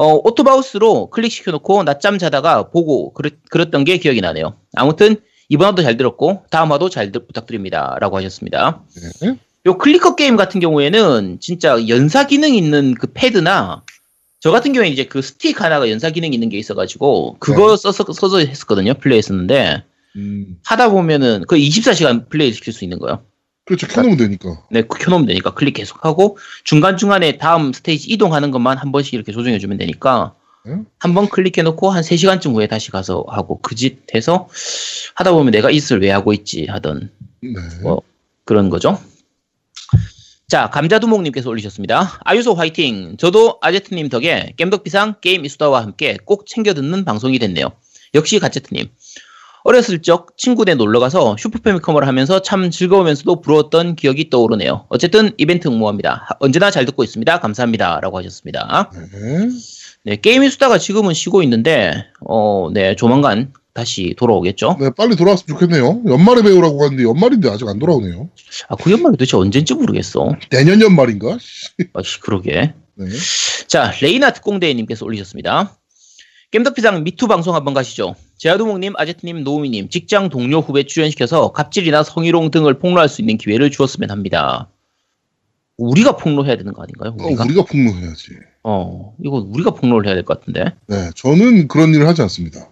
어, 0.01 0.15
auto 0.23 0.55
mouse로 0.55 1.11
click시켜놓고 1.11 1.83
낮잠 1.83 2.17
자다가 2.17 2.69
보고 2.71 3.13
그랬, 3.13 3.35
그랬던 3.51 3.83
게 3.83 3.97
기억이 3.99 4.19
나네요. 4.19 4.55
아무튼 4.73 5.17
이번 5.47 5.67
화도 5.67 5.83
잘 5.83 5.95
들었고 5.95 6.43
다음 6.49 6.71
화도 6.71 6.89
잘 6.89 7.11
들- 7.11 7.27
부탁드립니다. 7.27 7.97
라고 7.99 8.17
하셨습니다. 8.17 8.81
네. 9.21 9.37
요 9.67 9.77
clicker 9.77 10.15
게임 10.15 10.37
같은 10.37 10.59
경우에는 10.59 11.37
진짜 11.39 11.87
연사 11.87 12.25
기능 12.25 12.55
있는 12.55 12.95
그 12.95 13.07
패드나 13.13 13.83
저 14.39 14.49
같은 14.49 14.73
경우에 14.73 14.89
이제 14.89 15.05
그 15.05 15.21
스틱 15.21 15.61
하나가 15.61 15.87
연사 15.91 16.09
기능 16.09 16.33
있는 16.33 16.49
게 16.49 16.57
있어가지고 16.57 17.35
그거 17.37 17.75
써서 17.75 18.03
써서 18.11 18.39
했었거든요 18.39 18.95
플레이했었는데 18.95 19.83
음, 20.15 20.57
하다 20.65 20.89
보면은 20.89 21.43
그 21.47 21.57
24시간 21.57 22.27
플레이 22.27 22.51
시킬 22.53 22.73
수 22.73 22.83
있는 22.85 22.97
거예요. 22.97 23.21
그렇죠. 23.65 23.87
켜놓으면 23.87 24.17
되니까. 24.17 24.63
네, 24.71 24.81
그 24.81 24.97
켜놓으면 24.97 25.27
되니까 25.27 25.53
클릭 25.53 25.75
계속하고 25.75 26.37
중간 26.63 26.97
중간에 26.97 27.37
다음 27.37 27.71
스테이지 27.73 28.09
이동하는 28.09 28.51
것만 28.51 28.77
한 28.77 28.91
번씩 28.91 29.13
이렇게 29.13 29.31
조정해 29.31 29.59
주면 29.59 29.77
되니까 29.77 30.33
응? 30.67 30.85
한번 30.99 31.29
클릭해 31.29 31.63
놓고 31.63 31.89
한 31.89 32.03
3 32.03 32.17
시간쯤 32.17 32.53
후에 32.53 32.67
다시 32.67 32.91
가서 32.91 33.23
하고 33.27 33.59
그 33.61 33.75
짓 33.75 33.99
해서 34.15 34.47
하다 35.15 35.31
보면 35.31 35.51
내가 35.51 35.71
이슬 35.71 36.01
왜 36.01 36.09
하고 36.11 36.33
있지 36.33 36.65
하던 36.65 37.09
네. 37.41 37.51
어, 37.85 37.97
그런 38.45 38.69
거죠. 38.69 38.99
자, 40.47 40.69
감자두목님께서 40.69 41.49
올리셨습니다. 41.49 42.19
아유소 42.25 42.53
화이팅! 42.55 43.15
저도 43.17 43.57
아제트님 43.61 44.09
덕에 44.09 44.53
겜덕비상 44.57 45.15
게임 45.21 45.45
이수다와 45.45 45.81
함께 45.81 46.17
꼭 46.25 46.45
챙겨 46.45 46.73
듣는 46.73 47.05
방송이 47.05 47.39
됐네요. 47.39 47.71
역시 48.15 48.37
가제트님. 48.39 48.89
어렸을 49.63 50.01
적 50.01 50.35
친구네 50.37 50.75
놀러가서 50.75 51.35
슈퍼패미컴을 51.37 52.07
하면서 52.07 52.41
참 52.41 52.71
즐거우면서도 52.71 53.41
부러웠던 53.41 53.95
기억이 53.95 54.29
떠오르네요. 54.29 54.85
어쨌든 54.89 55.31
이벤트 55.37 55.67
응모합니다. 55.67 56.25
하- 56.27 56.35
언제나 56.39 56.71
잘 56.71 56.85
듣고 56.85 57.03
있습니다. 57.03 57.39
감사합니다. 57.39 57.99
라고 58.01 58.17
하셨습니다. 58.17 58.89
네. 58.93 59.49
네, 60.03 60.15
게임 60.15 60.43
이수다가 60.43 60.79
지금은 60.79 61.13
쉬고 61.13 61.43
있는데, 61.43 62.05
어, 62.27 62.69
네, 62.73 62.95
조만간 62.95 63.53
다시 63.73 64.15
돌아오겠죠. 64.17 64.77
네, 64.79 64.89
빨리 64.97 65.15
돌아왔으면 65.15 65.59
좋겠네요. 65.59 66.01
연말에 66.07 66.41
배우라고 66.41 66.83
하는데 66.83 67.03
연말인데 67.03 67.49
아직 67.49 67.67
안 67.67 67.77
돌아오네요. 67.77 68.29
아, 68.67 68.75
그 68.75 68.91
연말이 68.91 69.13
도대체 69.15 69.37
언젠지 69.37 69.75
모르겠어. 69.75 70.31
내년 70.49 70.81
연말인가? 70.81 71.37
아씨, 71.93 72.19
그러게. 72.19 72.73
네. 72.95 73.05
자, 73.67 73.93
레이나 74.01 74.31
특공대님께서 74.31 75.05
올리셨습니다. 75.05 75.75
겜덕비상 76.51 77.03
미투 77.05 77.27
방송 77.27 77.55
한번 77.55 77.73
가시죠. 77.73 78.15
제아도목님, 78.37 78.93
아제트님, 78.97 79.43
노우미님, 79.43 79.87
직장 79.89 80.27
동료 80.29 80.59
후배 80.59 80.83
출연시켜서 80.83 81.53
갑질이나 81.53 82.03
성희롱 82.03 82.51
등을 82.51 82.77
폭로할 82.77 83.07
수 83.07 83.21
있는 83.21 83.37
기회를 83.37 83.71
주었으면 83.71 84.11
합니다. 84.11 84.67
우리가 85.77 86.17
폭로해야 86.17 86.57
되는 86.57 86.73
거 86.73 86.83
아닌가요? 86.83 87.15
어, 87.19 87.25
우리가? 87.27 87.45
우리가 87.45 87.63
폭로해야지. 87.63 88.31
어, 88.63 89.15
이거 89.23 89.37
우리가 89.49 89.71
폭로를 89.71 90.07
해야 90.07 90.15
될 90.15 90.25
것 90.25 90.39
같은데. 90.39 90.73
네, 90.87 91.09
저는 91.15 91.69
그런 91.69 91.93
일을 91.95 92.07
하지 92.07 92.21
않습니다. 92.23 92.67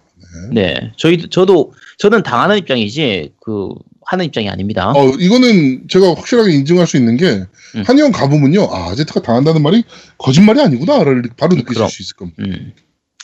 네, 0.52 0.92
저희 0.96 1.28
저도 1.28 1.72
저는 1.98 2.22
당하는 2.22 2.58
입장이지 2.58 3.32
그 3.40 3.70
하는 4.04 4.26
입장이 4.26 4.48
아닙니다. 4.48 4.92
어, 4.94 5.08
이거는 5.08 5.88
제가 5.88 6.14
확실하게 6.14 6.52
인증할 6.52 6.86
수 6.86 6.96
있는 6.98 7.16
게 7.16 7.26
음. 7.74 7.82
한의원 7.84 8.12
가보면요, 8.12 8.68
아 8.70 8.90
아제트가 8.90 9.22
당한다는 9.22 9.62
말이 9.62 9.82
거짓말이 10.18 10.60
아니구나를 10.60 11.22
바로 11.36 11.56
느끼실 11.56 11.74
그럼. 11.74 11.88
수 11.88 12.02
있을 12.02 12.16
겁니다. 12.16 12.42
음. 12.44 12.72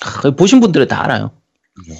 하, 0.00 0.30
보신 0.30 0.60
분들은 0.60 0.88
다 0.88 1.04
알아요. 1.04 1.30
그죠? 1.74 1.94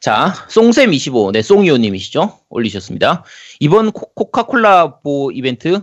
자, 0.00 0.34
송쌤25, 0.50 1.32
네, 1.32 1.42
송이호님이시죠? 1.42 2.38
올리셨습니다. 2.48 3.24
이번 3.60 3.92
코, 3.92 4.30
카콜라보 4.30 5.32
이벤트 5.32 5.80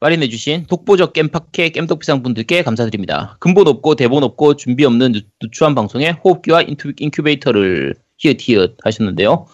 마련해주신 0.00 0.66
독보적 0.66 1.12
겜파케 1.12 1.70
겜덕비상 1.70 2.22
분들께 2.22 2.62
감사드립니다. 2.62 3.36
근본 3.40 3.68
없고 3.68 3.94
대본 3.94 4.22
없고 4.22 4.56
준비 4.56 4.84
없는 4.84 5.12
누, 5.12 5.20
누추한 5.42 5.74
방송에 5.74 6.10
호흡기와 6.10 6.62
인큐, 6.62 6.92
인큐베이터를 6.98 7.94
히읗히읗 8.18 8.76
하셨는데요. 8.82 9.46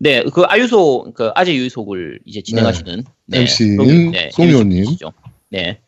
네, 0.00 0.24
그 0.24 0.42
아유소, 0.42 1.12
그 1.14 1.30
아재 1.36 1.54
유유속을 1.54 2.20
이제 2.24 2.42
진행하시는 2.42 3.04
네, 3.26 3.38
MC인 3.40 3.76
송이- 3.76 4.10
네. 4.10 4.30
MC이시죠. 4.36 5.12
네. 5.50 5.78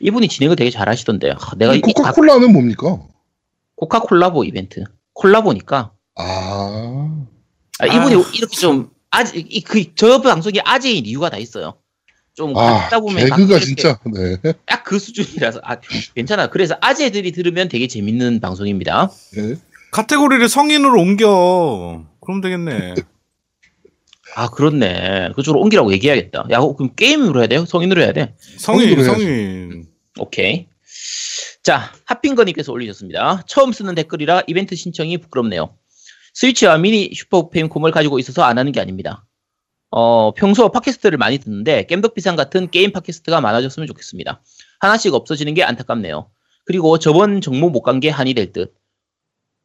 이분이 0.00 0.26
진행을 0.26 0.56
되게 0.56 0.70
잘 0.70 0.88
하시던데. 0.88 1.30
하, 1.38 1.54
내가 1.56 1.74
이 1.74 1.78
이- 1.78 1.80
아, 1.84 1.92
코카콜라는 1.94 2.52
뭡니까? 2.52 3.00
코카콜라보 3.80 4.44
이벤트. 4.44 4.84
콜라보니까 5.14 5.92
아, 6.16 7.24
아, 7.78 7.86
이분이 7.86 8.14
아. 8.14 8.30
이렇게 8.34 8.56
좀 8.56 8.90
아재 9.10 9.42
그저 9.66 10.20
방송이 10.20 10.60
아재인 10.64 11.06
이유가 11.06 11.30
다 11.30 11.38
있어요. 11.38 11.74
좀 12.34 12.56
아, 12.56 12.82
갖다 12.82 13.00
보면 13.00 13.24
개그가 13.24 13.58
진짜, 13.58 13.98
네. 14.14 14.36
딱 14.66 14.84
그 14.84 14.98
수준이라서 14.98 15.60
아 15.62 15.76
괜찮아. 16.14 16.48
그래서 16.48 16.76
아재들이 16.80 17.32
들으면 17.32 17.68
되게 17.68 17.86
재밌는 17.86 18.40
방송입니다. 18.40 19.10
네. 19.36 19.54
카테고리를 19.92 20.48
성인으로 20.48 21.00
옮겨. 21.00 22.04
그럼 22.20 22.40
되겠네. 22.40 22.94
아 24.36 24.48
그렇네. 24.50 25.30
그쪽으로 25.36 25.60
옮기라고 25.62 25.92
얘기해야겠다. 25.92 26.46
야 26.50 26.60
그럼 26.60 26.94
게임으로 26.96 27.40
해야 27.40 27.46
돼요? 27.48 27.64
성인으로 27.66 28.02
해야 28.02 28.12
돼? 28.12 28.34
성인, 28.58 29.02
성인으로. 29.02 29.04
성인. 29.04 29.86
오케이. 30.18 30.66
자, 31.62 31.92
핫핑거님께서 32.06 32.72
올리셨습니다. 32.72 33.42
처음 33.46 33.72
쓰는 33.72 33.94
댓글이라 33.94 34.42
이벤트 34.46 34.74
신청이 34.74 35.18
부끄럽네요. 35.18 35.76
스위치와 36.34 36.78
미니 36.78 37.10
슈퍼 37.14 37.50
패미컴을 37.50 37.90
가지고 37.90 38.18
있어서 38.18 38.42
안 38.42 38.56
하는 38.58 38.72
게 38.72 38.80
아닙니다. 38.80 39.26
어, 39.90 40.32
평소 40.32 40.70
팟캐스트를 40.70 41.18
많이 41.18 41.38
듣는데 41.38 41.84
겜덕비상 41.86 42.36
같은 42.36 42.70
게임 42.70 42.92
팟캐스트가 42.92 43.40
많아졌으면 43.40 43.86
좋겠습니다. 43.88 44.40
하나씩 44.78 45.12
없어지는 45.12 45.54
게 45.54 45.64
안타깝네요. 45.64 46.30
그리고 46.64 46.98
저번 46.98 47.40
정모 47.40 47.70
못 47.70 47.82
간 47.82 48.00
게 48.00 48.08
한이 48.08 48.34
될 48.34 48.52
듯. 48.52 48.74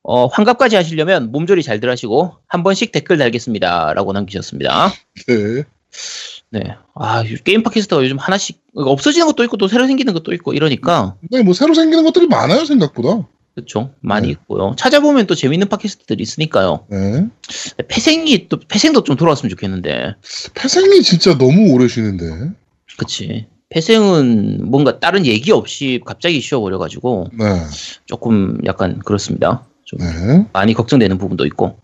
어, 0.03 0.25
환갑까지 0.27 0.75
하시려면 0.75 1.31
몸조리 1.31 1.63
잘들 1.63 1.89
하시고 1.89 2.37
한 2.47 2.63
번씩 2.63 2.91
댓글 2.91 3.17
달겠습니다. 3.17 3.93
라고 3.93 4.11
남기셨습니다. 4.13 4.89
네. 5.27 5.63
네. 6.51 6.61
아, 6.93 7.23
이 7.23 7.35
게임 7.43 7.63
팟캐스트가 7.63 8.03
요즘 8.03 8.17
하나씩 8.17 8.61
없어지는 8.75 9.27
것도 9.27 9.43
있고 9.43 9.57
또 9.57 9.67
새로 9.67 9.87
생기는 9.87 10.13
것도 10.13 10.33
있고 10.33 10.53
이러니까 10.53 11.15
네, 11.31 11.41
뭐 11.41 11.53
새로 11.53 11.73
생기는 11.73 12.03
것들이 12.03 12.27
많아요 12.27 12.65
생각보다. 12.65 13.27
그렇죠. 13.55 13.93
많이 14.01 14.27
네. 14.27 14.31
있고요. 14.33 14.75
찾아보면 14.77 15.27
또 15.27 15.35
재밌는 15.35 15.69
팟캐스트들이 15.69 16.21
있으니까요. 16.21 16.85
네. 16.89 17.27
폐생이 17.87 18.49
또 18.49 18.59
폐생도 18.59 19.03
좀 19.03 19.15
돌아왔으면 19.15 19.49
좋겠는데. 19.49 20.15
폐생이 20.53 21.01
진짜 21.01 21.37
너무 21.37 21.71
오래 21.71 21.87
쉬는데. 21.87 22.51
그치. 22.97 23.47
폐생은 23.69 24.69
뭔가 24.69 24.99
다른 24.99 25.25
얘기 25.25 25.51
없이 25.51 26.01
갑자기 26.05 26.41
쉬어버려가지고 26.41 27.31
네. 27.39 27.45
조금 28.05 28.59
약간 28.65 28.99
그렇습니다. 28.99 29.65
좀 29.85 29.99
네. 29.99 30.45
많이 30.51 30.73
걱정되는 30.73 31.17
부분도 31.17 31.45
있고. 31.45 31.79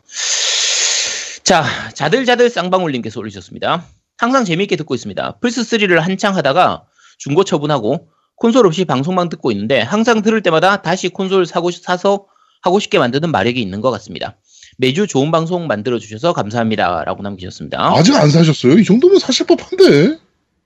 자, 1.44 1.64
자들자들 1.94 2.50
쌍방울님께서 2.50 3.20
올리셨습니다. 3.20 3.86
항상 4.22 4.46
재미있게 4.46 4.76
듣고 4.76 4.94
있습니다. 4.94 5.40
플스3를 5.42 5.96
한창 6.00 6.36
하다가 6.36 6.84
중고 7.18 7.44
처분하고 7.44 8.08
콘솔 8.36 8.68
없이 8.68 8.86
방송만 8.86 9.30
듣고 9.30 9.52
있는데 9.52 9.82
항상 9.82 10.22
들을 10.22 10.44
때마다 10.44 10.84
다시 10.84 11.10
콘솔 11.10 11.48
사고, 11.48 11.72
사서 11.72 12.28
하고 12.62 12.80
싶게 12.80 13.00
만드는 13.00 13.32
마력이 13.32 13.60
있는 13.60 13.82
것 13.82 13.90
같습니다. 13.90 14.38
매주 14.78 15.08
좋은 15.08 15.32
방송 15.32 15.66
만들어주셔서 15.66 16.34
감사합니다. 16.34 17.04
라고 17.04 17.24
남기셨습니다. 17.24 17.94
아직 17.96 18.16
안 18.16 18.30
사셨어요? 18.30 18.78
이 18.78 18.84
정도면 18.84 19.18
사실 19.18 19.48
법한데. 19.48 20.20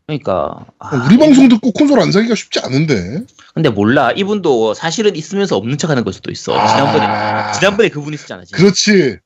그러니까 0.05 0.65
아, 0.77 1.05
우리 1.07 1.17
방송 1.17 1.47
듣고 1.47 1.71
콘솔 1.71 2.01
안 2.01 2.11
사기가 2.11 2.35
쉽지 2.35 2.59
않은데. 2.59 3.21
근데 3.53 3.69
몰라 3.69 4.11
이분도 4.11 4.73
사실은 4.73 5.15
있으면서 5.15 5.55
없는 5.55 5.77
척 5.77 5.89
하는 5.89 6.03
걸 6.03 6.11
수도 6.11 6.29
있어. 6.29 6.51
지난번에 6.67 7.05
아, 7.05 7.53
지난번에 7.53 7.87
그분 7.87 8.13
있었잖아. 8.13 8.43
지금. 8.43 8.59
그렇지. 8.59 9.19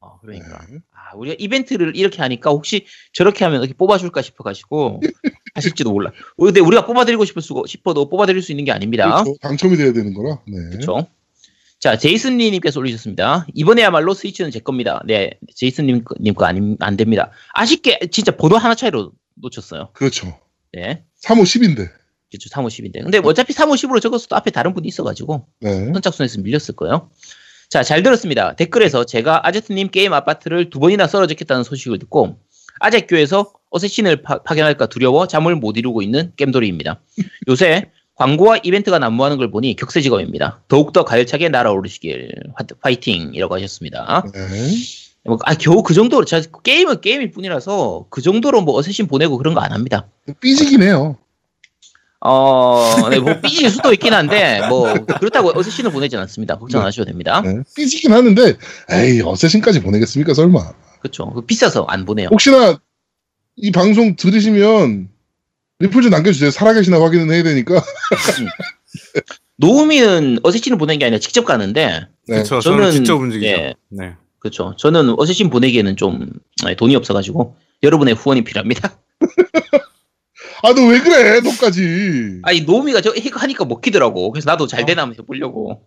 어, 0.00 0.18
그러니까 0.22 0.58
네. 0.68 0.78
아, 1.12 1.16
우리가 1.16 1.36
이벤트를 1.38 1.96
이렇게 1.96 2.22
하니까 2.22 2.50
혹시 2.50 2.86
저렇게 3.12 3.44
하면 3.44 3.60
이렇게 3.60 3.74
뽑아줄까 3.74 4.22
싶어가지고 4.22 5.00
하실지도 5.54 5.92
몰라. 5.92 6.10
어, 6.36 6.44
근데 6.44 6.60
우리가 6.60 6.86
뽑아드리고 6.86 7.24
싶을 7.24 7.42
수, 7.42 7.62
싶어도 7.66 8.08
뽑아드릴 8.08 8.42
수 8.42 8.52
있는 8.52 8.64
게 8.64 8.72
아닙니다. 8.72 9.22
그렇죠. 9.22 9.36
당첨이 9.40 9.76
돼야 9.76 9.92
되는 9.92 10.14
거라. 10.14 10.40
네. 10.46 10.56
그렇죠. 10.70 11.06
자, 11.78 11.96
제이슨 11.96 12.36
님께서 12.36 12.78
올리셨습니다. 12.78 13.46
이번에야말로 13.54 14.12
스위치는 14.14 14.50
제 14.50 14.60
겁니다. 14.60 15.00
네, 15.06 15.30
제이슨님 15.54 16.04
거- 16.04 16.14
님거 16.20 16.44
아님, 16.44 16.76
안 16.80 16.96
됩니다. 16.96 17.30
아쉽게 17.54 18.00
진짜 18.12 18.36
번호 18.36 18.56
하나 18.58 18.74
차이로 18.74 19.12
놓쳤어요. 19.36 19.88
그렇죠. 19.94 20.38
네. 20.72 21.04
3호 21.24 21.42
10인데. 21.42 21.88
그렇죠. 22.30 22.48
3호 22.50 22.66
10인데. 22.68 23.02
근데 23.02 23.18
어차피 23.24 23.54
3호 23.54 23.72
10으로 23.74 24.00
적었어도 24.00 24.36
앞에 24.36 24.50
다른 24.50 24.74
분이 24.74 24.86
있어가지고 24.88 25.46
네. 25.60 25.86
선착순에서 25.94 26.42
밀렸을 26.42 26.76
거예요. 26.76 27.10
자, 27.70 27.84
잘 27.84 28.02
들었습니다. 28.02 28.54
댓글에서 28.56 29.04
제가 29.04 29.46
아제트님 29.46 29.90
게임 29.90 30.12
아파트를 30.12 30.70
두 30.70 30.80
번이나 30.80 31.06
썰어졌겠다는 31.06 31.62
소식을 31.62 32.00
듣고 32.00 32.36
아제교에서 32.80 33.52
어쌔신을 33.70 34.22
파, 34.22 34.42
파견할까 34.42 34.86
두려워 34.86 35.28
잠을 35.28 35.54
못 35.54 35.76
이루고 35.76 36.02
있는 36.02 36.32
겜돌이입니다. 36.36 37.00
요새 37.48 37.90
광고와 38.16 38.58
이벤트가 38.64 38.98
난무하는 38.98 39.36
걸 39.38 39.52
보니 39.52 39.76
격세지감입니다. 39.76 40.64
더욱더 40.66 41.04
가열차게 41.04 41.48
날아오르시길 41.48 42.32
화- 42.54 42.64
파이팅이라고 42.82 43.54
하셨습니다. 43.54 44.24
네. 44.34 44.70
뭐, 45.24 45.38
아, 45.44 45.54
겨우 45.54 45.82
그 45.82 45.94
정도로, 45.94 46.24
저 46.24 46.40
게임은 46.40 47.02
게임일 47.02 47.30
뿐이라서 47.30 48.06
그 48.10 48.20
정도로 48.22 48.62
뭐 48.62 48.74
어쌔신 48.74 49.06
보내고 49.06 49.36
그런 49.38 49.54
거 49.54 49.60
안 49.60 49.70
합니다. 49.72 50.08
삐지긴 50.40 50.82
해요. 50.82 51.16
어, 52.22 53.08
네, 53.10 53.18
뭐 53.18 53.40
삐질 53.40 53.70
수도 53.70 53.92
있긴 53.92 54.12
한데 54.12 54.66
뭐 54.68 54.92
그렇다고 55.18 55.50
어쌔신을 55.58 55.90
보내진 55.90 56.18
않습니다. 56.18 56.58
걱정 56.58 56.82
안 56.82 56.86
하셔도 56.86 57.06
됩니다. 57.06 57.40
네. 57.40 57.62
삐지긴 57.74 58.12
하는데, 58.12 58.56
에이, 58.90 59.22
어쌔신까지 59.24 59.80
보내겠습니까, 59.80 60.34
설마. 60.34 60.72
그렇죠. 61.00 61.30
그 61.32 61.40
비싸서 61.42 61.84
안 61.88 62.04
보내요. 62.04 62.28
혹시나 62.30 62.78
이 63.56 63.70
방송 63.72 64.16
들으시면 64.16 65.08
리플 65.78 66.02
좀 66.02 66.10
남겨주세요. 66.10 66.50
살아계시나 66.50 67.00
확인은 67.00 67.32
해야 67.32 67.42
되니까. 67.42 67.82
노우미는 69.56 70.40
어쌔신을 70.42 70.76
보내는 70.78 70.98
게 70.98 71.06
아니라 71.06 71.18
직접 71.20 71.44
가는데, 71.44 72.06
네. 72.28 72.34
그렇죠. 72.34 72.60
저는, 72.60 72.90
저는- 72.90 72.92
직접 72.92 73.14
움직이죠. 73.16 73.46
예. 73.50 73.74
네. 73.88 74.14
그렇죠. 74.38 74.74
저는 74.78 75.14
어쌔신 75.18 75.48
보내기에는 75.50 75.96
좀 75.96 76.28
네, 76.64 76.74
돈이 76.74 76.96
없어가지고 76.96 77.56
여러분의 77.82 78.14
후원이 78.14 78.44
필요합니다. 78.44 78.98
아, 80.62 80.72
너 80.74 80.82
왜 80.88 81.00
그래, 81.00 81.40
너까지. 81.40 82.40
아니 82.42 82.60
노우미가 82.62 83.00
저 83.00 83.14
이거 83.14 83.40
하니까 83.40 83.64
먹히더라고. 83.64 84.30
그래서 84.32 84.50
나도 84.50 84.66
잘 84.66 84.84
되나 84.86 85.02
한번 85.02 85.18
해보려고. 85.18 85.86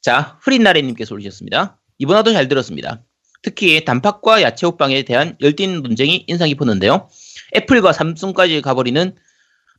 자, 0.00 0.38
흐린나래님께서 0.42 1.14
올리셨습니다. 1.14 1.80
이번 1.98 2.16
화도 2.16 2.32
잘 2.32 2.48
들었습니다. 2.48 3.02
특히 3.42 3.84
단팥과 3.84 4.42
야채 4.42 4.66
호빵에 4.66 5.02
대한 5.02 5.36
열띤 5.40 5.82
논쟁이 5.82 6.24
인상 6.28 6.48
깊었는데요. 6.48 7.08
애플과 7.56 7.92
삼성까지 7.92 8.60
가버리는 8.62 9.14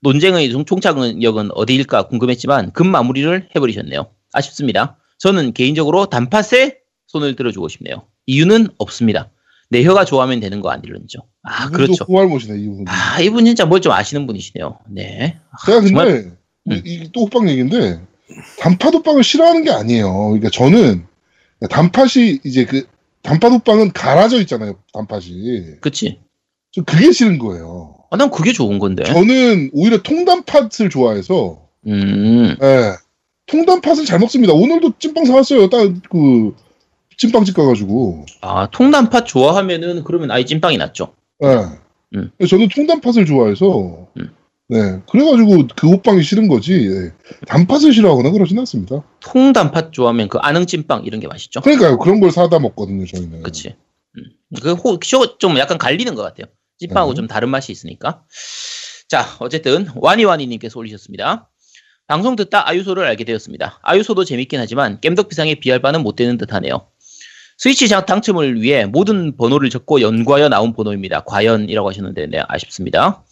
논쟁의 0.02 0.52
종- 0.52 0.66
종착역은 0.66 1.52
어디일까 1.54 2.08
궁금했지만 2.08 2.72
급 2.74 2.88
마무리를 2.88 3.50
해버리셨네요. 3.56 4.12
아쉽습니다. 4.34 4.98
저는 5.20 5.54
개인적으로 5.54 6.08
단팥에 6.08 6.78
손을 7.08 7.36
들어주고 7.38 7.70
싶네요. 7.70 8.08
이유는 8.26 8.68
없습니다. 8.78 9.32
내 9.70 9.84
혀가 9.84 10.04
좋아하면 10.06 10.40
되는 10.42 10.60
거 10.60 10.70
아니런죠. 10.72 11.20
아, 11.44 11.70
그렇죠. 11.70 12.06
후할못이네, 12.06 12.58
이분. 12.60 12.86
아, 12.88 13.20
이분 13.22 13.46
진짜 13.46 13.66
뭘 13.66 13.82
좀 13.82 13.92
아시는 13.92 14.26
분이시네요. 14.28 14.80
네. 14.90 15.38
제가 15.66 15.80
근데, 15.82 15.88
정말- 15.90 16.32
음. 16.72 16.82
이, 16.86 17.10
또 17.14 17.22
호빵 17.26 17.50
얘기인데, 17.50 18.00
단팥 18.60 18.94
호빵을 18.94 19.24
싫어하는 19.24 19.64
게 19.64 19.72
아니에요. 19.72 20.12
그러니까 20.30 20.50
저는, 20.50 21.06
단팥이, 21.70 22.40
이제 22.46 22.66
그, 22.66 22.88
단팥 23.24 23.52
호빵은 23.52 23.92
갈아져 23.92 24.40
있잖아요, 24.42 24.76
단팥이. 24.94 25.80
그치. 25.82 26.20
저 26.72 26.82
그게 26.84 27.12
싫은 27.12 27.38
거예요. 27.40 27.96
아, 28.10 28.18
난 28.18 28.32
그게 28.32 28.52
좋은 28.54 28.80
건데. 28.80 29.04
저는 29.04 29.70
오히려 29.74 30.02
통단팥을 30.02 30.90
좋아해서, 30.90 31.62
음, 31.88 32.56
예. 32.62 32.94
통단팥을 33.48 34.06
잘 34.06 34.20
먹습니다. 34.20 34.54
오늘도 34.54 34.94
찐빵 35.00 35.26
사왔어요. 35.26 35.70
딱, 35.70 35.92
그, 36.10 36.56
찐빵집 37.18 37.56
가가지고. 37.56 38.26
아, 38.42 38.70
통단팥 38.72 39.26
좋아하면은 39.28 40.04
그러면 40.06 40.32
아예 40.32 40.46
찐빵이 40.46 40.78
낫죠. 40.78 41.14
예. 41.44 42.18
음. 42.18 42.32
저는 42.48 42.70
통단팥을 42.70 43.26
좋아해서, 43.26 44.08
음. 44.18 44.30
네. 44.70 45.02
그래가지고 45.10 45.68
그 45.76 45.90
호빵이 45.90 46.24
싫은 46.24 46.48
거지, 46.48 46.74
예. 46.74 47.12
단팥을 47.48 47.94
싫어하거나 47.94 48.32
그러진 48.32 48.58
않습니다. 48.60 49.04
통단팥 49.20 49.92
좋아하면 49.92 50.30
그 50.30 50.38
아능 50.40 50.66
찐빵 50.66 51.04
이런 51.06 51.20
게 51.20 51.28
맛있죠. 51.28 51.62
그러니까요. 51.62 51.98
그런 52.00 52.20
걸 52.20 52.32
사다 52.32 52.60
먹거든요, 52.60 53.06
저희는. 53.06 53.44
그치. 53.44 53.76
음. 54.18 54.24
그, 54.62 54.74
호, 54.74 55.00
쇼, 55.04 55.38
좀 55.38 55.58
약간 55.58 55.78
갈리는 55.78 56.14
것 56.16 56.22
같아요. 56.22 56.46
찐빵하고 56.80 57.14
음. 57.14 57.16
좀 57.16 57.28
다른 57.28 57.50
맛이 57.50 57.72
있으니까. 57.72 58.24
자, 59.10 59.26
어쨌든, 59.40 59.88
와니와니님께서 59.96 60.80
올리셨습니다. 60.80 61.50
방송 62.08 62.36
듣다 62.36 62.68
아유소를 62.68 63.06
알게 63.06 63.24
되었습니다. 63.24 63.80
아유소도 63.82 64.26
재밌긴 64.26 64.60
하지만 64.60 65.00
겜덕비상에 65.02 65.56
비할 65.56 65.80
바는 65.82 66.04
못 66.04 66.16
되는 66.16 66.38
듯 66.38 66.54
하네요. 66.54 66.88
스위치 67.58 67.88
장 67.88 68.06
당첨을 68.06 68.62
위해 68.62 68.86
모든 68.86 69.38
번호를 69.38 69.70
적고 69.70 70.02
연구하여 70.02 70.50
나온 70.50 70.74
번호입니다. 70.74 71.22
과연이라고 71.22 71.90
하셨는데, 71.90 72.28
네, 72.28 72.44
아쉽습니다. 72.48 73.24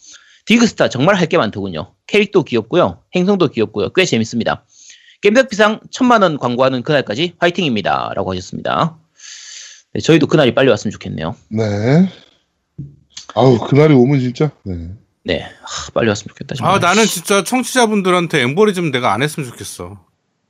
디그스타 0.46 0.88
정말 0.88 1.16
할 1.16 1.26
게 1.28 1.38
많더군요. 1.38 1.94
캐릭도 2.06 2.42
귀엽고요. 2.44 3.02
행성도 3.14 3.48
귀엽고요. 3.48 3.90
꽤 3.90 4.04
재밌습니다. 4.04 4.64
겜덕비상 5.22 5.80
천만원 5.90 6.36
광고하는 6.38 6.82
그날까지 6.82 7.34
화이팅입니다. 7.38 8.12
라고 8.16 8.32
하셨습니다. 8.32 8.98
네, 9.94 10.00
저희도 10.00 10.26
그날이 10.26 10.54
빨리 10.54 10.68
왔으면 10.70 10.90
좋겠네요. 10.92 11.36
네. 11.50 12.08
아우, 13.34 13.58
그날이 13.58 13.94
오면 13.94 14.20
진짜, 14.20 14.50
네. 14.64 14.88
네, 15.24 15.40
하, 15.62 15.90
빨리 15.94 16.08
왔으면 16.08 16.28
좋겠다. 16.30 16.54
정말. 16.56 16.74
아, 16.74 16.78
나는 16.80 17.04
진짜 17.06 17.44
청취자분들한테 17.44 18.42
엠보리즘 18.42 18.90
내가 18.90 19.12
안 19.12 19.22
했으면 19.22 19.48
좋겠어. 19.48 20.04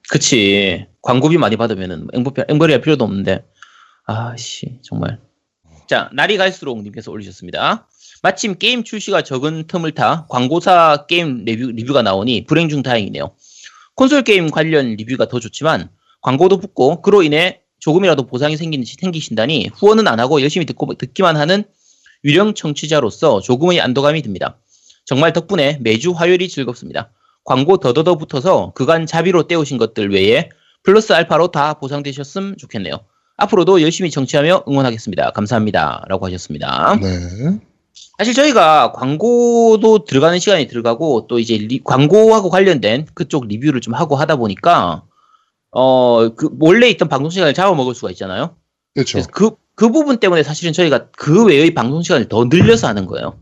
그치. 0.09 0.87
광고비 1.03 1.37
많이 1.39 1.57
받으면은 1.57 2.09
앵벌, 2.15 2.47
앵벌이 2.49 2.73
할 2.73 2.81
필요도 2.81 3.05
없는데. 3.05 3.45
아씨, 4.05 4.79
정말. 4.83 5.19
자, 5.89 6.11
날이 6.13 6.37
갈수록 6.37 6.83
님께서 6.83 7.11
올리셨습니다. 7.11 7.89
마침 8.23 8.57
게임 8.57 8.85
출시가 8.85 9.23
적은 9.23 9.67
틈을 9.67 9.93
타 9.93 10.27
광고성 10.29 11.07
게임 11.09 11.45
리뷰, 11.45 11.73
리뷰가 11.73 12.03
나오니 12.03 12.45
불행 12.45 12.69
중 12.69 12.83
다행이네요. 12.83 13.35
콘솔 13.95 14.23
게임 14.23 14.51
관련 14.51 14.95
리뷰가 14.95 15.29
더 15.29 15.41
좋지만 15.41 15.91
광고도 16.21 16.59
붙고 16.59 17.03
그로 17.03 17.23
인해 17.23 17.61
조금이라도 17.81 18.27
보상이 18.27 18.57
생긴, 18.57 18.85
생기신다니 18.85 19.71
후원은 19.75 20.07
안 20.07 20.21
하고 20.21 20.41
열심히 20.41 20.67
듣고, 20.67 20.95
듣기만 20.95 21.37
하는 21.37 21.65
유령 22.25 22.55
청취자로서 22.55 23.41
조금의 23.41 23.81
안도감이 23.81 24.23
듭니다. 24.23 24.57
정말 25.05 25.33
덕분에 25.33 25.79
매주 25.81 26.13
화요일이 26.13 26.49
즐겁습니다. 26.49 27.11
광고 27.45 27.79
더더더 27.79 28.19
붙어서 28.19 28.73
그간 28.75 29.05
자비로 29.05 29.49
때우신 29.49 29.79
것들 29.79 30.13
외에 30.13 30.49
플러스 30.85 31.13
알파로 31.13 31.49
다 31.49 31.75
보상되셨으면 31.75 32.57
좋겠네요. 32.57 33.05
앞으로도 33.43 33.83
열심히 33.83 34.11
정치하며 34.11 34.65
응원하겠습니다. 34.69 35.31
감사합니다. 35.33 36.05
라고 36.09 36.27
하셨습니다. 36.27 36.97
네. 37.01 37.59
사실 38.19 38.35
저희가 38.35 38.93
광고도 38.93 40.05
들어가는 40.05 40.39
시간이 40.39 40.69
들어가고 40.69 41.27
또 41.29 41.39
이제 41.39 41.57
리- 41.57 41.83
광고하고 41.83 42.51
관련된 42.51 43.07
그쪽 43.15 43.49
리뷰를 43.49 43.81
좀 43.81 43.95
하고 43.95 44.15
하다 44.17 44.37
보니까 44.37 45.03
어, 45.73 46.29
그 46.37 46.51
원래 46.61 46.89
있던 46.91 47.09
방송 47.09 47.31
시간을 47.31 47.55
잡아먹을 47.55 47.95
수가 47.95 48.11
있잖아요. 48.13 48.55
그렇죠. 48.95 49.21
그, 49.33 49.51
그 49.75 49.91
부분 49.91 50.19
때문에 50.19 50.43
사실은 50.43 50.73
저희가 50.73 51.09
그 51.17 51.45
외의 51.47 51.75
방송 51.75 52.03
시간을 52.03 52.29
더 52.29 52.45
늘려서 52.45 52.87
하는 52.87 53.07
거예요. 53.07 53.39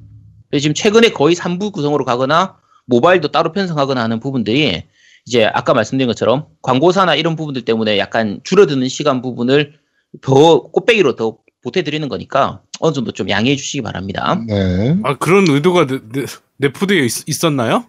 그래서 0.48 0.62
지금 0.62 0.74
최근에 0.74 1.10
거의 1.10 1.34
3부 1.34 1.72
구성으로 1.72 2.04
가거나 2.04 2.56
모바일도 2.86 3.28
따로 3.28 3.52
편성하거나 3.52 4.00
하는 4.02 4.18
부분들이 4.20 4.84
이제 5.26 5.44
아까 5.44 5.74
말씀드린 5.74 6.06
것처럼 6.06 6.46
광고사나 6.62 7.14
이런 7.16 7.36
부분들 7.36 7.64
때문에 7.64 7.98
약간 7.98 8.40
줄어드는 8.44 8.88
시간 8.88 9.20
부분을 9.22 9.74
더 10.22 10.62
꽃배기로 10.62 11.16
더 11.16 11.38
보태드리는 11.62 12.08
거니까 12.08 12.62
어느 12.80 12.94
정도 12.94 13.12
좀 13.12 13.28
양해해 13.28 13.56
주시기 13.56 13.82
바랍니다. 13.82 14.40
네. 14.46 14.96
아, 15.04 15.16
그런 15.18 15.46
의도가 15.48 15.86
내, 15.86 15.98
내, 16.12 16.26
내포되어 16.56 17.02
있, 17.04 17.44
었나요 17.44 17.86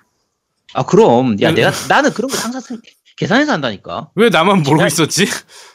아 0.74 0.86
그럼 0.86 1.42
야 1.42 1.50
음. 1.50 1.56
내가 1.56 1.72
나는 1.90 2.12
그런 2.14 2.30
걸 2.30 2.40
항상 2.40 2.62
생- 2.62 2.82
계산해서 3.18 3.52
한다니까. 3.52 4.10
왜 4.16 4.30
나만 4.30 4.64
모르고 4.64 4.86
있었지? 4.88 5.26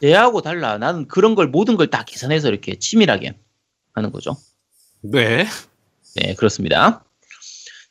얘하고 0.03 0.41
달라. 0.43 0.79
나는 0.79 1.07
그런 1.07 1.35
걸 1.35 1.47
모든 1.49 1.77
걸 1.77 1.89
다 1.91 2.03
계산해서 2.05 2.49
이렇게 2.49 2.77
치밀하게 2.79 3.35
하는 3.95 4.11
거죠. 4.11 4.37
네. 5.03 5.47
네, 6.17 6.35
그렇습니다. 6.35 7.05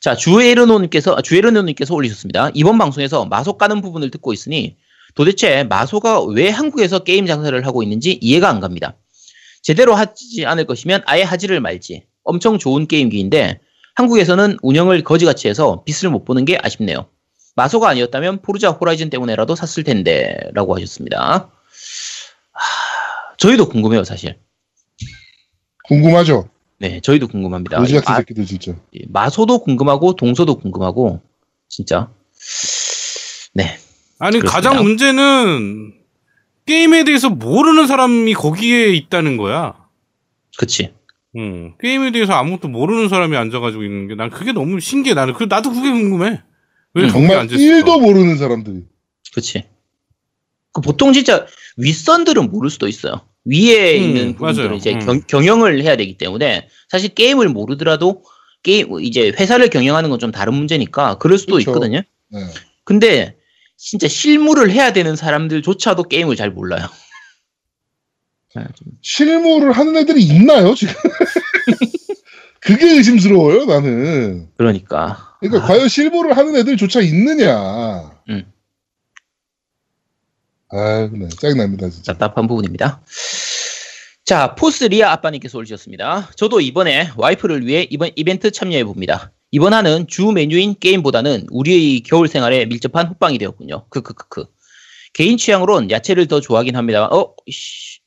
자, 0.00 0.14
주에르노님께서, 0.14 1.14
아, 1.16 1.22
주에르노님께서 1.22 1.94
올리셨습니다. 1.94 2.50
이번 2.54 2.76
방송에서 2.78 3.24
마소 3.24 3.56
까는 3.56 3.80
부분을 3.80 4.10
듣고 4.10 4.32
있으니 4.32 4.76
도대체 5.16 5.64
마소가 5.64 6.22
왜 6.22 6.50
한국에서 6.50 7.00
게임 7.00 7.26
장사를 7.26 7.66
하고 7.66 7.82
있는지 7.82 8.18
이해가 8.20 8.48
안 8.48 8.60
갑니다. 8.60 8.96
제대로 9.62 9.94
하지 9.94 10.44
않을 10.46 10.66
것이면 10.66 11.02
아예 11.06 11.22
하지를 11.22 11.60
말지. 11.60 12.04
엄청 12.22 12.58
좋은 12.58 12.86
게임기인데 12.86 13.58
한국에서는 13.94 14.58
운영을 14.62 15.02
거지같이 15.02 15.48
해서 15.48 15.82
빛을 15.84 16.12
못 16.12 16.24
보는 16.24 16.44
게 16.44 16.58
아쉽네요. 16.62 17.08
마소가 17.56 17.88
아니었다면 17.88 18.42
포르자 18.42 18.70
호라이즌 18.70 19.08
때문에라도 19.08 19.56
샀을 19.56 19.84
텐데 19.84 20.36
라고 20.52 20.76
하셨습니다. 20.76 21.50
하, 22.52 23.36
저희도 23.38 23.70
궁금해요 23.70 24.04
사실. 24.04 24.38
궁금하죠? 25.84 26.50
네, 26.78 27.00
저희도 27.00 27.28
궁금합니다. 27.28 27.78
거지 27.78 27.94
같은 27.94 28.12
마, 28.12 28.18
새끼들 28.18 28.44
진짜. 28.44 28.74
마소도 29.08 29.60
궁금하고 29.60 30.14
동서도 30.14 30.56
궁금하고 30.58 31.22
진짜. 31.68 32.10
네, 33.54 33.78
아니 34.18 34.38
그렇습니다. 34.38 34.70
가장 34.70 34.82
문제는 34.82 35.92
게임에 36.66 37.04
대해서 37.04 37.28
모르는 37.30 37.86
사람이 37.86 38.34
거기에 38.34 38.88
있다는 38.94 39.36
거야. 39.36 39.74
그치. 40.58 40.92
음, 41.36 41.74
게임에 41.80 42.12
대해서 42.12 42.32
아무것도 42.32 42.68
모르는 42.68 43.08
사람이 43.08 43.36
앉아가지고 43.36 43.82
있는 43.84 44.08
게 44.08 44.14
난 44.14 44.30
그게 44.30 44.52
너무 44.52 44.80
신기해. 44.80 45.14
나는 45.14 45.34
그 45.34 45.44
나도 45.44 45.70
그게 45.70 45.90
궁금해. 45.90 46.42
왜 46.94 47.08
정말 47.10 47.36
앉아 47.38 47.54
있어? 47.54 47.62
1도 47.62 48.00
모르는 48.00 48.36
사람들이. 48.38 48.84
그치. 49.34 49.64
그 50.72 50.80
보통 50.80 51.12
진짜 51.12 51.46
윗선들은 51.76 52.50
모를 52.50 52.70
수도 52.70 52.88
있어요. 52.88 53.20
위에 53.44 53.98
음, 53.98 54.02
있는 54.02 54.34
분들은 54.36 54.64
맞아요. 54.66 54.76
이제 54.78 54.94
음. 54.94 55.20
경, 55.28 55.46
영을 55.46 55.82
해야 55.82 55.96
되기 55.96 56.16
때문에 56.16 56.68
사실 56.88 57.10
게임을 57.14 57.48
모르더라도 57.50 58.24
게임 58.62 58.88
이제 59.00 59.28
회사를 59.38 59.68
경영하는 59.68 60.08
건 60.10 60.18
좀 60.18 60.32
다른 60.32 60.54
문제니까 60.54 61.18
그럴 61.18 61.38
수도 61.38 61.56
그쵸. 61.56 61.70
있거든요. 61.70 62.00
네. 62.30 62.40
근데 62.84 63.36
진짜 63.76 64.08
실무를 64.08 64.70
해야 64.70 64.92
되는 64.92 65.16
사람들조차도 65.16 66.04
게임을 66.04 66.36
잘 66.36 66.50
몰라요. 66.50 66.86
아, 68.54 68.64
좀 68.74 68.88
실무를 69.02 69.72
하는 69.72 69.96
애들이 69.96 70.22
있나요, 70.22 70.74
지금? 70.74 70.94
그게 72.60 72.86
의심스러워요, 72.96 73.66
나는. 73.66 74.48
그러니까 74.56 75.36
그러니까 75.40 75.66
과연 75.66 75.88
실무를 75.88 76.36
하는 76.36 76.56
애들조차 76.56 77.00
있느냐. 77.00 78.10
음. 78.28 78.52
아, 80.70 81.08
네. 81.12 81.28
짜증납니다, 81.28 81.90
진짜. 81.90 82.12
답답한 82.12 82.48
부분입니다. 82.48 83.02
자, 84.24 84.56
포스 84.56 84.84
리아 84.84 85.12
아빠님께서 85.12 85.56
올리셨습니다. 85.58 86.30
저도 86.34 86.60
이번에 86.60 87.10
와이프를 87.16 87.64
위해 87.64 87.86
이번 87.88 88.10
이벤트 88.16 88.50
참여해 88.50 88.82
봅니다. 88.82 89.30
이번 89.50 89.72
화는 89.72 90.06
주 90.08 90.32
메뉴인 90.32 90.76
게임보다는 90.80 91.46
우리의 91.50 92.00
겨울 92.00 92.28
생활에 92.28 92.66
밀접한 92.66 93.06
호빵이 93.08 93.38
되었군요. 93.38 93.86
크크크크. 93.88 94.46
개인 95.14 95.36
취향으론 95.38 95.90
야채를 95.90 96.26
더 96.26 96.40
좋아하긴 96.40 96.76
합니다. 96.76 97.06
어, 97.06 97.34
씨, 97.50 98.00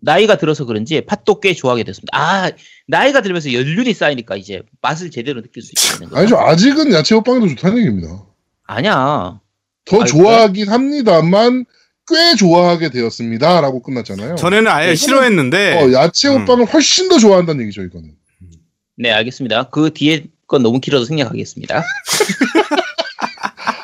나이가 0.00 0.36
들어서 0.36 0.64
그런지 0.64 1.00
팥도 1.02 1.40
꽤 1.40 1.54
좋아하게 1.54 1.84
됐습니다. 1.84 2.18
아, 2.18 2.50
나이가 2.88 3.20
들면서 3.22 3.52
연륜이 3.52 3.92
쌓이니까 3.92 4.36
이제 4.36 4.62
맛을 4.82 5.10
제대로 5.10 5.42
느낄 5.42 5.62
수 5.62 5.72
있게 5.76 5.98
되는 5.98 6.08
거죠. 6.10 6.18
아니죠. 6.18 6.38
아직은 6.38 6.92
야채 6.92 7.14
호빵도 7.14 7.46
좋다는 7.48 7.78
얘기입니다. 7.78 8.24
아니야. 8.66 9.40
더 9.84 10.00
아니, 10.00 10.10
좋아하긴 10.10 10.68
합니다만, 10.70 11.64
꽤 12.08 12.34
좋아하게 12.36 12.90
되었습니다. 12.90 13.60
라고 13.60 13.82
끝났잖아요. 13.82 14.36
전에는 14.36 14.68
아예 14.70 14.92
이거는- 14.92 14.96
싫어했는데 14.96 15.72
어, 15.74 15.92
야채 15.92 16.28
음. 16.28 16.40
호빵을 16.40 16.66
훨씬 16.66 17.08
더 17.08 17.18
좋아한다는 17.18 17.62
얘기죠, 17.62 17.82
이거는. 17.82 18.12
네, 18.96 19.10
알겠습니다. 19.12 19.64
그 19.70 19.92
뒤에 19.92 20.24
건 20.48 20.62
너무 20.62 20.80
길어서 20.80 21.04
생략하겠습니다. 21.06 21.82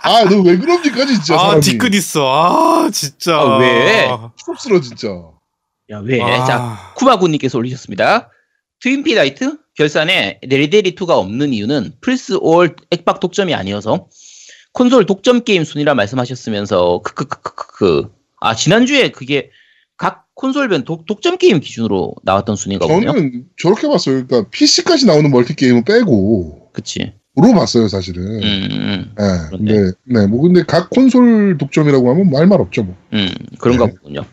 아, 0.04 0.24
너 0.24 0.42
왜 0.42 0.56
그럽니까, 0.58 1.06
진짜. 1.06 1.34
아 1.34 1.38
사람이. 1.38 1.60
뒤끝 1.60 1.94
있어. 1.94 2.26
아 2.86 2.90
진짜. 2.90 3.36
아, 3.38 3.56
왜? 3.58 4.08
섭스러, 4.44 4.80
진짜. 4.80 5.08
야, 5.90 5.98
왜? 6.04 6.20
아. 6.20 6.44
자, 6.44 6.92
쿠마군님께서 6.96 7.58
올리셨습니다. 7.58 8.30
트윈피 8.80 9.14
나이트 9.14 9.58
결산에 9.76 10.40
데리데리2가 10.42 11.10
없는 11.10 11.52
이유는 11.52 11.94
플스 12.00 12.34
5월 12.38 12.76
액박 12.90 13.20
독점이 13.20 13.54
아니어서 13.54 14.08
콘솔 14.72 15.06
독점 15.06 15.44
게임 15.44 15.62
순위라 15.64 15.94
말씀하셨으면서 15.94 17.00
크크크크크 17.04 18.10
아 18.40 18.54
지난주에 18.56 19.10
그게 19.10 19.50
각 19.96 20.26
콘솔별 20.34 20.84
독, 20.84 21.06
독점 21.06 21.38
게임 21.38 21.60
기준으로 21.60 22.14
나왔던 22.22 22.56
순위가. 22.56 22.86
저는 22.86 23.44
저렇게 23.60 23.88
봤어요. 23.88 24.26
그러니까 24.26 24.50
PC까지 24.50 25.06
나오는 25.06 25.30
멀티 25.30 25.54
게임은 25.54 25.84
빼고 25.84 26.70
그치. 26.72 27.12
로 27.34 27.52
봤어요, 27.54 27.88
사실은. 27.88 28.22
음, 28.22 28.42
음, 28.42 29.14
네, 29.16 29.24
그렇네. 29.48 29.72
근데 29.72 29.92
네, 30.04 30.26
뭐 30.26 30.42
근데 30.42 30.62
각 30.64 30.90
콘솔 30.90 31.56
독점이라고 31.56 32.10
하면 32.10 32.30
말말 32.30 32.60
없죠, 32.60 32.82
뭐. 32.82 32.94
음, 33.14 33.30
그런가 33.58 33.86
네. 33.86 33.92
보군요. 33.94 34.24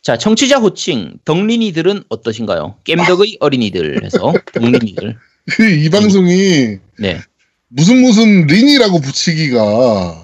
자, 0.00 0.16
청취자 0.16 0.58
호칭 0.58 1.18
덕린이들은 1.24 2.04
어떠신가요? 2.08 2.76
겜덕의 2.84 3.38
어린이들 3.40 4.04
해서 4.04 4.32
덕린이들. 4.54 5.16
그이 5.50 5.90
방송이 5.90 6.78
네. 6.98 7.20
무슨 7.68 8.00
무슨 8.00 8.46
린이라고 8.46 9.00
붙이기가 9.00 10.23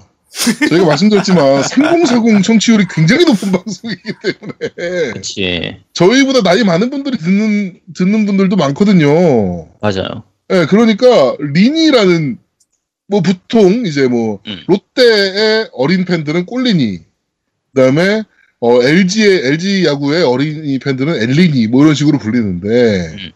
저희가 0.69 0.87
말씀드렸지만 0.87 1.63
3040 1.65 2.43
청취율이 2.45 2.87
굉장히 2.89 3.25
높은 3.25 3.51
방송이기 3.51 4.13
때문에 4.23 5.13
그치. 5.13 5.77
저희보다 5.93 6.43
나이 6.43 6.63
많은 6.63 6.91
분들이 6.91 7.19
듣는 7.19 7.81
듣는 7.95 8.27
분들도 8.27 8.57
많거든요. 8.57 9.69
맞아요. 9.81 10.23
예, 10.53 10.67
그러니까 10.67 11.37
린이라는 11.39 12.39
뭐 13.09 13.23
보통 13.23 13.87
이제 13.87 14.07
뭐 14.07 14.41
음. 14.47 14.61
롯데의 14.69 15.71
어린 15.73 16.05
팬들은 16.05 16.47
꼴리니 16.47 17.01
그다음에 17.75 18.23
어 18.61 18.83
LG의 18.83 19.47
LG 19.47 19.85
야구의 19.87 20.23
어린이 20.23 20.79
팬들은 20.79 21.21
엘리니 21.23 21.67
뭐 21.67 21.83
이런 21.83 21.95
식으로 21.95 22.19
불리는데 22.19 23.09
음. 23.15 23.33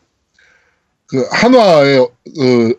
그 1.07 1.27
한화의 1.31 1.99
어, 1.99 2.09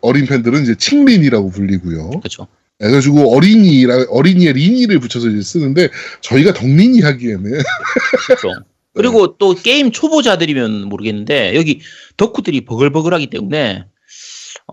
어린 0.01 0.25
팬들은 0.25 0.63
이제 0.63 0.75
칭린이라고 0.75 1.49
불리고요. 1.49 2.09
그렇죠. 2.11 2.47
그래가지고 2.79 3.35
어린이라 3.35 4.07
어린이의 4.09 4.53
리니를 4.53 4.99
붙여서 4.99 5.29
이제 5.29 5.41
쓰는데 5.41 5.89
저희가 6.21 6.53
덕린이 6.53 7.01
하기에는 7.01 7.61
그렇죠. 8.27 8.49
그리고 8.93 9.37
또 9.37 9.53
게임 9.55 9.91
초보자들이면 9.91 10.85
모르겠는데 10.85 11.55
여기 11.55 11.81
덕후들이 12.15 12.65
버글버글하기 12.65 13.27
때문에 13.27 13.85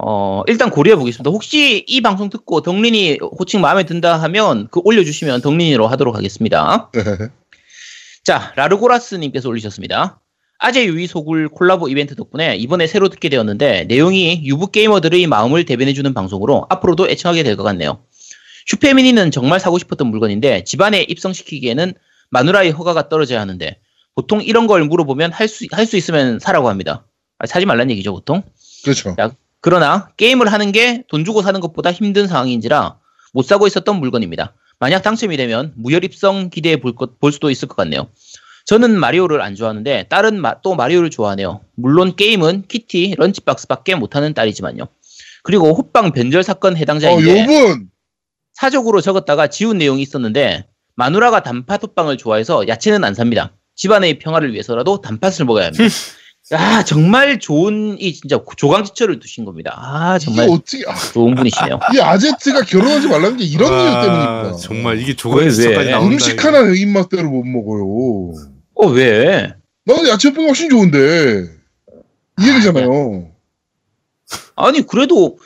어 0.00 0.42
일단 0.46 0.70
고려해 0.70 0.96
보겠습니다. 0.96 1.30
혹시 1.30 1.84
이 1.86 2.00
방송 2.00 2.30
듣고 2.30 2.62
덕린이 2.62 3.18
호칭 3.38 3.60
마음에 3.60 3.84
든다 3.84 4.16
하면 4.22 4.68
그 4.70 4.80
올려주시면 4.84 5.42
덕린이로 5.42 5.88
하도록 5.88 6.14
하겠습니다. 6.14 6.90
자 8.24 8.52
라르고라스님께서 8.54 9.48
올리셨습니다. 9.48 10.21
아재 10.64 10.86
유이 10.86 11.08
소굴 11.08 11.48
콜라보 11.48 11.88
이벤트 11.88 12.14
덕분에 12.14 12.54
이번에 12.56 12.86
새로 12.86 13.08
듣게 13.08 13.28
되었는데 13.28 13.84
내용이 13.88 14.42
유부 14.44 14.70
게이머들의 14.70 15.26
마음을 15.26 15.64
대변해주는 15.64 16.14
방송으로 16.14 16.66
앞으로도 16.70 17.08
애청하게 17.08 17.42
될 17.42 17.56
것 17.56 17.64
같네요. 17.64 18.04
슈페미니는 18.66 19.32
정말 19.32 19.58
사고 19.58 19.78
싶었던 19.78 20.06
물건인데 20.06 20.62
집안에 20.62 21.02
입성시키기에는 21.02 21.94
마누라의 22.30 22.70
허가가 22.70 23.08
떨어져야 23.08 23.40
하는데 23.40 23.76
보통 24.14 24.40
이런 24.40 24.68
걸 24.68 24.84
물어보면 24.84 25.32
할 25.32 25.48
수 25.48 25.66
할 25.72 25.84
수 25.84 25.96
있으면 25.96 26.38
사라고 26.38 26.68
합니다. 26.68 27.04
아, 27.38 27.46
사지 27.46 27.66
말란 27.66 27.90
얘기죠 27.90 28.12
보통. 28.12 28.44
그렇죠. 28.84 29.16
그러나 29.60 30.10
게임을 30.16 30.52
하는 30.52 30.70
게 30.70 31.02
돈 31.08 31.24
주고 31.24 31.42
사는 31.42 31.58
것보다 31.60 31.90
힘든 31.90 32.28
상황인지라 32.28 32.98
못 33.32 33.44
사고 33.44 33.66
있었던 33.66 33.96
물건입니다. 33.98 34.54
만약 34.78 35.02
당첨이 35.02 35.36
되면 35.36 35.72
무혈 35.76 36.04
입성 36.04 36.50
기대해 36.50 36.76
볼, 36.76 36.94
것, 36.94 37.18
볼 37.18 37.32
수도 37.32 37.50
있을 37.50 37.66
것 37.68 37.76
같네요. 37.76 38.08
저는 38.66 38.98
마리오를 38.98 39.40
안 39.42 39.54
좋아하는데 39.54 40.04
딸은 40.08 40.40
마- 40.40 40.60
또 40.62 40.74
마리오를 40.74 41.10
좋아하네요. 41.10 41.60
물론 41.74 42.14
게임은 42.16 42.64
키티, 42.68 43.14
런치박스밖에 43.18 43.94
못하는 43.94 44.34
딸이지만요. 44.34 44.86
그리고 45.42 45.74
호빵 45.74 46.12
변절 46.12 46.42
사건 46.42 46.74
어, 46.74 46.76
해당자인데 46.76 47.42
요분 47.42 47.88
사적으로 48.54 49.00
적었다가 49.00 49.48
지운 49.48 49.78
내용이 49.78 50.02
있었는데 50.02 50.66
마누라가 50.94 51.42
단팥 51.42 51.82
호빵을 51.82 52.16
좋아해서 52.18 52.68
야채는 52.68 53.02
안 53.02 53.14
삽니다. 53.14 53.52
집안의 53.74 54.18
평화를 54.18 54.52
위해서라도 54.52 55.00
단팥을 55.00 55.46
먹어야 55.46 55.66
합니다. 55.66 55.84
아 56.52 56.84
정말 56.84 57.38
좋은 57.38 57.96
이 58.00 58.12
진짜 58.12 58.38
조강지처를 58.56 59.20
두신 59.20 59.44
겁니다. 59.44 59.74
아 59.76 60.18
정말 60.18 60.48
어떻게 60.50 60.82
아, 60.86 60.94
좋은 60.94 61.34
분이시네요. 61.34 61.78
이 61.94 62.00
아제트가 62.00 62.62
결혼하지 62.62 63.08
말라는 63.08 63.36
게 63.38 63.44
이런 63.44 63.72
이유 63.72 64.02
때문입니다. 64.02 64.48
아, 64.48 64.52
정말 64.60 64.98
이게 65.00 65.14
왜? 65.84 65.90
나온다. 65.90 66.12
음식. 66.14 66.44
하나 66.44 66.62
내 66.62 66.78
입맛대로 66.78 67.30
못 67.30 67.44
먹어요. 67.44 68.51
어 68.82 68.86
왜? 68.88 69.54
나는 69.84 70.08
야채빵이 70.08 70.44
훨씬 70.46 70.68
좋은데 70.68 71.48
이 72.40 72.48
얘기잖아요. 72.48 73.30
아니 74.56 74.84
그래도 74.84 75.38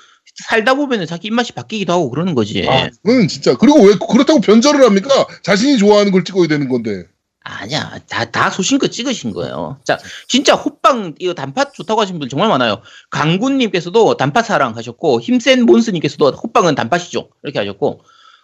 살다 0.45 0.75
보면은 0.75 1.07
자기 1.07 1.29
입맛이 1.29 1.53
바뀌기도 1.53 1.93
하고 1.93 2.11
그러는 2.11 2.35
거지. 2.35 2.67
아, 2.67 2.89
그건 3.05 3.29
진짜 3.29 3.55
그리고 3.57 3.83
왜 3.83 3.95
그렇다고 3.95 4.41
변절을 4.41 4.83
합니까? 4.83 5.27
자신이 5.43 5.77
좋아하는 5.77 6.13
걸 6.13 6.25
찍어야 6.25 6.49
되는 6.49 6.69
건데. 6.69 7.05
아니야, 7.43 8.01
다, 8.09 8.25
다 8.25 8.51
소신껏 8.51 8.91
찍으신 8.91 9.33
거예요. 9.33 9.79
자, 9.85 9.99
진짜 10.27 10.55
호빵, 10.55 11.15
이거 11.21 11.33
단팥 11.33 11.75
좋다고 11.75 12.01
하신 12.01 12.19
분 12.19 12.29
정말 12.29 12.49
많아요. 12.49 12.83
강군님께서도 13.11 14.17
단팥 14.17 14.45
사랑하셨고, 14.45 15.21
힘센 15.21 15.63
몬스님께서도 15.65 16.31
호빵은 16.31 16.75
단팥이죠. 16.75 17.29
이렇게 17.45 17.61
하셨고, 17.61 18.01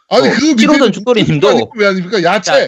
아니 0.09 0.29
어, 0.29 0.31
그 0.31 0.45
밑에 0.45 0.57
찌로던 0.57 0.93
죽돌이님도 0.93 1.73
왜 1.75 1.87
아닙니까? 1.89 2.23
야채. 2.23 2.53
자, 2.53 2.67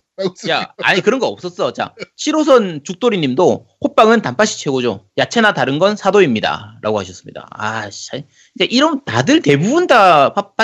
야, 0.49 0.73
아니 0.83 1.01
그런 1.01 1.19
거 1.19 1.27
없었어. 1.27 1.73
자, 1.73 1.95
7호선 2.17 2.85
죽돌이님도 2.85 3.67
호빵은 3.81 4.23
단팥이 4.23 4.51
최고죠. 4.51 5.07
야채나 5.19 5.55
다른 5.55 5.79
건 5.79 5.97
사도입니다.라고 5.97 6.99
하셨습니다. 7.01 7.49
아, 7.51 7.91
씨, 7.91 8.11
근데 8.57 8.67
이런 8.71 9.05
다들 9.05 9.43
대부분 9.43 9.87
다 9.87 10.33
팥, 10.33 10.55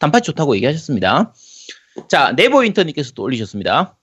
단팥이 0.00 0.22
좋다고 0.22 0.56
얘기하셨습니다. 0.56 1.32
자, 2.08 2.32
네버윈터님께서도 2.32 3.22
올리셨습니다. 3.22 3.96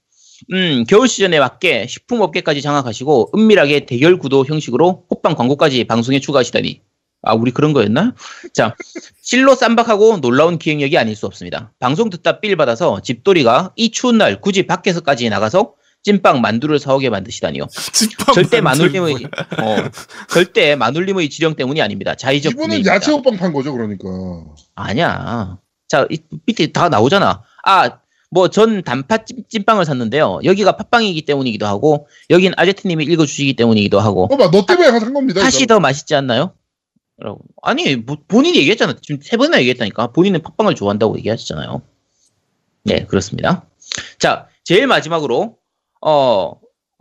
음, 0.51 0.84
겨울 0.88 1.08
시즌에 1.08 1.39
맞게 1.39 1.88
식품업계까지 1.88 2.62
장악하시고 2.62 3.32
은밀하게 3.36 3.86
대결 3.86 4.18
구도 4.18 4.45
형식으로 4.45 5.06
호빵 5.10 5.36
광고까지 5.36 5.84
방송에 5.86 6.20
추가하시다니. 6.20 6.82
아, 7.24 7.34
우리 7.34 7.52
그런 7.52 7.74
거였나? 7.74 8.14
자, 8.54 8.76
실로 9.22 9.56
쌈박하고 9.56 10.20
놀라운 10.22 10.58
기획력이 10.60 10.98
아닐 10.98 11.16
수 11.16 11.26
없습니다. 11.26 11.72
방송 11.80 12.10
듣다 12.10 12.40
삘 12.42 12.56
받아서 12.58 13.02
집돌이가 13.02 13.72
이 13.76 13.92
추운 13.92 14.18
날 14.18 14.42
굳이 14.42 14.68
밖에서까지 14.68 15.30
나가서 15.30 15.74
찐빵 16.04 16.42
만두를 16.42 16.80
사오게 16.80 17.10
만드시다니요. 17.10 17.66
절대 18.36 18.60
마눌님의. 18.60 19.16
어, 19.24 19.76
절대 20.30 20.76
마눌님의 20.76 21.30
지령 21.30 21.56
때문이 21.56 21.82
아닙니다. 21.82 22.14
자의적 22.16 22.52
이분은. 22.54 22.86
야채 22.86 23.12
호빵 23.12 23.38
판 23.38 23.54
거죠, 23.54 23.72
그러니까. 23.72 24.10
아니야. 24.76 25.58
자, 25.88 26.06
이 26.10 26.20
밑에 26.46 26.74
다 26.74 26.90
나오잖아. 26.90 27.42
아, 27.66 27.90
뭐 28.32 28.48
전 28.50 28.82
단팥 28.84 29.26
찐- 29.28 29.44
찐빵을 29.48 29.86
샀는데요. 29.86 30.40
여기가 30.44 30.76
팥빵이기 30.76 31.22
때문이기도 31.24 31.68
하고 31.68 32.08
여긴 32.32 32.52
아제트님이 32.58 33.06
읽어주시기 33.06 33.56
때문이기도 33.56 34.00
하고 34.02 34.28
봐봐, 34.28 34.50
너 34.52 34.66
때문에 34.66 35.00
산 35.00 35.14
겁니다. 35.14 35.40
팥이. 35.42 35.68
더 35.68 35.80
맛있지 35.80 36.16
않나요? 36.16 36.52
아니, 37.61 37.95
뭐 37.95 38.18
본인이 38.28 38.57
얘기했잖아. 38.59 38.95
지금 39.01 39.22
세 39.22 39.38
번이나 39.38 39.59
얘기했다니까. 39.59 40.07
본인은 40.07 40.41
팥빵을 40.41 40.76
좋아한다고 40.76 41.18
얘기하셨잖아요. 41.18 41.82
네, 42.84 43.05
그렇습니다. 43.05 43.66
자, 44.20 44.47
제일 44.64 44.88
마지막으로, 44.88 45.57
어, 46.01 46.53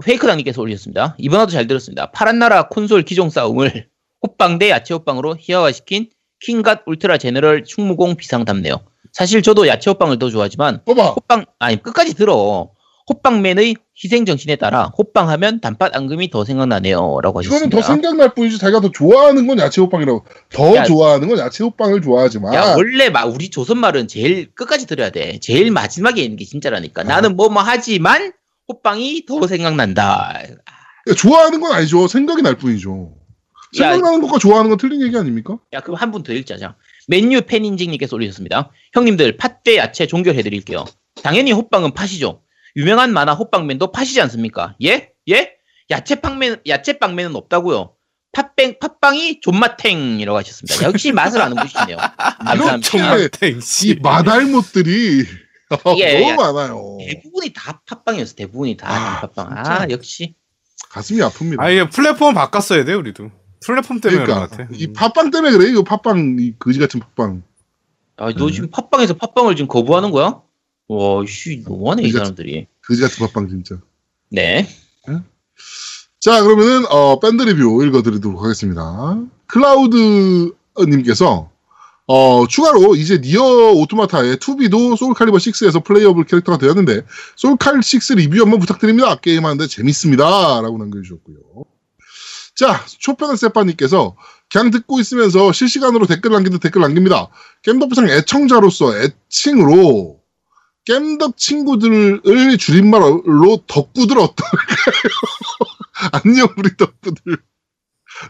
페이크당님께서 0.05 0.61
올리셨습니다. 0.61 1.17
이번화도 1.19 1.53
잘 1.53 1.67
들었습니다. 1.67 2.11
파란 2.11 2.39
나라 2.39 2.69
콘솔 2.69 3.03
기종 3.03 3.31
싸움을 3.31 3.89
호빵 4.23 4.59
대 4.59 4.71
야채 4.71 4.95
호빵으로 4.95 5.37
희화화시킨 5.39 6.11
킹갓 6.41 6.83
울트라 6.87 7.19
제너럴 7.19 7.65
충무공 7.65 8.17
비상담네요. 8.17 8.85
사실 9.13 9.43
저도 9.43 9.69
야채 9.69 9.91
호빵을 9.91 10.19
더 10.19 10.31
좋아하지만. 10.31 10.83
호빵 10.87 11.45
아니 11.59 11.81
끝까지 11.81 12.15
들어. 12.15 12.71
호빵맨의 13.09 13.77
희생 14.03 14.25
정신에 14.25 14.57
따라 14.57 14.91
호빵하면 14.99 15.61
단팥 15.61 15.95
앙금이 15.97 16.31
더 16.31 16.45
생각나네요라고 16.45 17.39
하셨습니다. 17.39 17.77
더 17.77 17.83
생각날 17.83 18.35
뿐이지 18.35 18.59
자기가 18.59 18.81
더 18.81 18.91
좋아하는 18.91 19.47
건 19.47 19.59
야채 19.61 19.81
호빵이라고. 19.81 20.25
더 20.53 20.75
야. 20.77 20.83
좋아하는 20.85 21.29
건 21.29 21.39
야채 21.39 21.63
호빵을 21.65 22.03
좋아하지만. 22.03 22.53
야 22.55 22.75
원래 22.77 23.11
막 23.11 23.27
우리 23.33 23.49
조선 23.51 23.79
말은 23.79 24.09
제일 24.09 24.53
끝까지 24.55 24.87
들어야 24.87 25.11
돼. 25.11 25.39
제일 25.41 25.71
마지막에 25.71 26.21
있는 26.23 26.37
게 26.37 26.45
진짜라니까. 26.45 27.03
아. 27.03 27.05
나는 27.05 27.37
뭐 27.37 27.49
뭐 27.49 27.63
하지만 27.63 28.33
호빵이 28.69 29.25
더 29.27 29.47
생각난다. 29.47 30.33
좋아하는 31.17 31.61
건 31.61 31.73
아니죠. 31.73 32.09
생각이 32.09 32.43
날 32.43 32.57
뿐이죠. 32.57 33.13
야. 33.81 33.91
생각나는 33.93 34.21
것과 34.23 34.39
좋아하는 34.39 34.69
건 34.71 34.79
틀린 34.79 35.03
얘기 35.03 35.17
아닙니까? 35.17 35.59
야 35.73 35.81
그럼 35.81 35.97
한 35.97 36.11
분 36.11 36.23
더 36.23 36.33
읽자. 36.33 36.57
자 36.59 36.77
맨유 37.09 37.43
팬인직님께서 37.43 38.17
올리셨습니다. 38.17 38.71
형님들 38.95 39.37
팥대 39.37 39.77
야채 39.77 40.07
종결해드릴게요. 40.07 40.85
당연히 41.23 41.53
호빵은 41.53 41.93
팥이죠. 41.95 42.41
유명한 42.77 43.13
만화 43.13 43.35
호빵맨도 43.35 43.93
팥이지 43.93 44.21
않습니까? 44.23 44.77
예? 44.83 45.11
예? 45.29 45.53
야채 45.91 46.17
빵맨 46.21 46.63
야채 46.67 46.99
빵맨은 46.99 47.37
없다고요. 47.37 47.95
팥빵 48.33 48.79
팥빵이 48.81 49.41
존맛탱이라고 49.41 50.39
하셨습니다. 50.39 50.89
역시 50.89 51.13
맛을 51.13 51.43
아는 51.43 51.57
분이시네요. 51.57 51.97
감사합니다. 52.45 53.29
땡, 53.39 53.59
이 53.59 53.61
씨. 53.61 53.99
마달못들이 54.03 55.25
예, 55.99 56.21
너무 56.21 56.31
예. 56.31 56.37
많아요. 56.37 56.99
대부분이 57.07 57.53
다 57.55 57.83
팥빵이었어. 57.87 58.35
대부분이 58.35 58.77
다 58.77 58.89
아, 58.89 59.21
팥빵. 59.21 59.55
진짜. 59.57 59.83
아 59.83 59.87
역시. 59.91 60.35
가슴이 60.91 61.21
아픕니다. 61.21 61.61
아, 61.61 61.71
이게 61.71 61.89
플랫폼 61.89 62.35
바꿨어야 62.35 62.85
돼, 62.85 62.95
우리도. 62.95 63.31
플랫폼 63.65 64.01
때문에 64.01 64.25
그런 64.25 64.41
것 64.41 64.51
그러니까 64.51 64.57
같아. 64.57 64.69
이 64.73 64.93
팥빵 64.93 65.31
때문에 65.31 65.57
그래. 65.57 65.71
이거 65.71 65.83
팥빵 65.85 66.37
이 66.41 66.55
거지 66.59 66.79
같은 66.79 67.01
팥빵. 67.01 67.43
아, 68.17 68.33
너 68.37 68.47
음. 68.47 68.53
지금 68.53 68.71
팥빵에서 68.71 69.15
팥빵을 69.15 69.57
지금 69.57 69.69
거부하는 69.69 70.11
거야? 70.11 70.41
와, 70.93 71.25
씨, 71.27 71.63
너무하네, 71.67 72.03
이 72.03 72.13
사람들이. 72.13 72.67
거지 72.87 73.01
같은 73.01 73.27
팥빵 73.27 73.49
진짜. 73.49 73.79
네. 74.31 74.69
자 76.23 76.41
그러면은 76.41 76.87
어, 76.89 77.19
밴드 77.19 77.43
리뷰 77.43 77.85
읽어드리도록 77.85 78.45
하겠습니다. 78.45 79.21
클라우드 79.49 80.53
님께서 80.89 81.51
어, 82.07 82.47
추가로 82.47 82.95
이제 82.95 83.19
니어 83.19 83.73
오토마타의 83.73 84.37
2B도 84.37 84.97
소울칼리버 84.97 85.39
6에서 85.39 85.83
playable 85.83 86.25
캐릭터가 86.25 86.59
되었는데 86.59 87.03
소울칼 87.35 87.79
6 87.79 88.17
리뷰 88.17 88.41
한번 88.41 88.61
부탁드립니다. 88.61 89.17
게임 89.17 89.45
하는데 89.45 89.67
재밌습니다. 89.67 90.61
라고 90.61 90.79
남겨주셨고요. 90.79 91.37
자, 92.55 92.85
초편한 93.01 93.37
세빠님께서 93.37 94.15
그냥 94.49 94.71
듣고 94.71 95.01
있으면서 95.01 95.51
실시간으로 95.51 96.07
댓글 96.07 96.31
남기듯 96.31 96.61
댓글 96.61 96.83
남깁니다. 96.83 97.31
겜덕부상 97.63 98.09
애청자로서 98.09 98.93
애칭으로 98.97 100.22
겜덕 100.85 101.37
친구들을 101.37 102.59
줄임말로 102.59 103.63
덕구들 103.67 104.19
어떨까요? 104.19 104.77
안녕 106.13 106.49
우리 106.57 106.77
덕구들. 106.77 107.39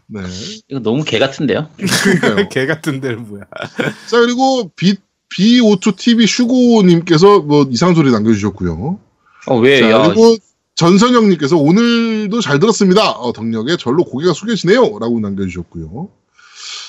네. 0.08 0.20
이거 0.68 0.80
너무 0.80 1.04
개 1.04 1.18
같은데요? 1.18 1.68
그러니까요. 1.76 2.48
개 2.50 2.66
같은 2.66 3.00
데를 3.00 3.16
뭐야. 3.18 3.44
자 4.08 4.20
그리고 4.20 4.70
비 4.76 4.96
B52 5.34 5.96
TV 5.96 6.26
슈고님께서 6.26 7.40
뭐 7.40 7.66
이상한 7.70 7.94
소리 7.94 8.10
남겨주셨고요. 8.10 9.00
어, 9.46 9.58
왜, 9.58 9.80
자 9.80 9.90
야. 9.90 10.02
그리고 10.02 10.36
전선영님께서 10.74 11.56
오늘도 11.56 12.42
잘 12.42 12.58
들었습니다. 12.58 13.12
어, 13.12 13.32
덕력에 13.32 13.76
절로 13.78 14.04
고개가 14.04 14.34
숙여지네요. 14.34 14.98
라고 14.98 15.20
남겨주셨고요. 15.20 16.08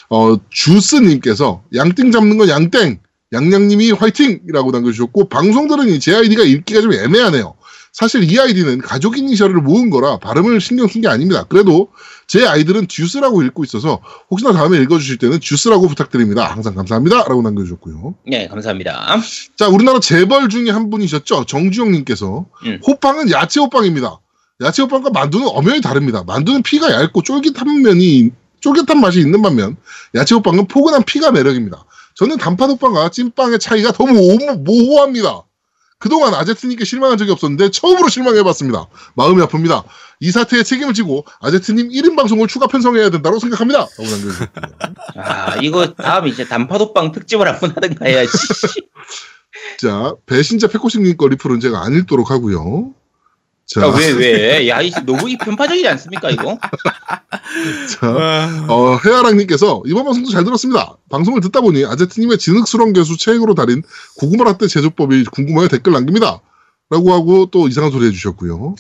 어, 0.09 0.35
주스님께서 0.49 1.63
양띵 1.73 2.11
잡는 2.11 2.37
건 2.37 2.49
양땡, 2.49 2.99
양양님이 3.33 3.91
화이팅이라고 3.91 4.71
남겨주셨고 4.71 5.29
방송 5.29 5.67
들으니 5.67 5.99
제 5.99 6.15
아이디가 6.15 6.43
읽기가 6.43 6.81
좀 6.81 6.93
애매하네요. 6.93 7.55
사실 7.91 8.23
이 8.23 8.39
아이디는 8.39 8.79
가족 8.79 9.17
이니셜을 9.17 9.55
모은 9.61 9.91
거라 9.91 10.17
발음을 10.17 10.59
신경 10.59 10.87
쓴 10.87 11.01
게 11.01 11.07
아닙니다. 11.07 11.43
그래도 11.47 11.89
제 12.27 12.45
아이들은 12.45 12.87
듀스라고 12.87 13.43
읽고 13.43 13.63
있어서 13.65 14.01
혹시나 14.31 14.51
다음에 14.51 14.79
읽어주실 14.79 15.17
때는 15.17 15.39
듀스라고 15.39 15.87
부탁드립니다. 15.87 16.45
항상 16.45 16.73
감사합니다. 16.73 17.17
라고 17.27 17.43
남겨주셨고요. 17.43 18.15
네, 18.27 18.47
감사합니다. 18.47 19.17
자, 19.55 19.67
우리나라 19.67 19.99
재벌 19.99 20.49
중에 20.49 20.71
한 20.71 20.89
분이셨죠. 20.89 21.45
정주영님께서 21.45 22.45
음. 22.65 22.79
호빵은 22.87 23.29
야채 23.29 23.59
호빵입니다. 23.59 24.19
야채 24.61 24.81
호빵과 24.83 25.11
만두는 25.11 25.47
엄연히 25.49 25.81
다릅니다. 25.81 26.23
만두는 26.25 26.63
피가 26.63 26.91
얇고 26.91 27.21
쫄깃한 27.21 27.81
면이 27.83 28.31
쫄깃한 28.61 28.99
맛이 29.01 29.19
있는 29.19 29.41
반면 29.43 29.75
야채 30.15 30.33
호빵은 30.33 30.67
포근한 30.67 31.03
피가 31.03 31.31
매력입니다. 31.31 31.85
저는 32.15 32.37
단팥 32.37 32.69
호빵과 32.69 33.09
찐빵의 33.09 33.59
차이가 33.59 33.91
너무 33.91 34.13
모- 34.13 34.55
모호합니다. 34.55 35.43
그동안 35.99 36.33
아제트님께 36.33 36.83
실망한 36.83 37.17
적이 37.17 37.31
없었는데 37.31 37.71
처음으로 37.71 38.09
실망해봤습니다. 38.09 38.87
마음이 39.15 39.41
아픕니다. 39.43 39.83
이 40.19 40.31
사태에 40.31 40.61
책임을 40.63 40.93
지고 40.93 41.25
아제트님 41.39 41.89
1인 41.89 42.17
방송을 42.17 42.47
추가 42.47 42.67
편성해야 42.67 43.09
된다고 43.09 43.39
생각합니다. 43.39 43.79
라고 43.79 44.03
남겨주셨고요. 44.03 44.63
아, 45.15 45.55
이거 45.61 45.93
다음 45.93 46.27
이제 46.27 46.45
단파도빵 46.45 47.13
특집을 47.13 47.47
한번 47.47 47.71
하든가 47.75 48.05
해야지. 48.05 48.31
자, 49.79 50.13
배신자 50.25 50.67
패코싱님 50.67 51.15
거 51.15 51.27
리플은 51.29 51.59
제가 51.61 51.83
안 51.85 51.93
읽도록 51.93 52.31
하고요. 52.31 52.91
자, 53.73 53.81
야, 53.87 53.93
왜, 53.97 54.11
왜? 54.11 54.67
야, 54.69 54.81
이 54.81 54.91
너무 55.05 55.29
이 55.29 55.37
편파적이지 55.37 55.87
않습니까, 55.87 56.29
이거? 56.29 56.57
자, 57.89 58.07
아, 58.07 58.65
어, 58.69 58.99
해아랑님께서 59.03 59.83
이번 59.87 60.05
방송도 60.05 60.29
잘 60.29 60.43
들었습니다. 60.43 60.97
방송을 61.09 61.41
듣다 61.41 61.61
보니 61.61 61.85
아제트님의 61.85 62.37
진흙스러운 62.37 62.93
개수 62.93 63.17
체액으로 63.17 63.55
달인 63.55 63.81
고구마 64.17 64.43
라떼 64.43 64.67
제조법이 64.67 65.23
궁금하여 65.25 65.67
댓글 65.69 65.93
남깁니다. 65.93 66.41
라고 66.89 67.11
하고 67.11 67.47
또 67.47 67.67
이상한 67.67 67.91
소리 67.91 68.05
해주셨고요. 68.07 68.75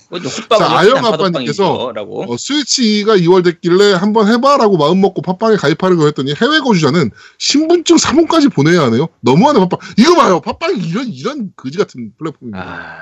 자, 0.59 0.77
아영 0.77 1.03
아빠님께서 1.03 1.93
라고. 1.95 2.31
어, 2.31 2.37
스위치가 2.37 3.15
2월 3.17 3.43
됐길래 3.43 3.93
한번 3.93 4.27
해봐라고 4.27 4.77
마음 4.77 5.01
먹고 5.01 5.23
팟빵에 5.23 5.55
가입하려고 5.55 6.05
했더니 6.05 6.35
해외 6.39 6.59
거주자는 6.59 7.09
신분증 7.39 7.97
사본까지 7.97 8.49
보내야 8.49 8.83
하네요. 8.83 9.07
너무하네 9.21 9.59
팟빵. 9.61 9.79
이거 9.97 10.15
봐요. 10.15 10.41
팟빵이 10.41 10.79
이런 10.85 11.07
이런 11.07 11.51
거지 11.55 11.79
같은 11.79 12.11
플랫폼입니다. 12.19 12.59
아, 12.63 12.99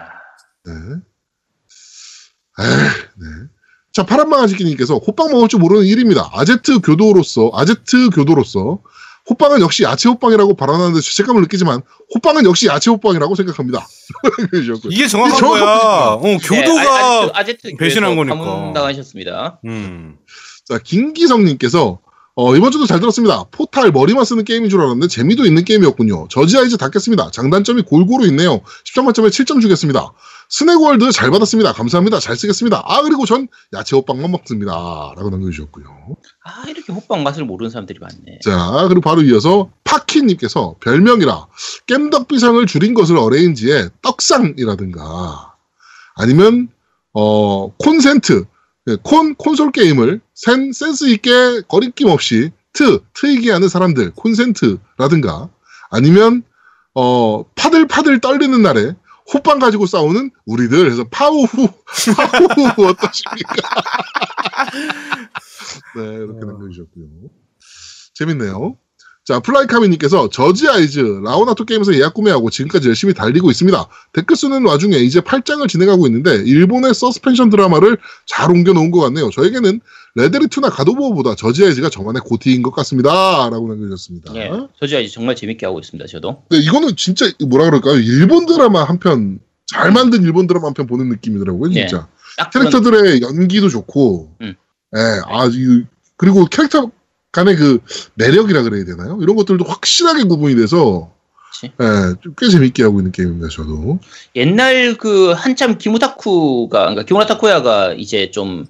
네. 0.65 0.72
네. 2.57 3.28
자, 3.94 4.06
파란망아지기님께서 4.06 4.98
호빵 4.98 5.32
먹을 5.32 5.48
줄 5.48 5.60
모르는 5.60 5.86
1인입니다. 5.85 6.30
아제트 6.34 6.80
교도로서, 6.80 7.52
아제트 7.53 8.10
교도로서, 8.10 8.80
호빵은 9.30 9.61
역시 9.61 9.84
야채 9.84 10.10
호빵이라고 10.10 10.56
발언하는데 10.56 10.99
죄책감을 11.02 11.41
느끼지만, 11.44 11.82
호빵은 12.15 12.45
역시 12.45 12.68
야채 12.68 12.90
호빵이라고 12.90 13.36
생각합니다. 13.36 13.86
이게 14.90 15.07
정확한 15.07 15.38
이게 15.38 15.48
거야. 15.48 15.64
어, 16.14 16.19
교도가. 16.22 16.84
네, 16.84 16.88
아, 16.88 17.30
아제트, 17.34 17.76
배신한 17.78 18.15
거니까. 18.15 18.36
방문당하셨습니다. 18.38 19.60
음. 19.65 20.18
자, 20.65 20.78
김기성님께서, 20.78 21.99
어, 22.36 22.56
이번 22.56 22.72
주도 22.72 22.86
잘 22.86 22.99
들었습니다. 23.02 23.44
포탈 23.52 23.91
머리만 23.91 24.23
쓰는 24.23 24.45
게임인 24.45 24.69
줄 24.69 24.80
알았는데 24.80 25.07
재미도 25.07 25.45
있는 25.45 25.65
게임이었군요. 25.65 26.28
저지 26.30 26.57
아이즈 26.57 26.78
닫겠습니다. 26.78 27.30
장단점이 27.32 27.82
골고루 27.84 28.26
있네요. 28.28 28.61
10점 28.86 29.03
만점에 29.03 29.28
7점 29.28 29.61
주겠습니다. 29.61 30.14
스낵월드 30.52 31.11
잘 31.14 31.32
받았습니다. 31.32 31.72
감사합니다. 31.72 32.19
잘 32.19 32.36
쓰겠습니다. 32.36 32.84
아 32.86 33.02
그리고 33.02 33.26
전 33.26 33.48
야채 33.73 33.95
호빵만 33.95 34.32
먹습니다. 34.32 34.73
라고 35.15 35.30
남겨주셨고요. 35.30 35.86
아 36.44 36.69
이렇게 36.69 36.91
호빵 36.91 37.23
맛을 37.23 37.45
모르는 37.45 37.69
사람들이 37.69 37.99
많네. 37.99 38.40
자 38.44 38.86
그리고 38.90 38.99
바로 38.99 39.22
이어서 39.22 39.72
파키님께서 39.86 40.76
별명이라 40.82 41.48
겜덕비상을 41.88 42.68
줄인 42.68 42.94
것을 42.94 43.18
arrange에 43.18 43.89
떡상이라든가 44.02 45.56
아니면 46.15 46.68
어 47.14 47.73
콘센트 47.78 48.44
네, 48.86 48.98
콘 49.03 49.36
콘솔 49.36 49.72
게임을 49.72 50.19
센 50.36 50.73
센스 50.73 51.06
있게 51.06 51.61
거리낌 51.69 52.10
없이 52.10 52.52
트 52.73 52.99
트이게 53.14 53.52
하는 53.52 53.69
사람들 53.69 54.11
콘센트라든가 54.15 55.49
아니면 55.90 56.44
어 56.94 57.44
파들파들 57.56 58.19
떨리는 58.19 58.61
날에 58.61 58.95
호빵 59.33 59.59
가지고 59.59 59.85
싸우는 59.85 60.31
우리들 60.45 60.91
해서 60.91 61.05
파우후 61.09 61.69
파우후 62.15 62.87
어떠십니까? 62.87 63.55
네 65.95 66.03
이렇게 66.03 66.45
남겨주셨고요. 66.45 67.05
재밌네요. 68.13 68.77
자, 69.23 69.39
플라이카미님께서 69.39 70.29
저지 70.29 70.67
아이즈 70.67 70.99
라오나토 71.23 71.65
게임에서 71.65 71.93
예약 71.93 72.15
구매하고 72.15 72.49
지금까지 72.49 72.87
열심히 72.87 73.13
달리고 73.13 73.51
있습니다. 73.51 73.87
댓글 74.13 74.35
쓰는 74.35 74.65
와중에 74.65 74.97
이제 74.97 75.21
8장을 75.21 75.67
진행하고 75.69 76.07
있는데 76.07 76.35
일본의 76.35 76.95
서스펜스 76.95 77.51
드라마를 77.51 77.97
잘 78.25 78.49
옮겨놓은 78.49 78.89
것 78.89 78.99
같네요. 79.01 79.29
저에게는 79.29 79.79
레데리2나 80.17 80.69
갓 80.72 80.85
오브 80.85 81.03
워보다 81.03 81.35
저지 81.35 81.63
아이즈가 81.65 81.89
저만의 81.89 82.21
고티인 82.25 82.61
것 82.61 82.71
같습니다. 82.71 83.49
라고 83.49 83.67
남겨주셨습니다. 83.69 84.35
예, 84.35 84.51
저지 84.79 84.95
아이 84.97 85.09
정말 85.09 85.35
재밌게 85.35 85.65
하고 85.65 85.79
있습니다. 85.79 86.07
저도. 86.07 86.43
근데 86.49 86.63
이거는 86.63 86.95
진짜 86.97 87.25
뭐라 87.45 87.65
그럴까요? 87.65 87.95
일본 87.95 88.45
드라마 88.45 88.83
한 88.83 88.99
편, 88.99 89.39
잘 89.67 89.91
만든 89.91 90.21
일본 90.23 90.47
드라마 90.47 90.67
한 90.67 90.73
편 90.73 90.85
보는 90.88 91.07
느낌이더라고요, 91.09 91.69
네. 91.71 91.88
진짜. 91.88 92.07
딱 92.38 92.51
그런 92.51 92.69
캐릭터들의 92.69 93.21
연기도 93.21 93.69
좋고, 93.69 94.35
음. 94.41 94.55
예, 94.95 94.99
아, 95.27 95.45
이- 95.51 95.85
그리고 96.17 96.45
캐릭터 96.45 96.91
간의 97.31 97.55
그 97.55 97.79
매력이라 98.15 98.63
그래야 98.63 98.83
되나요? 98.83 99.17
이런 99.21 99.38
것들도 99.38 99.63
확실하게 99.63 100.23
구분이 100.23 100.55
돼서. 100.55 101.11
예, 101.63 101.69
좀꽤 102.21 102.49
재밌게 102.49 102.83
하고 102.83 102.99
있는 102.99 103.11
게임입니다, 103.13 103.47
저도. 103.49 103.99
옛날 104.35 104.97
그 104.97 105.31
한참 105.31 105.77
기무타쿠가 105.77 106.79
그러니까 106.79 107.03
기무타쿠야가 107.03 107.93
이제 107.93 108.31
좀 108.31 108.65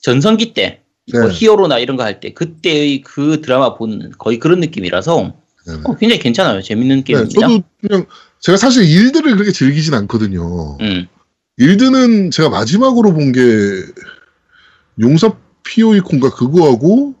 전성기 0.00 0.54
때 0.54 0.80
네. 1.12 1.20
뭐 1.20 1.30
히어로나 1.30 1.78
이런 1.78 1.96
거 1.96 2.02
할 2.02 2.20
때 2.20 2.32
그때의 2.32 3.02
그 3.02 3.40
드라마 3.40 3.74
보는 3.74 4.12
거의 4.18 4.38
그런 4.38 4.60
느낌이라서 4.60 5.34
네네. 5.66 5.80
어, 5.84 5.96
굉장히 5.96 6.20
괜찮아요. 6.20 6.62
재밌는 6.62 6.98
네, 6.98 7.04
게임입니다. 7.04 7.40
저도 7.40 7.62
그냥, 7.80 8.06
제가 8.40 8.56
사실 8.58 8.84
일들을 8.84 9.32
그렇게 9.34 9.52
즐기진 9.52 9.94
않거든요. 9.94 10.76
음. 10.80 11.06
일드는 11.58 12.30
제가 12.30 12.48
마지막으로 12.50 13.12
본 13.14 13.32
게, 13.32 13.40
용사 15.00 15.34
피오이콘가 15.64 16.30
그거하고, 16.30 17.14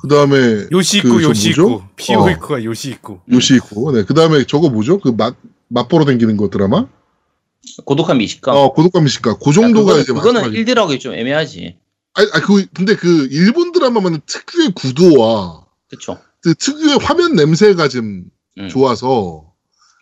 그 0.00 0.06
다음에, 0.08 0.66
요시이쿠 0.70 1.08
그, 1.08 1.22
저 1.22 1.28
요시이쿠 1.30 1.60
뭐죠? 1.62 1.88
피오이쿠가 1.96 2.62
요시이쿠. 2.64 3.20
요시이코. 3.32 3.92
네. 3.92 4.04
그 4.04 4.14
다음에 4.14 4.44
저거 4.44 4.68
뭐죠? 4.68 4.98
그 4.98 5.08
맛, 5.08 5.34
맛보러 5.68 6.04
다니는 6.04 6.36
거 6.36 6.50
드라마? 6.50 6.86
고독한 7.84 8.18
미식가. 8.18 8.52
어, 8.52 8.72
고독감 8.72 9.04
미식가. 9.04 9.38
그 9.38 9.52
정도가 9.52 9.94
그거는, 9.94 10.02
이제 10.02 10.12
그거는. 10.12 10.52
일들하기 10.52 10.98
좀 10.98 11.14
애매하지. 11.14 11.76
아니, 12.14 12.28
아, 12.32 12.40
그, 12.40 12.66
근데 12.74 12.94
그, 12.94 13.28
일본 13.30 13.72
드라마만은 13.72 14.20
특유의 14.26 14.72
구도와, 14.74 15.64
그쵸. 15.88 16.18
그 16.42 16.54
특유의 16.54 16.98
화면 17.00 17.34
냄새가 17.34 17.88
좀 17.88 18.24
음. 18.58 18.68
좋아서, 18.68 19.52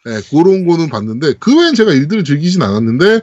예, 0.09 0.21
그런 0.31 0.67
거는 0.67 0.89
봤는데, 0.89 1.35
그 1.41 1.57
외엔 1.59 1.75
제가 1.75 1.93
일들을 1.93 2.25
즐기진 2.25 2.63
않았는데, 2.63 3.21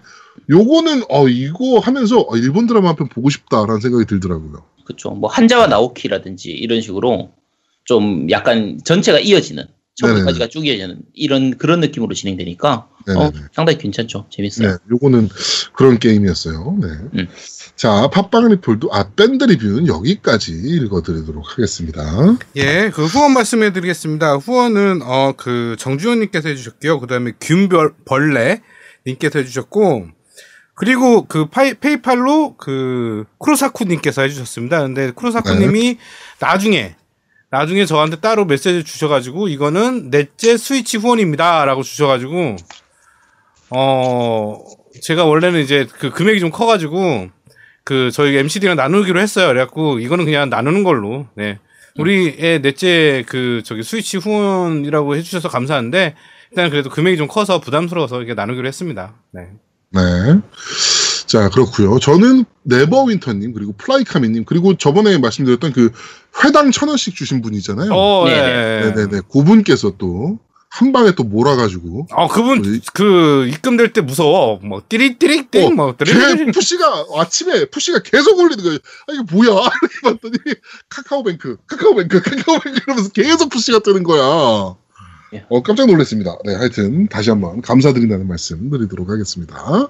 요거는, 0.49 1.03
어, 1.09 1.27
이거 1.27 1.79
하면서, 1.79 2.19
어, 2.27 2.37
일본 2.37 2.65
드라마 2.65 2.89
한 2.89 2.95
편 2.95 3.09
보고 3.09 3.29
싶다라는 3.29 3.79
생각이 3.81 4.05
들더라고요. 4.05 4.63
그쵸. 4.85 5.11
뭐 5.11 5.29
한자와 5.29 5.67
나오키라든지 5.67 6.49
이런 6.49 6.81
식으로 6.81 7.31
좀 7.83 8.27
약간 8.31 8.79
전체가 8.83 9.19
이어지는 9.19 9.65
처음까지가 9.99 10.47
쭉 10.49 10.65
이어지는 10.65 11.01
이런 11.13 11.57
그런 11.57 11.79
느낌으로 11.79 12.13
진행되니까. 12.13 12.87
어, 13.17 13.31
상당히 13.53 13.79
괜찮죠. 13.79 14.27
재밌어요. 14.29 14.71
네, 14.71 14.77
요거는 14.91 15.29
그런 15.73 15.97
게임이었어요. 15.97 16.77
네. 16.79 16.87
음. 17.15 17.27
자, 17.75 18.09
팟빵 18.09 18.49
리폴도, 18.49 18.93
아, 18.93 19.09
밴드 19.15 19.45
리뷰는 19.45 19.87
여기까지 19.87 20.51
읽어드리도록 20.51 21.51
하겠습니다. 21.51 22.03
예, 22.57 22.91
그 22.93 23.05
후원 23.05 23.33
말씀해드리겠습니다. 23.33 24.35
후원은 24.35 25.01
어 25.03 25.33
그 25.37 25.75
정주현님께서 25.79 26.49
해주셨고요. 26.49 26.99
그 26.99 27.07
다음에 27.07 27.31
균벌레 27.39 28.61
님께서 29.07 29.39
해주셨고, 29.39 30.07
그리고 30.75 31.25
그 31.25 31.47
파이, 31.47 31.73
페이팔로 31.73 32.55
그 32.57 33.25
쿠로사쿠 33.37 33.85
님께서 33.85 34.21
해주셨습니다. 34.21 34.81
근데 34.81 35.11
쿠로사쿠님이 35.11 35.97
나중에 36.39 36.95
나중에 37.51 37.85
저한테 37.85 38.17
따로 38.17 38.45
메시지 38.45 38.83
주셔가지고 38.83 39.47
이거는 39.47 40.11
넷째 40.11 40.57
스위치 40.57 40.97
후원입니다라고 40.97 41.83
주셔가지고 41.83 42.57
어 43.71 44.63
제가 45.01 45.25
원래는 45.25 45.61
이제 45.61 45.87
그 45.99 46.11
금액이 46.11 46.39
좀 46.39 46.51
커가지고 46.51 47.29
그 47.83 48.11
저희 48.11 48.37
MCD랑 48.37 48.75
나누기로 48.75 49.19
했어요. 49.19 49.47
그래갖고 49.47 49.99
이거는 49.99 50.25
그냥 50.25 50.49
나누는 50.49 50.83
걸로 50.83 51.27
네. 51.33 51.59
우리의 51.97 52.61
넷째 52.61 53.23
그 53.27 53.61
저기 53.65 53.83
스위치 53.83 54.17
후원이라고 54.17 55.15
해주셔서 55.15 55.49
감사한데 55.49 56.15
일단 56.51 56.69
그래도 56.69 56.89
금액이 56.89 57.17
좀 57.17 57.27
커서 57.27 57.59
부담스러워서 57.59 58.17
이렇게 58.17 58.35
나누기로 58.35 58.67
했습니다. 58.67 59.15
네. 59.31 59.47
네. 59.91 60.01
자, 61.29 61.47
그렇고요 61.49 61.99
저는 61.99 62.43
네버윈터님, 62.63 63.53
그리고 63.53 63.73
플라이카미님, 63.77 64.45
그리고 64.45 64.75
저번에 64.75 65.19
말씀드렸던 65.19 65.73
그 65.73 65.91
회당 66.43 66.71
천 66.71 66.89
원씩 66.89 67.15
주신 67.15 67.41
분이잖아요. 67.43 67.91
어, 67.93 68.25
네 68.27 68.33
네. 68.35 68.41
네. 68.41 68.91
네네네. 68.95 69.21
그분께서 69.31 69.93
또, 69.99 70.39
한 70.71 70.91
방에 70.91 71.11
또 71.11 71.23
몰아가지고, 71.23 72.07
아 72.11 72.27
그분 72.27 72.59
우리- 72.65 72.81
그 72.95 73.47
입금될 73.47 73.93
때 73.93 74.01
무서워. 74.01 74.59
뭐 74.63 74.81
띠리띠리띠 74.89 75.61
어, 75.65 75.69
뭐걔 75.69 76.03
띠리띠리. 76.05 76.51
푸시가, 76.51 77.05
아침에 77.17 77.65
푸시가 77.65 77.99
계속 77.99 78.39
올리는 78.39 78.63
거예요. 78.63 78.77
아, 79.07 79.13
이게 79.13 79.23
뭐야? 79.31 79.49
이렇게 79.81 79.95
봤더니, 80.03 80.37
카카오뱅크, 80.89 81.57
카카오뱅크, 81.67 82.21
카카오뱅크 82.23 82.79
이러면서 82.87 83.09
계속 83.11 83.49
푸시가 83.49 83.79
뜨는 83.79 84.01
거야. 84.03 84.75
예. 85.35 85.45
어, 85.49 85.61
깜짝 85.61 85.85
놀랐습니다. 85.85 86.37
네, 86.43 86.55
하여튼, 86.55 87.07
다시 87.07 87.29
한번 87.29 87.61
감사드린다는 87.61 88.27
말씀 88.27 88.69
드리도록 88.71 89.09
하겠습니다. 89.11 89.89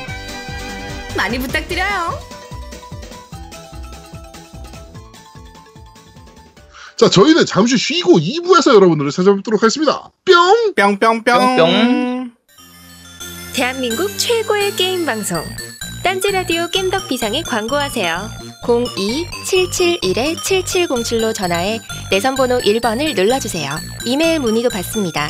많이 1.21 1.37
부탁드려요. 1.37 2.19
자, 6.97 7.09
저희는 7.11 7.45
잠시 7.45 7.77
쉬고 7.77 8.17
2부에서 8.17 8.73
여러분들을 8.73 9.11
찾아뵙도록 9.11 9.61
하겠습니다. 9.61 10.09
뿅! 10.25 10.73
뿅뿅뿅. 10.75 11.23
뿅뿅. 11.23 12.31
대한민국 13.53 14.17
최고의 14.17 14.75
게임 14.75 15.05
방송 15.05 15.45
딴지라디오 16.03 16.69
겜덕 16.69 17.07
비상에 17.07 17.43
광고하세요. 17.43 18.27
02-771-7707로 18.63 21.35
전화해 21.35 21.79
내선번호 22.09 22.61
1번을 22.61 23.13
눌러주세요. 23.15 23.69
이메일 24.05 24.39
문의도 24.39 24.69
받습니다. 24.69 25.29